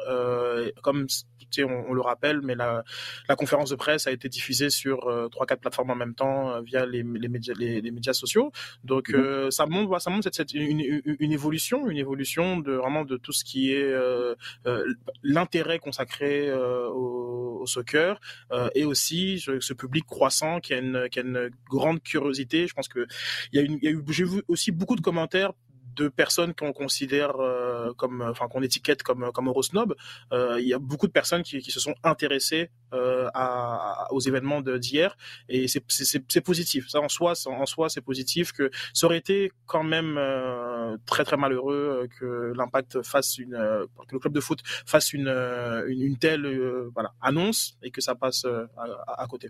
comme 0.82 1.08
on, 1.64 1.86
on, 1.90 1.94
le 1.94 2.02
rappelle, 2.02 2.42
mais 2.42 2.56
la 2.56 2.84
la 3.30 3.36
conférence 3.36 3.70
de 3.70 3.76
presse 3.76 4.08
a 4.08 4.12
été 4.12 4.30
diffusée 4.30 4.70
sur 4.70 5.00
trois 5.32 5.46
quatre 5.46 5.62
plateformes 5.62 5.92
en 5.92 5.96
même 5.96 6.16
temps 6.16 6.62
via 6.62 6.86
les, 6.86 7.04
les, 7.04 7.28
médias, 7.28 7.54
les, 7.58 7.92
médias 7.92 8.14
sociaux. 8.14 8.52
Donc 8.84 9.10
mm-hmm. 9.10 9.52
ça 9.52 9.66
montre 9.66 10.00
ça 10.00 10.10
montre 10.10 10.30
cette, 10.32 10.54
une, 10.54 10.80
une, 10.80 11.32
évolution, 11.32 11.90
une 11.90 11.98
évolution 11.98 12.58
de 12.58 12.74
vraiment 12.74 13.06
de 13.06 13.18
tout 13.18 13.32
ce 13.32 13.44
qui 13.44 13.72
est 13.72 13.94
l'intérêt 15.24 15.80
consacré 15.80 16.54
au, 16.54 17.60
au, 17.62 17.66
soccer 17.66 18.20
et 18.74 18.86
aussi 18.86 19.40
ce 19.40 19.74
public 19.74 20.06
croissant 20.06 20.60
qui 20.60 20.74
a 20.74 20.78
une 20.78 21.08
qui 21.10 21.20
a 21.20 21.22
une 21.24 21.50
grande 21.70 22.02
curiosité. 22.02 22.68
Je 22.68 22.74
pense 22.74 22.88
que 22.88 23.08
il 23.52 23.60
y 23.60 23.62
a, 23.62 23.66
une, 23.66 23.78
il 23.82 23.84
y 23.84 23.88
a 23.88 23.92
eu 23.92 24.04
j'ai 24.10 24.24
vu 24.24 24.42
aussi 24.48 24.72
beaucoup 24.72 24.96
de 24.96 25.02
commentaires 25.02 25.52
de 25.96 26.08
personnes 26.08 26.54
qu'on 26.54 26.74
considère 26.74 27.40
euh, 27.40 27.94
comme, 27.94 28.22
enfin 28.22 28.48
qu'on 28.48 28.62
étiquette 28.62 29.04
comme 29.04 29.32
comme 29.34 29.48
Eurosnob. 29.48 29.96
Euh, 30.32 30.60
il 30.60 30.68
y 30.68 30.74
a 30.74 30.80
beaucoup 30.80 31.08
de 31.08 31.12
personnes 31.12 31.44
qui, 31.44 31.62
se 31.62 31.80
sont 31.80 31.96
intéressées 32.04 32.70
euh, 32.94 33.30
aux 34.12 34.20
événements 34.20 34.62
d'hier 34.62 35.18
et 35.50 35.68
c'est 35.68 36.42
positif. 36.42 36.88
Ça 36.90 37.00
en 37.00 37.10
soi, 37.10 37.34
en 37.46 37.66
soi, 37.66 37.90
c'est 37.90 38.02
positif. 38.02 38.52
Que 38.52 38.70
ça 38.94 39.08
aurait 39.08 39.18
été 39.18 39.52
quand 39.66 39.84
même 39.84 40.18
euh, 40.18 40.98
très 41.06 41.24
très 41.24 41.38
malheureux 41.38 42.08
que 42.20 42.54
l'Impact 42.56 43.02
fasse 43.04 43.38
une, 43.38 43.58
que 44.08 44.14
le 44.14 44.20
club 44.20 44.34
de 44.34 44.40
foot 44.40 44.60
fasse 44.86 45.14
une 45.14 46.18
telle 46.20 46.46
annonce 47.22 47.78
et 47.82 47.92
que 47.92 48.02
ça 48.02 48.16
passe 48.16 48.46
à 48.46 49.28
côté. 49.28 49.50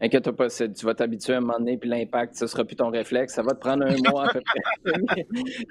Inquiète-toi 0.00 0.36
pas, 0.36 0.48
tu 0.48 0.86
vas 0.86 0.94
t'habituer 0.94 1.34
à 1.34 1.38
un 1.38 1.40
moment 1.40 1.58
donné, 1.58 1.76
puis 1.76 1.90
l'impact, 1.90 2.36
ce 2.36 2.46
sera 2.46 2.64
plus 2.64 2.76
ton 2.76 2.88
réflexe. 2.88 3.34
Ça 3.34 3.42
va 3.42 3.52
te 3.54 3.58
prendre 3.58 3.84
un 3.84 3.96
mois 4.12 4.28
à 4.28 4.32
peu 4.32 4.40
près. 4.40 5.24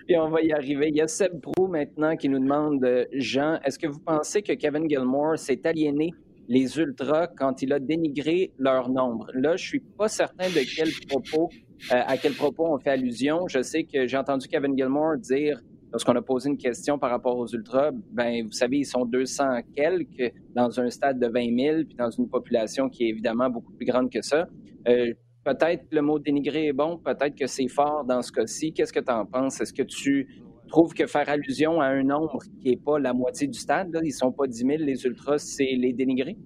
puis 0.06 0.18
on 0.18 0.30
va 0.30 0.42
y 0.42 0.52
arriver. 0.52 0.90
Il 0.90 0.98
y 0.98 1.02
a 1.02 1.08
Seb 1.08 1.40
Brou 1.40 1.68
maintenant 1.68 2.16
qui 2.18 2.28
nous 2.28 2.40
demande 2.40 2.86
Jean, 3.14 3.60
est-ce 3.64 3.80
que 3.80 3.88
vous 3.88 4.00
pensez 4.00 4.42
que 4.42 4.54
Kevin 4.54 4.90
Gilmore 4.90 5.38
s'est 5.38 5.66
aliéné 5.66 6.12
les 6.50 6.78
Ultras 6.78 7.28
quand 7.38 7.62
il 7.62 7.72
a 7.72 7.80
dénigré 7.80 8.52
leur 8.58 8.90
nombre? 8.90 9.32
Là, 9.34 9.56
je 9.56 9.66
suis 9.66 9.80
pas 9.80 10.10
certain 10.10 10.50
de 10.50 10.76
quel 10.76 10.90
propos, 11.08 11.50
euh, 11.94 12.02
à 12.06 12.18
quel 12.18 12.34
propos 12.34 12.66
on 12.74 12.80
fait 12.80 12.92
allusion. 12.92 13.48
Je 13.48 13.62
sais 13.62 13.86
que 13.86 14.08
j'ai 14.08 14.18
entendu 14.18 14.50
Kevin 14.50 14.78
Gilmore 14.78 15.18
dire 15.18 15.62
lorsqu'on 15.92 16.16
a 16.16 16.22
posé 16.22 16.50
une 16.50 16.58
question 16.58 17.00
par 17.00 17.10
rapport 17.10 17.38
aux 17.38 17.48
Ultras, 17.48 17.92
ben 18.12 18.46
vous 18.46 18.52
savez, 18.52 18.80
ils 18.80 18.86
sont 18.86 19.06
200 19.06 19.44
quelques 19.76 20.34
dans 20.56 20.80
un 20.80 20.90
stade 20.90 21.20
de 21.20 21.28
20 21.28 21.58
000, 21.58 21.84
puis 21.88 21.96
dans 21.98 22.10
une 22.10 22.30
population 22.30 22.90
qui 22.90 23.06
est 23.06 23.10
évidemment 23.10 23.50
beaucoup 23.50 23.74
plus 23.74 23.86
grande 23.86 24.12
que 24.12 24.22
ça. 24.22 24.48
Euh, 24.88 25.14
peut-être 25.44 25.86
le 25.92 26.02
mot 26.02 26.20
dénigré 26.20 26.68
est 26.68 26.74
bon, 26.74 26.98
peut-être 26.98 27.36
que 27.36 27.48
c'est 27.48 27.68
fort 27.68 28.04
dans 28.06 28.22
ce 28.22 28.32
cas-ci. 28.32 28.74
Qu'est-ce 28.74 28.94
que 28.94 29.00
tu 29.00 29.12
en 29.12 29.26
penses? 29.26 29.62
Est-ce 29.62 29.74
que 29.74 29.84
tu 29.84 30.28
trouves 30.68 30.94
que 30.94 31.08
faire 31.08 31.30
allusion 31.30 31.80
à 31.80 31.88
un 31.88 32.04
nombre 32.04 32.40
qui 32.62 32.70
n'est 32.70 32.78
pas 32.78 33.00
la 33.00 33.14
moitié 33.14 33.48
du 33.48 33.58
stade, 33.58 33.90
ils 34.04 34.08
ne 34.08 34.12
sont 34.12 34.32
pas 34.32 34.48
10 34.48 34.58
000, 34.58 34.70
les 34.80 35.06
Ultras, 35.06 35.40
c'est 35.40 35.76
les 35.78 35.94
dénigrer? 35.94 36.38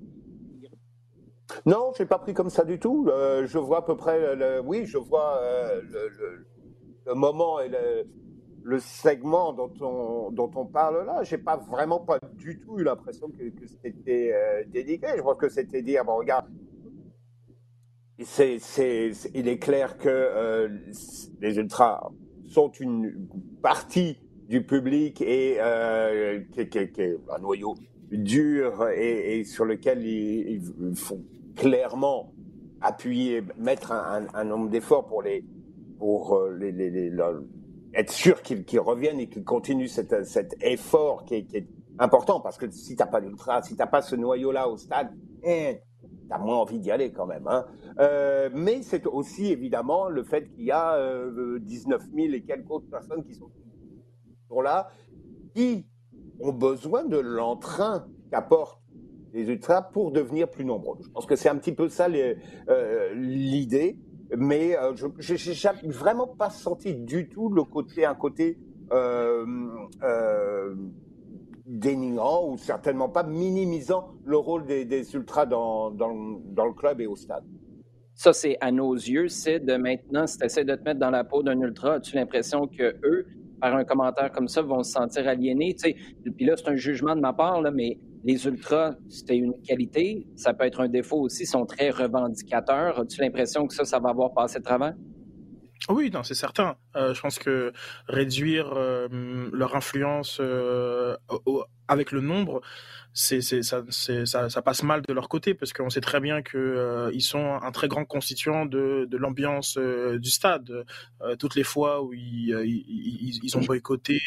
Non, 1.65 1.91
je 1.97 2.03
n'ai 2.03 2.07
pas 2.07 2.19
pris 2.19 2.33
comme 2.33 2.49
ça 2.49 2.63
du 2.63 2.79
tout. 2.79 3.07
Euh, 3.09 3.45
je 3.45 3.57
vois 3.57 3.79
à 3.79 3.81
peu 3.81 3.97
près, 3.97 4.35
le, 4.35 4.61
oui, 4.61 4.85
je 4.85 4.97
vois 4.97 5.39
euh, 5.41 5.81
le, 7.05 7.13
moment 7.13 7.59
et 7.59 7.67
le, 7.67 8.05
le 8.63 8.79
segment 8.79 9.53
dont 9.53 9.73
on, 9.81 10.31
dont 10.31 10.51
on 10.55 10.65
parle 10.65 11.05
là, 11.05 11.23
j'ai 11.23 11.37
pas 11.37 11.57
vraiment 11.57 11.99
pas 11.99 12.19
du 12.33 12.59
tout 12.59 12.79
eu 12.79 12.83
l'impression 12.83 13.29
que, 13.29 13.67
c'était 13.83 14.31
euh, 14.33 14.63
dénigré. 14.67 15.17
Je 15.17 15.21
pense 15.21 15.37
que 15.37 15.49
c'était 15.49 15.81
dire, 15.81 16.05
bon, 16.05 16.17
regarde, 16.17 16.45
c'est, 18.19 18.59
c'est, 18.59 19.11
il 19.33 19.47
est 19.47 19.57
clair 19.57 19.97
que 19.97 20.09
euh, 20.09 20.69
les 21.39 21.57
ultras 21.57 22.11
sont 22.45 22.71
une 22.71 23.27
partie 23.61 24.17
du 24.47 24.63
public 24.63 25.21
et 25.21 25.57
euh, 25.59 26.41
qui, 26.51 26.59
est 26.77 26.99
un 27.29 27.39
noyau 27.39 27.75
dur 28.11 28.89
et, 28.89 29.43
sur 29.45 29.65
lequel 29.65 30.05
il, 30.05 30.61
faut 30.95 31.21
clairement 31.55 32.33
appuyer, 32.81 33.41
mettre 33.57 33.91
un, 33.93 34.43
nombre 34.43 34.69
d'efforts 34.69 35.07
pour 35.07 35.21
les 35.23 35.45
pour 35.97 36.41
les 36.57 36.71
être 37.93 38.11
sûr 38.11 38.41
qu'ils 38.41 38.79
reviennent 38.79 39.19
et 39.19 39.29
qu'ils 39.29 39.43
continuent 39.43 39.87
cet, 39.87 40.55
effort 40.61 41.25
qui 41.25 41.35
est, 41.35 41.67
important 41.99 42.39
parce 42.39 42.57
que 42.57 42.71
si 42.71 42.95
t'as 42.95 43.05
pas 43.05 43.21
d'ultra, 43.21 43.61
si 43.61 43.75
t'as 43.75 43.85
pas 43.85 44.01
ce 44.01 44.15
noyau-là 44.15 44.69
au 44.69 44.77
stade, 44.77 45.11
eh, 45.43 45.81
t'as 46.29 46.39
moins 46.39 46.55
envie 46.55 46.79
d'y 46.79 46.89
aller 46.89 47.11
quand 47.11 47.27
même. 47.27 47.47
Hein. 47.47 47.65
Euh, 47.99 48.49
mais 48.53 48.81
c'est 48.81 49.05
aussi 49.05 49.51
évidemment 49.51 50.07
le 50.07 50.23
fait 50.23 50.49
qu'il 50.49 50.63
y 50.63 50.71
a 50.71 50.95
euh, 50.95 51.59
19 51.59 52.01
000 52.15 52.33
et 52.33 52.41
quelques 52.41 52.71
autres 52.71 52.89
personnes 52.89 53.23
qui 53.23 53.35
sont, 53.35 53.51
sont 54.47 54.61
là, 54.61 54.89
qui 55.53 55.85
ont 56.39 56.53
besoin 56.53 57.03
de 57.03 57.17
l'entrain 57.17 58.07
qu'apportent 58.31 58.81
les 59.33 59.47
ultras 59.47 59.81
pour 59.81 60.11
devenir 60.11 60.49
plus 60.49 60.65
nombreux. 60.65 60.97
Je 61.01 61.09
pense 61.09 61.25
que 61.25 61.35
c'est 61.35 61.49
un 61.49 61.57
petit 61.57 61.71
peu 61.71 61.89
ça 61.89 62.07
euh, 62.09 63.13
l'idée 63.13 63.97
mais 64.37 64.77
euh, 64.77 64.93
je 64.95 65.33
n'ai 65.33 65.91
vraiment 65.91 66.27
pas 66.27 66.49
senti 66.49 66.93
du 66.93 67.27
tout 67.27 67.49
le 67.49 67.63
côté, 67.63 68.05
un 68.05 68.15
côté 68.15 68.57
euh, 68.91 69.45
euh, 70.03 70.75
dénigrant 71.65 72.49
ou 72.49 72.57
certainement 72.57 73.09
pas 73.09 73.23
minimisant 73.23 74.09
le 74.25 74.37
rôle 74.37 74.65
des, 74.65 74.85
des 74.85 75.13
ultras 75.15 75.45
dans, 75.45 75.91
dans, 75.91 76.09
le 76.09 76.73
club 76.73 77.01
et 77.01 77.07
au 77.07 77.15
stade. 77.15 77.43
Ça, 78.13 78.33
c'est 78.33 78.57
à 78.61 78.71
nos 78.71 78.93
yeux, 78.93 79.25
de 79.25 79.77
maintenant, 79.77 80.27
si 80.27 80.37
tu 80.37 80.45
essaies 80.45 80.65
de 80.65 80.75
te 80.75 80.83
mettre 80.83 80.99
dans 80.99 81.09
la 81.09 81.23
peau 81.23 81.41
d'un 81.43 81.59
ultra, 81.59 81.95
as-tu 81.95 82.15
l'impression 82.15 82.67
que 82.67 82.95
eux, 83.03 83.25
par 83.59 83.75
un 83.75 83.83
commentaire 83.83 84.31
comme 84.31 84.47
ça, 84.47 84.61
vont 84.61 84.83
se 84.83 84.91
sentir 84.91 85.27
aliénés? 85.27 85.73
Tu 85.73 85.91
sais, 85.91 85.95
puis 86.35 86.45
là, 86.45 86.55
c'est 86.55 86.67
un 86.69 86.75
jugement 86.75 87.15
de 87.15 87.21
ma 87.21 87.33
part, 87.33 87.61
mais 87.71 87.97
les 88.23 88.45
ultras, 88.45 88.95
c'était 89.09 89.37
une 89.37 89.53
qualité. 89.61 90.27
Ça 90.35 90.53
peut 90.53 90.65
être 90.65 90.81
un 90.81 90.89
défaut 90.89 91.21
aussi. 91.21 91.43
Ils 91.43 91.47
sont 91.47 91.65
très 91.65 91.89
revendicateurs. 91.89 92.99
As-tu 92.99 93.21
l'impression 93.21 93.67
que 93.67 93.73
ça, 93.73 93.85
ça 93.85 93.99
va 93.99 94.09
avoir 94.09 94.33
passé 94.33 94.59
de 94.59 94.63
travers? 94.63 94.93
Oui, 95.89 96.11
non, 96.11 96.21
c'est 96.21 96.35
certain. 96.35 96.75
Euh, 96.95 97.13
je 97.13 97.21
pense 97.21 97.39
que 97.39 97.73
réduire 98.07 98.71
euh, 98.75 99.07
leur 99.51 99.75
influence 99.75 100.37
euh, 100.39 101.17
avec 101.87 102.11
le 102.11 102.21
nombre, 102.21 102.61
c'est, 103.13 103.41
ça, 103.41 103.83
ça, 103.89 104.49
ça, 104.49 104.61
passe 104.61 104.83
mal 104.83 105.01
de 105.01 105.13
leur 105.13 105.27
côté 105.27 105.53
parce 105.53 105.73
qu'on 105.73 105.89
sait 105.89 106.01
très 106.01 106.21
bien 106.21 106.41
que 106.41 106.57
euh, 106.57 107.19
sont 107.19 107.59
un 107.61 107.71
très 107.71 107.87
grand 107.87 108.05
constituant 108.05 108.65
de, 108.65 109.05
de 109.09 109.17
l'ambiance 109.17 109.77
euh, 109.77 110.17
du 110.17 110.29
stade. 110.29 110.85
Euh, 111.21 111.35
toutes 111.35 111.55
les 111.55 111.63
fois 111.63 112.01
où 112.01 112.13
ils, 112.13 112.49
ils, 112.65 113.39
ils 113.43 113.57
ont 113.57 113.61
boycotté, 113.61 114.21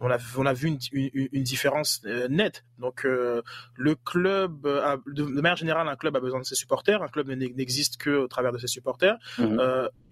on 0.00 0.10
a 0.10 0.18
on 0.36 0.46
a 0.46 0.52
vu 0.52 0.68
une, 0.68 0.78
une, 0.92 1.28
une 1.32 1.42
différence 1.42 2.02
nette. 2.28 2.64
Donc 2.78 3.04
le 3.04 3.94
club, 4.04 4.66
a, 4.66 4.96
de, 5.06 5.22
manière 5.22 5.56
générale, 5.56 5.88
un 5.88 5.96
club 5.96 6.16
a 6.16 6.20
besoin 6.20 6.40
de 6.40 6.44
ses 6.44 6.56
supporters. 6.56 7.02
Un 7.02 7.08
club 7.08 7.28
n'existe 7.28 7.96
que 7.96 8.10
au 8.10 8.28
travers 8.28 8.52
de 8.52 8.58
ses 8.58 8.66
supporters. 8.66 9.16
Mmh. 9.38 9.60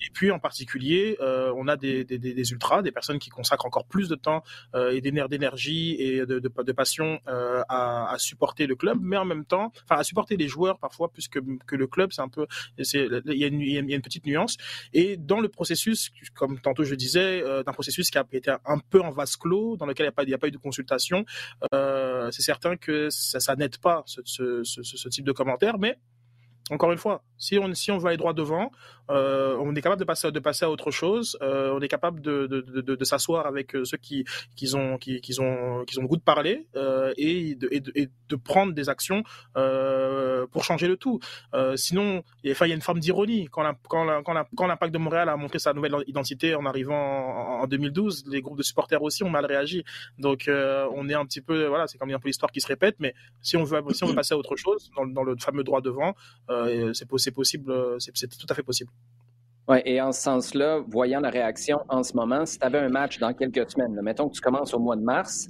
et 0.00 0.10
puis 0.12 0.30
en 0.30 0.38
particulier, 0.38 1.18
on 1.20 1.68
a 1.68 1.76
des, 1.76 2.04
des, 2.04 2.18
des, 2.18 2.52
ultras, 2.52 2.82
des 2.82 2.92
personnes 2.92 3.18
qui 3.18 3.30
consacrent 3.30 3.66
encore 3.66 3.86
plus 3.86 4.08
de 4.08 4.14
temps 4.14 4.42
et 4.74 5.00
d'énergie 5.00 5.96
et 5.98 6.24
de, 6.26 6.38
de, 6.38 6.48
de 6.62 6.72
passion 6.72 7.20
à 7.26 7.79
à, 7.80 8.18
supporter 8.18 8.66
le 8.66 8.76
club, 8.76 8.98
mais 9.00 9.16
en 9.16 9.24
même 9.24 9.44
temps, 9.44 9.72
enfin 9.84 10.00
à 10.00 10.04
supporter 10.04 10.36
les 10.36 10.48
joueurs 10.48 10.78
parfois 10.78 11.10
plus 11.10 11.28
que, 11.28 11.38
que 11.66 11.76
le 11.76 11.86
club. 11.86 12.12
C'est 12.12 12.22
un 12.22 12.28
peu, 12.28 12.46
il 12.78 12.84
y, 13.26 13.44
a 13.44 13.46
une, 13.46 14.02
petite 14.02 14.26
nuance. 14.26 14.56
Et 14.92 15.16
dans 15.16 15.40
le 15.40 15.48
processus, 15.48 16.10
comme 16.34 16.60
tantôt 16.60 16.84
je 16.84 16.94
disais, 16.94 17.42
euh, 17.42 17.62
d'un 17.62 17.72
processus 17.72 18.10
qui 18.10 18.18
a 18.18 18.24
été 18.32 18.50
un 18.64 18.78
peu 18.78 19.00
en 19.00 19.10
vase 19.10 19.36
clos, 19.36 19.76
dans 19.76 19.86
lequel 19.86 20.04
il 20.04 20.08
n'y 20.08 20.08
a 20.08 20.12
pas, 20.12 20.34
a 20.34 20.38
pas 20.38 20.48
eu 20.48 20.52
de 20.52 20.58
consultation, 20.58 21.24
euh, 21.74 22.30
c'est 22.30 22.42
certain 22.42 22.76
que 22.76 23.08
ça, 23.10 23.56
n'aide 23.56 23.78
pas 23.78 24.02
ce, 24.06 24.20
ce, 24.24 25.08
type 25.08 25.24
de 25.24 25.32
commentaires, 25.32 25.78
mais 25.78 25.98
encore 26.70 26.92
une 26.92 26.98
fois, 26.98 27.24
si 27.40 27.58
on, 27.58 27.74
si 27.74 27.90
on 27.90 27.98
veut 27.98 28.08
aller 28.08 28.16
droit 28.16 28.34
devant, 28.34 28.70
euh, 29.10 29.56
on 29.58 29.74
est 29.74 29.82
capable 29.82 30.00
de 30.00 30.04
passer, 30.04 30.30
de 30.30 30.38
passer 30.38 30.64
à 30.64 30.70
autre 30.70 30.90
chose. 30.90 31.36
Euh, 31.42 31.72
on 31.74 31.80
est 31.80 31.88
capable 31.88 32.20
de, 32.20 32.46
de, 32.46 32.60
de, 32.60 32.94
de 32.94 33.04
s'asseoir 33.04 33.46
avec 33.46 33.74
euh, 33.74 33.84
ceux 33.84 33.96
qui, 33.96 34.24
qui, 34.54 34.74
ont, 34.76 34.98
qui, 34.98 35.20
qui, 35.20 35.40
ont, 35.40 35.84
qui 35.84 35.98
ont 35.98 36.02
le 36.02 36.08
goût 36.08 36.16
de 36.16 36.22
parler 36.22 36.66
et, 37.16 37.54
de, 37.56 37.68
et, 37.72 37.82
et, 37.94 38.08
de, 38.28 38.36
prendre 38.36 38.72
des 38.72 38.88
actions 38.88 39.22
pour 39.54 40.64
changer 40.64 40.86
le 40.86 40.96
tout. 40.96 41.18
Sinon, 41.76 42.22
il 42.44 42.50
y 42.50 42.62
a 42.62 42.66
une 42.66 42.80
forme 42.80 43.00
d'ironie. 43.00 43.48
Quand, 43.50 43.62
la, 43.62 43.74
quand, 43.88 44.04
la, 44.04 44.22
quand, 44.22 44.32
la, 44.32 44.46
quand 44.56 44.66
l'Impact 44.66 44.92
de 44.92 44.98
Montréal 44.98 45.28
a 45.28 45.36
montré 45.36 45.58
sa 45.58 45.72
nouvelle 45.72 45.96
identité 46.06 46.54
en 46.54 46.66
arrivant 46.66 46.94
en, 46.94 47.62
en 47.62 47.66
2012, 47.66 48.24
les 48.28 48.40
groupes 48.40 48.58
de 48.58 48.62
supporters 48.62 49.02
aussi 49.02 49.24
ont 49.24 49.30
mal 49.30 49.46
réagi. 49.46 49.84
Donc, 50.18 50.48
on 50.48 51.08
est 51.08 51.14
un 51.14 51.24
petit 51.24 51.40
peu, 51.40 51.66
voilà, 51.66 51.86
c'est 51.86 51.98
comme 51.98 52.10
un 52.10 52.18
peu 52.18 52.28
l'histoire 52.28 52.52
qui 52.52 52.60
se 52.60 52.68
répète. 52.68 52.96
Mais 52.98 53.14
si 53.40 53.56
on 53.56 53.64
veut, 53.64 53.82
si 53.92 54.04
on 54.04 54.08
veut 54.08 54.14
passer 54.14 54.34
à 54.34 54.36
autre 54.36 54.56
chose, 54.56 54.90
dans, 54.96 55.06
dans 55.06 55.22
le 55.22 55.36
fameux 55.36 55.64
droit 55.64 55.80
devant, 55.80 56.14
c'est 56.92 57.08
possible, 57.08 57.29
c'est 57.44 58.28
tout 58.28 58.46
à 58.48 58.54
fait 58.54 58.62
possible. 58.62 58.90
Oui, 59.68 59.78
et 59.84 60.00
en 60.00 60.10
ce 60.10 60.22
sens-là, 60.22 60.82
voyant 60.88 61.20
la 61.20 61.30
réaction 61.30 61.78
en 61.88 62.02
ce 62.02 62.14
moment, 62.16 62.44
si 62.44 62.58
tu 62.58 62.66
avais 62.66 62.78
un 62.78 62.88
match 62.88 63.18
dans 63.18 63.32
quelques 63.32 63.70
semaines, 63.70 63.98
mettons 64.02 64.28
que 64.28 64.34
tu 64.34 64.40
commences 64.40 64.74
au 64.74 64.78
mois 64.78 64.96
de 64.96 65.02
mars, 65.02 65.48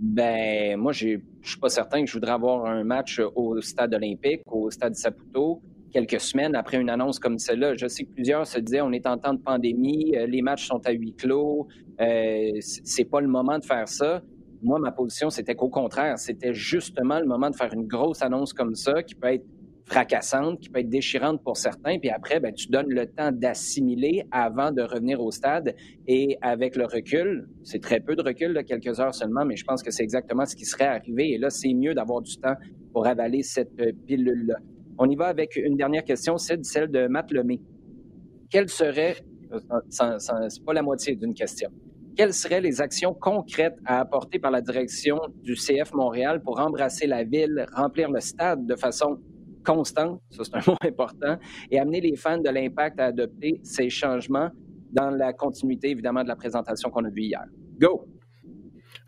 ben 0.00 0.76
moi, 0.78 0.92
je 0.92 1.18
suis 1.42 1.60
pas 1.60 1.68
certain 1.68 2.00
que 2.00 2.08
je 2.08 2.14
voudrais 2.14 2.32
avoir 2.32 2.64
un 2.66 2.84
match 2.84 3.20
au 3.34 3.60
stade 3.60 3.94
olympique, 3.94 4.40
au 4.46 4.70
stade 4.70 4.94
Saputo, 4.94 5.62
quelques 5.90 6.20
semaines 6.20 6.54
après 6.54 6.78
une 6.78 6.88
annonce 6.88 7.18
comme 7.18 7.38
celle-là. 7.38 7.74
Je 7.74 7.86
sais 7.86 8.04
que 8.04 8.10
plusieurs 8.12 8.46
se 8.46 8.58
disaient 8.58 8.80
on 8.80 8.92
est 8.92 9.06
en 9.06 9.18
temps 9.18 9.34
de 9.34 9.40
pandémie, 9.40 10.16
euh, 10.16 10.26
les 10.26 10.40
matchs 10.42 10.66
sont 10.66 10.80
à 10.86 10.92
huis 10.92 11.14
clos, 11.14 11.68
euh, 12.00 12.50
c'est 12.60 13.04
pas 13.04 13.20
le 13.20 13.28
moment 13.28 13.58
de 13.58 13.64
faire 13.64 13.88
ça. 13.88 14.22
moi, 14.62 14.78
ma 14.78 14.92
position, 14.92 15.30
c'était 15.30 15.54
qu'au 15.54 15.70
contraire, 15.70 16.18
c'était 16.18 16.54
justement 16.54 17.18
le 17.18 17.26
moment 17.26 17.50
de 17.50 17.56
faire 17.56 17.72
une 17.72 17.86
grosse 17.86 18.22
annonce 18.22 18.52
comme 18.52 18.74
ça 18.74 19.02
qui 19.02 19.14
peut 19.14 19.28
être 19.28 19.44
fracassante, 19.90 20.60
qui 20.60 20.68
peut 20.68 20.80
être 20.80 20.88
déchirante 20.88 21.42
pour 21.42 21.56
certains, 21.56 21.98
puis 21.98 22.10
après, 22.10 22.38
ben, 22.38 22.54
tu 22.54 22.68
donnes 22.68 22.90
le 22.90 23.06
temps 23.06 23.32
d'assimiler 23.32 24.24
avant 24.30 24.70
de 24.70 24.82
revenir 24.82 25.20
au 25.20 25.32
stade. 25.32 25.74
Et 26.06 26.38
avec 26.42 26.76
le 26.76 26.84
recul, 26.84 27.48
c'est 27.64 27.82
très 27.82 27.98
peu 27.98 28.14
de 28.14 28.22
recul, 28.22 28.54
de 28.54 28.60
quelques 28.60 29.00
heures 29.00 29.14
seulement, 29.14 29.44
mais 29.44 29.56
je 29.56 29.64
pense 29.64 29.82
que 29.82 29.90
c'est 29.90 30.04
exactement 30.04 30.46
ce 30.46 30.54
qui 30.54 30.64
serait 30.64 30.86
arrivé. 30.86 31.32
Et 31.32 31.38
là, 31.38 31.50
c'est 31.50 31.74
mieux 31.74 31.92
d'avoir 31.92 32.22
du 32.22 32.36
temps 32.36 32.54
pour 32.92 33.06
avaler 33.06 33.42
cette 33.42 33.72
euh, 33.80 33.92
pilule-là. 34.06 34.56
On 34.98 35.08
y 35.10 35.16
va 35.16 35.26
avec 35.26 35.56
une 35.56 35.76
dernière 35.76 36.04
question, 36.04 36.36
c'est 36.36 36.64
celle 36.64 36.90
de 36.90 37.08
Matt 37.08 37.32
Lemay. 37.32 37.60
Quelle 38.48 38.68
serait, 38.68 39.16
euh, 39.52 39.58
c'est 39.88 40.64
pas 40.64 40.72
la 40.72 40.82
moitié 40.82 41.16
d'une 41.16 41.34
question, 41.34 41.70
quelles 42.16 42.34
seraient 42.34 42.60
les 42.60 42.80
actions 42.80 43.14
concrètes 43.14 43.78
à 43.86 44.00
apporter 44.00 44.38
par 44.38 44.50
la 44.50 44.60
direction 44.60 45.18
du 45.42 45.54
CF 45.54 45.92
Montréal 45.94 46.42
pour 46.42 46.60
embrasser 46.60 47.06
la 47.06 47.24
ville, 47.24 47.66
remplir 47.74 48.10
le 48.10 48.20
stade 48.20 48.66
de 48.66 48.76
façon 48.76 49.18
constante, 49.64 50.20
ça 50.30 50.44
c'est 50.44 50.54
un 50.56 50.60
mot 50.66 50.76
important, 50.84 51.38
et 51.70 51.78
amener 51.78 52.00
les 52.00 52.16
fans 52.16 52.38
de 52.38 52.50
l'impact 52.50 53.00
à 53.00 53.06
adopter 53.06 53.60
ces 53.62 53.90
changements 53.90 54.50
dans 54.92 55.10
la 55.10 55.32
continuité 55.32 55.90
évidemment 55.90 56.22
de 56.22 56.28
la 56.28 56.36
présentation 56.36 56.90
qu'on 56.90 57.04
a 57.04 57.10
vue 57.10 57.22
hier. 57.22 57.44
Go! 57.78 58.08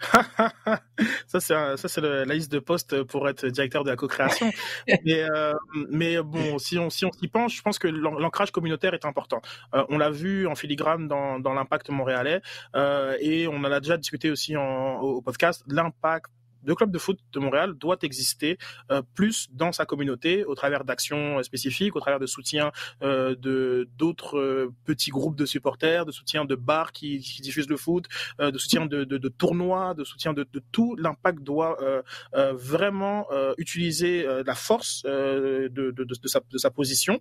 ça, 1.26 1.40
c'est 1.40 1.54
ça, 1.76 1.88
c'est 1.88 2.00
la 2.00 2.24
liste 2.24 2.50
de 2.50 2.58
postes 2.58 3.02
pour 3.04 3.28
être 3.28 3.46
directeur 3.46 3.84
de 3.84 3.90
la 3.90 3.96
co-création. 3.96 4.50
mais, 5.04 5.22
euh, 5.22 5.54
mais 5.90 6.20
bon, 6.22 6.58
si 6.58 6.78
on 6.78 6.90
si 6.90 7.04
on 7.04 7.12
s'y 7.12 7.28
penche, 7.28 7.56
je 7.56 7.62
pense 7.62 7.78
que 7.78 7.88
l'ancrage 7.88 8.50
communautaire 8.50 8.94
est 8.94 9.04
important. 9.04 9.40
Euh, 9.74 9.84
on 9.88 9.98
l'a 9.98 10.10
vu 10.10 10.46
en 10.46 10.54
filigrane 10.54 11.08
dans, 11.08 11.38
dans 11.38 11.54
l'impact 11.54 11.90
montréalais 11.90 12.40
euh, 12.76 13.16
et 13.20 13.46
on 13.46 13.56
en 13.56 13.64
a 13.64 13.80
déjà 13.80 13.96
discuté 13.96 14.30
aussi 14.30 14.56
en, 14.56 15.00
au 15.00 15.22
podcast. 15.22 15.62
L'impact 15.68 16.30
le 16.64 16.74
club 16.74 16.90
de 16.90 16.98
foot 16.98 17.18
de 17.32 17.38
Montréal 17.38 17.74
doit 17.74 17.98
exister 18.02 18.58
euh, 18.90 19.02
plus 19.14 19.48
dans 19.52 19.72
sa 19.72 19.84
communauté 19.86 20.44
au 20.44 20.54
travers 20.54 20.84
d'actions 20.84 21.38
euh, 21.38 21.42
spécifiques, 21.42 21.96
au 21.96 22.00
travers 22.00 22.20
de 22.20 22.26
soutien 22.26 22.72
euh, 23.02 23.34
de 23.36 23.88
d'autres 23.96 24.38
euh, 24.38 24.72
petits 24.84 25.10
groupes 25.10 25.36
de 25.36 25.46
supporters, 25.46 26.06
de 26.06 26.12
soutien 26.12 26.44
de 26.44 26.54
bars 26.54 26.92
qui, 26.92 27.20
qui 27.20 27.42
diffusent 27.42 27.68
le 27.68 27.76
foot, 27.76 28.06
euh, 28.40 28.50
de 28.50 28.58
soutien 28.58 28.86
de, 28.86 29.04
de, 29.04 29.18
de, 29.18 29.28
tournois, 29.28 29.94
de 29.94 30.04
soutien 30.04 30.32
de, 30.32 30.46
de 30.52 30.62
tout. 30.72 30.96
L'impact 30.96 31.40
doit 31.42 31.76
vraiment 32.32 33.26
utiliser 33.58 34.26
la 34.46 34.54
force 34.54 35.02
de, 35.04 35.68
de, 35.68 36.28
sa, 36.28 36.40
de 36.50 36.58
sa 36.58 36.70
position 36.70 37.18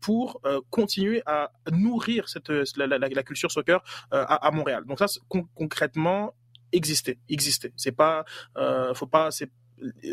pour 0.00 0.40
continuer 0.70 1.22
à 1.26 1.50
nourrir 1.72 2.28
cette 2.28 2.48
la, 2.76 2.86
la, 2.86 2.98
la 2.98 3.22
culture 3.22 3.50
soccer 3.50 3.82
à, 4.10 4.46
à 4.46 4.50
Montréal. 4.50 4.84
Donc 4.86 4.98
ça 4.98 5.06
concrètement 5.54 6.34
exister, 6.74 7.18
exister. 7.28 7.72
C'est 7.76 7.92
pas, 7.92 8.24
euh, 8.56 8.94
faut 8.94 9.06
pas, 9.06 9.30
c'est 9.30 9.50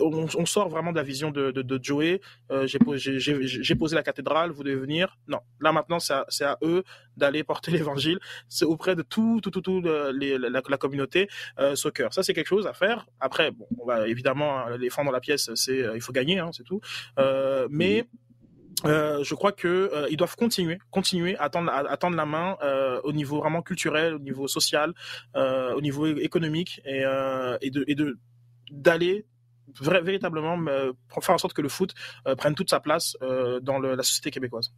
on, 0.02 0.46
sort 0.46 0.70
vraiment 0.70 0.92
de 0.92 0.98
la 0.98 1.04
vision 1.04 1.32
de, 1.32 1.80
Joey. 1.82 2.22
Euh, 2.52 2.68
j'ai 2.68 2.80
posé, 3.76 3.96
la 3.96 4.04
cathédrale, 4.04 4.52
vous 4.52 4.64
devez 4.64 4.76
venir? 4.76 5.18
Non, 5.28 5.40
là 5.60 5.72
maintenant, 5.72 6.00
c'est 6.00 6.46
à, 6.46 6.58
eux 6.64 6.84
d'aller 7.18 7.44
porter 7.44 7.72
l'évangile. 7.72 8.20
C'est 8.50 8.66
auprès 8.66 8.96
de 8.96 9.02
tout, 9.02 9.40
tout, 9.42 9.52
tout, 9.52 9.62
tout 9.62 9.82
la, 9.82 10.78
communauté 10.78 11.30
euh, 11.60 11.76
soccer. 11.76 12.14
Ça, 12.14 12.24
c'est 12.24 12.34
quelque 12.34 12.48
chose 12.48 12.68
à 12.68 12.74
faire. 12.74 13.08
Après, 13.20 13.52
bon, 13.52 13.68
on 13.80 13.86
va 13.86 14.08
évidemment 14.08 14.68
les 14.70 14.90
fans 14.90 15.06
dans 15.06 15.12
la 15.12 15.20
pièce, 15.20 15.52
c'est 15.56 15.82
euh, 15.82 15.96
il 15.96 16.02
faut 16.02 16.14
gagner, 16.14 16.40
hein, 16.40 16.50
c'est 16.52 16.64
tout. 16.64 16.82
Euh, 17.20 17.68
mais 17.70 18.08
euh, 18.86 19.24
je 19.24 19.36
crois 19.36 19.52
que 19.52 19.68
euh, 19.68 20.08
ils 20.10 20.18
doivent 20.18 20.36
continuer, 20.36 20.80
continuer 20.90 21.38
à 21.38 21.50
tendre, 21.50 21.72
à, 21.72 21.98
tendre 21.98 22.16
la 22.16 22.26
main 22.26 22.58
euh, 22.64 23.00
au 23.04 23.14
niveau 23.14 23.40
vraiment 23.40 23.62
culturel, 23.62 24.16
au 24.16 24.20
niveau 24.20 24.48
social, 24.48 24.94
au 25.36 25.82
niveau 25.82 26.06
économique 26.08 26.82
et, 26.86 27.04
et 27.62 27.70
de 27.70 27.84
et 27.88 27.96
de 27.96 28.18
d'aller 28.72 29.26
véritablement 29.80 30.58
faire 31.22 31.36
en 31.36 31.38
sorte 31.38 31.54
que 31.54 31.62
le 31.62 31.70
foot 31.70 31.94
prenne 32.38 32.56
toute 32.56 32.70
sa 32.70 32.80
place 32.80 33.16
dans 33.62 33.80
le, 33.80 33.96
la 33.96 34.04
société 34.04 34.32
québécoise. 34.32 34.74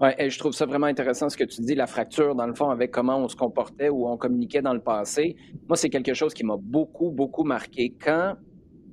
Ouais, 0.00 0.16
et 0.18 0.30
je 0.30 0.38
trouve 0.38 0.52
ça 0.52 0.66
vraiment 0.66 0.86
intéressant 0.86 1.28
ce 1.28 1.36
que 1.36 1.44
tu 1.44 1.60
dis, 1.60 1.76
la 1.76 1.86
fracture 1.86 2.34
dans 2.34 2.46
le 2.46 2.54
fond 2.54 2.70
avec 2.70 2.90
comment 2.90 3.18
on 3.18 3.28
se 3.28 3.36
comportait 3.36 3.88
ou 3.88 4.08
on 4.08 4.16
communiquait 4.16 4.60
dans 4.60 4.74
le 4.74 4.80
passé. 4.80 5.36
Moi, 5.68 5.76
c'est 5.76 5.90
quelque 5.90 6.12
chose 6.14 6.34
qui 6.34 6.44
m'a 6.44 6.56
beaucoup 6.58 7.10
beaucoup 7.10 7.44
marqué 7.44 7.94
quand 8.02 8.36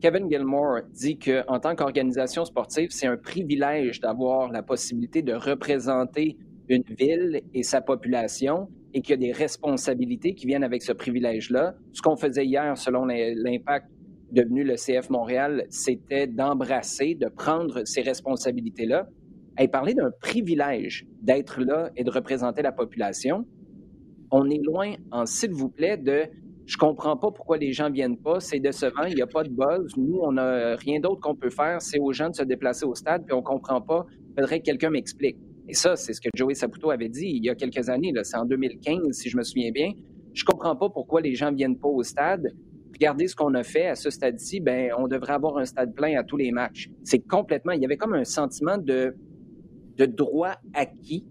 Kevin 0.02 0.30
Gilmore 0.30 0.82
dit 0.93 1.20
qu'en 1.20 1.60
tant 1.60 1.76
qu'organisation 1.76 2.45
sportive, 2.45 2.89
c'est 2.91 3.08
un 3.08 3.18
privilège 3.18 4.00
d'avoir 4.00 4.50
la 4.50 4.64
possibilité 4.64 5.22
de 5.22 5.34
représenter 5.34 6.38
une 6.70 6.84
ville 6.97 7.41
et 7.54 7.64
sa 7.64 7.82
population 7.82 8.70
et 8.93 9.02
qu'il 9.02 9.12
y 9.12 9.14
a 9.14 9.18
des 9.18 9.34
responsabilités 9.34 10.36
qui 10.36 10.47
viennent 10.47 10.64
avec 10.64 10.84
ce 10.84 10.93
privilège-là. 10.93 11.76
Ce 11.91 12.02
qu'on 12.02 12.16
faisait 12.16 12.45
hier, 12.45 12.78
selon 12.78 13.06
l'impact 13.06 13.88
devenu 14.32 14.64
le 14.64 14.76
CF 14.76 15.10
Montréal, 15.10 15.66
c'était 15.70 16.28
d'embrasser, 16.28 17.16
de 17.16 17.28
prendre 17.28 17.82
ces 17.86 18.02
responsabilités-là. 18.02 19.08
Et 19.62 19.68
parler 19.68 19.93
d'un 19.93 20.12
privilège 20.22 21.06
d'être 21.22 21.60
là 21.60 21.89
et 21.97 22.06
de 22.06 22.10
représenter 22.10 22.62
la 22.62 22.72
population, 22.72 23.45
on 24.32 24.50
est 24.50 24.62
loin, 24.64 24.93
en 25.12 25.26
s'il 25.26 25.52
vous 25.52 25.68
plaît, 25.68 25.97
de 25.97 26.22
je 26.70 26.78
comprends 26.78 27.17
pas 27.17 27.32
pourquoi 27.32 27.57
les 27.57 27.74
gens 27.74 27.89
viennent 27.89 28.20
pas. 28.20 28.39
C'est 28.39 28.59
décevant. 28.59 29.05
Il 29.07 29.15
n'y 29.15 29.24
a 29.24 29.28
pas 29.28 29.43
de 29.43 29.49
buzz. 29.49 29.91
Nous, 29.97 30.20
on 30.22 30.34
n'a 30.34 30.76
rien 30.76 30.99
d'autre 30.99 31.20
qu'on 31.20 31.34
peut 31.34 31.49
faire. 31.49 31.82
C'est 31.82 31.97
aux 31.97 32.13
gens 32.13 32.30
de 32.30 32.36
se 32.36 32.43
déplacer 32.43 32.86
au 32.86 32.93
stade, 32.93 33.26
puis 33.26 33.34
on 33.34 33.41
comprend 33.41 33.82
pas. 33.82 34.05
Il 34.11 34.36
faudrait 34.36 34.59
que 34.59 34.65
quelqu'un 34.65 34.91
m'explique. 34.91 35.38
Et 35.67 35.74
ça, 35.74 35.95
c'est 35.95 36.13
ce 36.13 36.22
que 36.22 36.30
Joey 36.36 36.53
Saputo 36.53 36.91
avait 36.91 37.09
dit 37.09 37.26
il 37.26 37.43
y 37.43 37.49
a 37.49 37.55
quelques 37.55 37.89
années. 37.89 38.13
C'est 38.22 38.38
en 38.38 38.45
2015, 38.45 39.13
si 39.13 39.30
je 39.30 39.38
me 39.38 39.41
souviens 39.41 39.72
bien. 39.72 39.93
Je 40.36 40.45
comprends 40.45 40.76
pas 40.76 40.91
pourquoi 40.91 41.22
les 41.22 41.34
gens 41.34 41.51
viennent 41.51 41.80
pas 41.80 41.88
au 41.88 42.03
stade. 42.03 42.53
Regardez 42.93 43.28
ce 43.28 43.36
qu'on 43.36 43.55
a 43.55 43.63
fait 43.63 43.88
à 43.88 43.95
ce 43.95 44.11
stade-ci. 44.11 44.59
Ben, 44.59 44.91
on 44.95 45.07
devrait 45.07 45.34
avoir 45.34 45.57
un 45.57 45.65
stade 45.65 45.95
plein 45.95 46.20
à 46.20 46.24
tous 46.24 46.38
les 46.38 46.51
matchs. 46.51 46.91
C'est 47.03 47.28
complètement. 47.28 47.72
Il 47.72 47.82
y 47.82 47.86
avait 47.86 47.97
comme 47.97 48.13
un 48.13 48.26
sentiment 48.26 48.78
de, 48.78 49.15
de 49.97 50.05
droit 50.05 50.53
acquis 50.76 51.26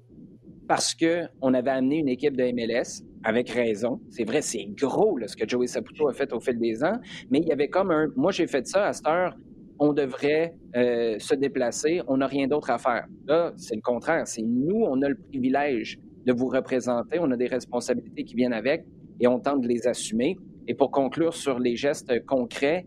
parce 0.66 0.96
que 0.96 1.26
on 1.40 1.54
avait 1.54 1.70
amené 1.70 1.98
une 1.98 2.08
équipe 2.08 2.36
de 2.36 2.42
MLS 2.52 3.04
avec 3.24 3.50
raison. 3.50 4.00
C'est 4.10 4.24
vrai, 4.24 4.42
c'est 4.42 4.66
gros 4.76 5.18
ce 5.26 5.36
que 5.36 5.48
Joey 5.48 5.66
Saputo 5.66 6.08
a 6.08 6.12
fait 6.12 6.32
au 6.32 6.40
fil 6.40 6.58
des 6.58 6.82
ans, 6.84 6.98
mais 7.30 7.38
il 7.38 7.48
y 7.48 7.52
avait 7.52 7.68
comme 7.68 7.90
un... 7.90 8.08
Moi, 8.16 8.32
j'ai 8.32 8.46
fait 8.46 8.66
ça 8.66 8.86
à 8.86 8.92
cette 8.92 9.06
heure, 9.06 9.34
on 9.78 9.92
devrait 9.92 10.54
euh, 10.76 11.18
se 11.18 11.34
déplacer, 11.34 12.02
on 12.08 12.18
n'a 12.18 12.26
rien 12.26 12.48
d'autre 12.48 12.70
à 12.70 12.78
faire. 12.78 13.06
Là, 13.26 13.52
c'est 13.56 13.76
le 13.76 13.80
contraire. 13.80 14.26
C'est 14.26 14.42
nous, 14.42 14.84
on 14.84 15.00
a 15.02 15.08
le 15.08 15.16
privilège 15.16 15.98
de 16.26 16.32
vous 16.32 16.48
représenter, 16.48 17.18
on 17.20 17.30
a 17.30 17.36
des 17.36 17.46
responsabilités 17.46 18.24
qui 18.24 18.34
viennent 18.34 18.52
avec 18.52 18.84
et 19.20 19.26
on 19.26 19.38
tente 19.38 19.62
de 19.62 19.68
les 19.68 19.86
assumer. 19.86 20.36
Et 20.66 20.74
pour 20.74 20.90
conclure 20.90 21.34
sur 21.34 21.58
les 21.58 21.76
gestes 21.76 22.24
concrets, 22.26 22.86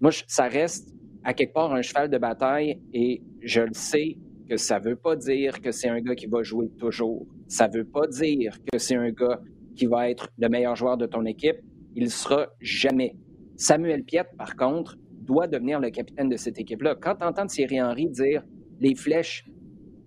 moi, 0.00 0.10
ça 0.26 0.44
reste 0.44 0.88
à 1.22 1.34
quelque 1.34 1.52
part 1.52 1.72
un 1.72 1.82
cheval 1.82 2.08
de 2.08 2.18
bataille 2.18 2.80
et 2.94 3.22
je 3.42 3.60
le 3.60 3.74
sais 3.74 4.16
que 4.50 4.56
ça 4.56 4.80
ne 4.80 4.84
veut 4.84 4.96
pas 4.96 5.14
dire 5.14 5.60
que 5.60 5.70
c'est 5.70 5.88
un 5.88 6.00
gars 6.00 6.16
qui 6.16 6.26
va 6.26 6.42
jouer 6.42 6.68
toujours. 6.76 7.24
Ça 7.46 7.68
ne 7.68 7.78
veut 7.78 7.84
pas 7.84 8.08
dire 8.08 8.58
que 8.72 8.78
c'est 8.78 8.96
un 8.96 9.10
gars 9.10 9.40
qui 9.76 9.86
va 9.86 10.10
être 10.10 10.28
le 10.38 10.48
meilleur 10.48 10.74
joueur 10.74 10.96
de 10.96 11.06
ton 11.06 11.24
équipe. 11.24 11.58
Il 11.94 12.02
ne 12.04 12.08
sera 12.08 12.48
jamais. 12.60 13.14
Samuel 13.56 14.02
Piet, 14.02 14.24
par 14.36 14.56
contre, 14.56 14.96
doit 15.22 15.46
devenir 15.46 15.78
le 15.78 15.90
capitaine 15.90 16.28
de 16.28 16.36
cette 16.36 16.58
équipe-là. 16.58 16.96
Quand 17.00 17.14
tu 17.14 17.24
entends 17.24 17.46
Thierry 17.46 17.80
Henry 17.80 18.08
dire 18.08 18.42
les 18.80 18.96
flèches 18.96 19.44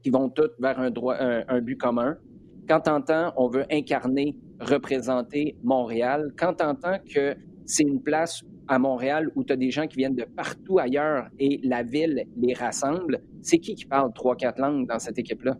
qui 0.03 0.09
vont 0.09 0.27
toutes 0.27 0.59
vers 0.59 0.77
un, 0.77 0.91
droit, 0.91 1.15
un, 1.17 1.61
but 1.61 1.77
commun, 1.77 2.17
quand 2.67 2.81
tu 2.81 2.89
entends 2.89 3.31
on 3.37 3.47
veut 3.47 3.65
incarner, 3.71 4.35
représenter 4.59 5.55
Montréal, 5.63 6.33
quand 6.37 6.55
tu 6.55 6.65
entends 6.65 6.97
que 7.15 7.33
c'est 7.65 7.83
une 7.83 8.03
place 8.03 8.43
à 8.67 8.79
Montréal 8.79 9.29
où 9.35 9.43
tu 9.43 9.53
as 9.53 9.57
des 9.57 9.71
gens 9.71 9.87
qui 9.87 9.97
viennent 9.97 10.15
de 10.15 10.25
partout 10.25 10.79
ailleurs 10.79 11.27
et 11.39 11.59
la 11.63 11.83
ville 11.83 12.25
les 12.37 12.53
rassemble, 12.53 13.21
c'est 13.41 13.57
qui 13.57 13.75
qui 13.75 13.85
parle 13.85 14.11
trois, 14.13 14.35
quatre 14.35 14.59
langues 14.59 14.87
dans 14.87 14.99
cette 14.99 15.19
équipe-là? 15.19 15.57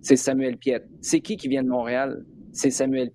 C'est 0.00 0.16
Samuel 0.16 0.56
Piette. 0.56 0.86
C'est 1.00 1.20
qui 1.20 1.36
qui 1.36 1.48
vient 1.48 1.64
de 1.64 1.68
Montréal? 1.68 2.24
C'est 2.52 2.70
Samuel. 2.70 3.10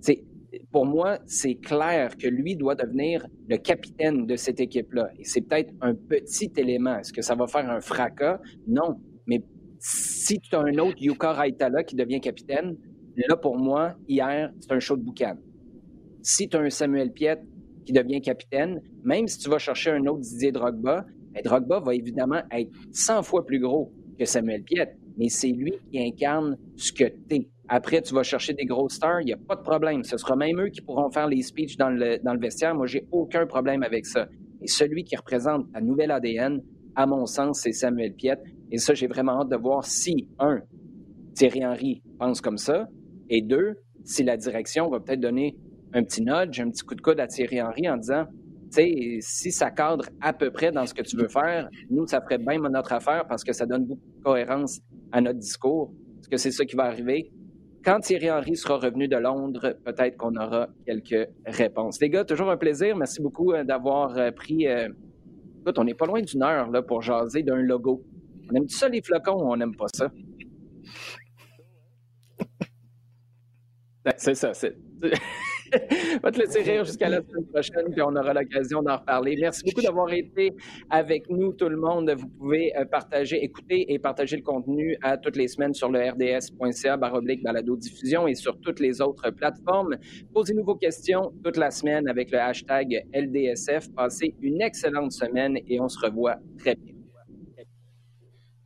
C'est, 0.00 0.24
pour 0.72 0.86
moi, 0.86 1.18
c'est 1.26 1.54
clair 1.54 2.16
que 2.16 2.26
lui 2.26 2.56
doit 2.56 2.74
devenir 2.74 3.24
le 3.48 3.56
capitaine 3.56 4.26
de 4.26 4.36
cette 4.36 4.60
équipe-là. 4.60 5.08
Et 5.18 5.24
c'est 5.24 5.42
peut-être 5.42 5.72
un 5.80 5.94
petit 5.94 6.50
élément. 6.56 6.98
Est-ce 6.98 7.12
que 7.12 7.22
ça 7.22 7.34
va 7.36 7.46
faire 7.46 7.70
un 7.70 7.80
fracas? 7.80 8.40
Non. 8.66 9.00
Mais 9.26 9.42
si 9.78 10.40
tu 10.40 10.56
as 10.56 10.60
un 10.60 10.78
autre 10.78 10.96
Yuka 10.98 11.32
Raitala 11.32 11.84
qui 11.84 11.94
devient 11.94 12.20
capitaine, 12.20 12.76
là, 13.16 13.36
pour 13.36 13.56
moi, 13.56 13.94
hier, 14.08 14.52
c'est 14.58 14.72
un 14.72 14.80
show 14.80 14.96
de 14.96 15.02
boucan. 15.02 15.36
Si 16.22 16.48
tu 16.48 16.56
as 16.56 16.60
un 16.60 16.70
Samuel 16.70 17.12
Piette 17.12 17.42
qui 17.84 17.92
devient 17.92 18.20
capitaine, 18.20 18.80
même 19.02 19.26
si 19.26 19.38
tu 19.38 19.48
vas 19.48 19.58
chercher 19.58 19.90
un 19.90 20.06
autre 20.06 20.20
Didier 20.20 20.52
Drogba, 20.52 21.04
ben 21.32 21.42
Drogba 21.42 21.80
va 21.80 21.94
évidemment 21.94 22.42
être 22.50 22.70
100 22.92 23.22
fois 23.22 23.44
plus 23.44 23.60
gros 23.60 23.92
que 24.18 24.24
Samuel 24.24 24.62
Piet, 24.62 24.96
mais 25.18 25.28
c'est 25.28 25.48
lui 25.48 25.72
qui 25.90 26.00
incarne 26.00 26.56
ce 26.76 26.92
que 26.92 27.04
tu 27.04 27.36
es. 27.36 27.48
Après, 27.68 28.02
tu 28.02 28.14
vas 28.14 28.22
chercher 28.22 28.52
des 28.52 28.66
grosses 28.66 28.94
stars, 28.94 29.22
il 29.22 29.26
n'y 29.26 29.32
a 29.32 29.38
pas 29.38 29.56
de 29.56 29.62
problème. 29.62 30.04
Ce 30.04 30.18
sera 30.18 30.36
même 30.36 30.60
eux 30.60 30.68
qui 30.68 30.82
pourront 30.82 31.10
faire 31.10 31.28
les 31.28 31.42
speeches 31.42 31.76
dans 31.76 31.88
le, 31.88 32.18
dans 32.22 32.34
le 32.34 32.38
vestiaire. 32.40 32.74
Moi, 32.74 32.86
j'ai 32.86 33.06
aucun 33.10 33.46
problème 33.46 33.82
avec 33.82 34.04
ça. 34.04 34.28
Et 34.60 34.66
celui 34.66 35.04
qui 35.04 35.16
représente 35.16 35.66
la 35.72 35.80
nouvelle 35.80 36.10
ADN, 36.10 36.60
à 36.94 37.06
mon 37.06 37.24
sens, 37.24 37.60
c'est 37.62 37.72
Samuel 37.72 38.12
Piet. 38.14 38.38
Et 38.70 38.78
ça, 38.78 38.92
j'ai 38.92 39.06
vraiment 39.06 39.40
hâte 39.40 39.48
de 39.48 39.56
voir 39.56 39.84
si, 39.84 40.28
un, 40.38 40.60
Thierry 41.34 41.64
Henry 41.64 42.02
pense 42.18 42.40
comme 42.40 42.58
ça, 42.58 42.86
et 43.30 43.40
deux, 43.40 43.76
si 44.04 44.22
la 44.22 44.36
direction 44.36 44.90
va 44.90 45.00
peut-être 45.00 45.20
donner 45.20 45.56
un 45.94 46.04
petit 46.04 46.22
nudge, 46.22 46.60
un 46.60 46.70
petit 46.70 46.84
coup 46.84 46.94
de 46.94 47.00
coude 47.00 47.20
à 47.20 47.26
Thierry 47.26 47.62
Henry 47.62 47.88
en 47.88 47.96
disant 47.96 48.26
sais, 48.74 49.18
si 49.20 49.52
ça 49.52 49.70
cadre 49.70 50.06
à 50.20 50.32
peu 50.32 50.50
près 50.50 50.72
dans 50.72 50.86
ce 50.86 50.94
que 50.94 51.02
tu 51.02 51.16
veux 51.16 51.28
faire, 51.28 51.68
nous, 51.90 52.06
ça 52.06 52.20
ferait 52.20 52.38
bien 52.38 52.58
notre 52.58 52.92
affaire 52.92 53.26
parce 53.28 53.44
que 53.44 53.52
ça 53.52 53.66
donne 53.66 53.86
beaucoup 53.86 54.02
de 54.18 54.22
cohérence 54.22 54.80
à 55.12 55.20
notre 55.20 55.38
discours. 55.38 55.92
Est-ce 56.20 56.28
que 56.28 56.36
c'est 56.36 56.50
ça 56.50 56.64
qui 56.64 56.76
va 56.76 56.84
arriver? 56.84 57.30
Quand 57.84 58.00
Thierry 58.00 58.30
Henry 58.30 58.56
sera 58.56 58.78
revenu 58.78 59.08
de 59.08 59.16
Londres, 59.16 59.76
peut-être 59.84 60.16
qu'on 60.16 60.34
aura 60.36 60.68
quelques 60.86 61.28
réponses. 61.46 62.00
Les 62.00 62.08
gars, 62.08 62.24
toujours 62.24 62.50
un 62.50 62.56
plaisir. 62.56 62.96
Merci 62.96 63.20
beaucoup 63.20 63.52
euh, 63.52 63.62
d'avoir 63.62 64.16
euh, 64.16 64.30
pris. 64.30 64.66
Euh, 64.66 64.88
écoute, 65.60 65.78
on 65.78 65.84
n'est 65.84 65.94
pas 65.94 66.06
loin 66.06 66.22
d'une 66.22 66.42
heure 66.42 66.70
là, 66.70 66.80
pour 66.82 67.02
jaser 67.02 67.42
d'un 67.42 67.60
logo. 67.60 68.02
On 68.50 68.54
aime 68.54 68.68
ça 68.68 68.88
les 68.88 69.02
flocons 69.02 69.42
ou 69.42 69.52
on 69.52 69.56
n'aime 69.56 69.76
pas 69.76 69.86
ça? 69.94 70.10
Ben, 74.04 74.14
c'est 74.18 74.34
ça. 74.34 74.52
C'est... 74.52 74.76
va 76.22 76.30
te 76.30 76.38
laisser 76.38 76.62
rire 76.62 76.84
jusqu'à 76.84 77.08
la 77.08 77.20
semaine 77.22 77.46
prochaine, 77.46 77.92
puis 77.92 78.02
on 78.02 78.14
aura 78.14 78.32
l'occasion 78.34 78.82
d'en 78.82 78.96
reparler. 78.96 79.36
Merci 79.40 79.62
beaucoup 79.64 79.82
d'avoir 79.82 80.12
été 80.12 80.52
avec 80.90 81.28
nous, 81.28 81.52
tout 81.52 81.68
le 81.68 81.76
monde. 81.76 82.10
Vous 82.16 82.28
pouvez 82.28 82.76
euh, 82.76 82.84
partager, 82.84 83.42
écouter 83.42 83.92
et 83.92 83.98
partager 83.98 84.36
le 84.36 84.42
contenu 84.42 84.96
à 85.02 85.16
toutes 85.16 85.36
les 85.36 85.48
semaines 85.48 85.74
sur 85.74 85.90
le 85.90 86.00
rds.ca 86.00 86.96
baroblique 86.96 87.42
balado 87.42 87.76
diffusion 87.76 88.26
et 88.26 88.34
sur 88.34 88.58
toutes 88.60 88.80
les 88.80 89.00
autres 89.00 89.30
plateformes. 89.30 89.96
Posez-nous 90.32 90.64
vos 90.64 90.76
questions 90.76 91.32
toute 91.42 91.56
la 91.56 91.70
semaine 91.70 92.08
avec 92.08 92.30
le 92.30 92.38
hashtag 92.38 93.04
LDSF. 93.12 93.92
Passez 93.94 94.34
une 94.40 94.60
excellente 94.62 95.12
semaine 95.12 95.58
et 95.68 95.80
on 95.80 95.88
se 95.88 95.98
revoit 95.98 96.36
très 96.58 96.74
bientôt. 96.74 96.94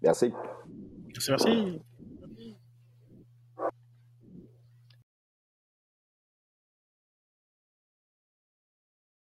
Merci. 0.03 0.33
Merci, 1.15 1.31
merci. 1.31 1.88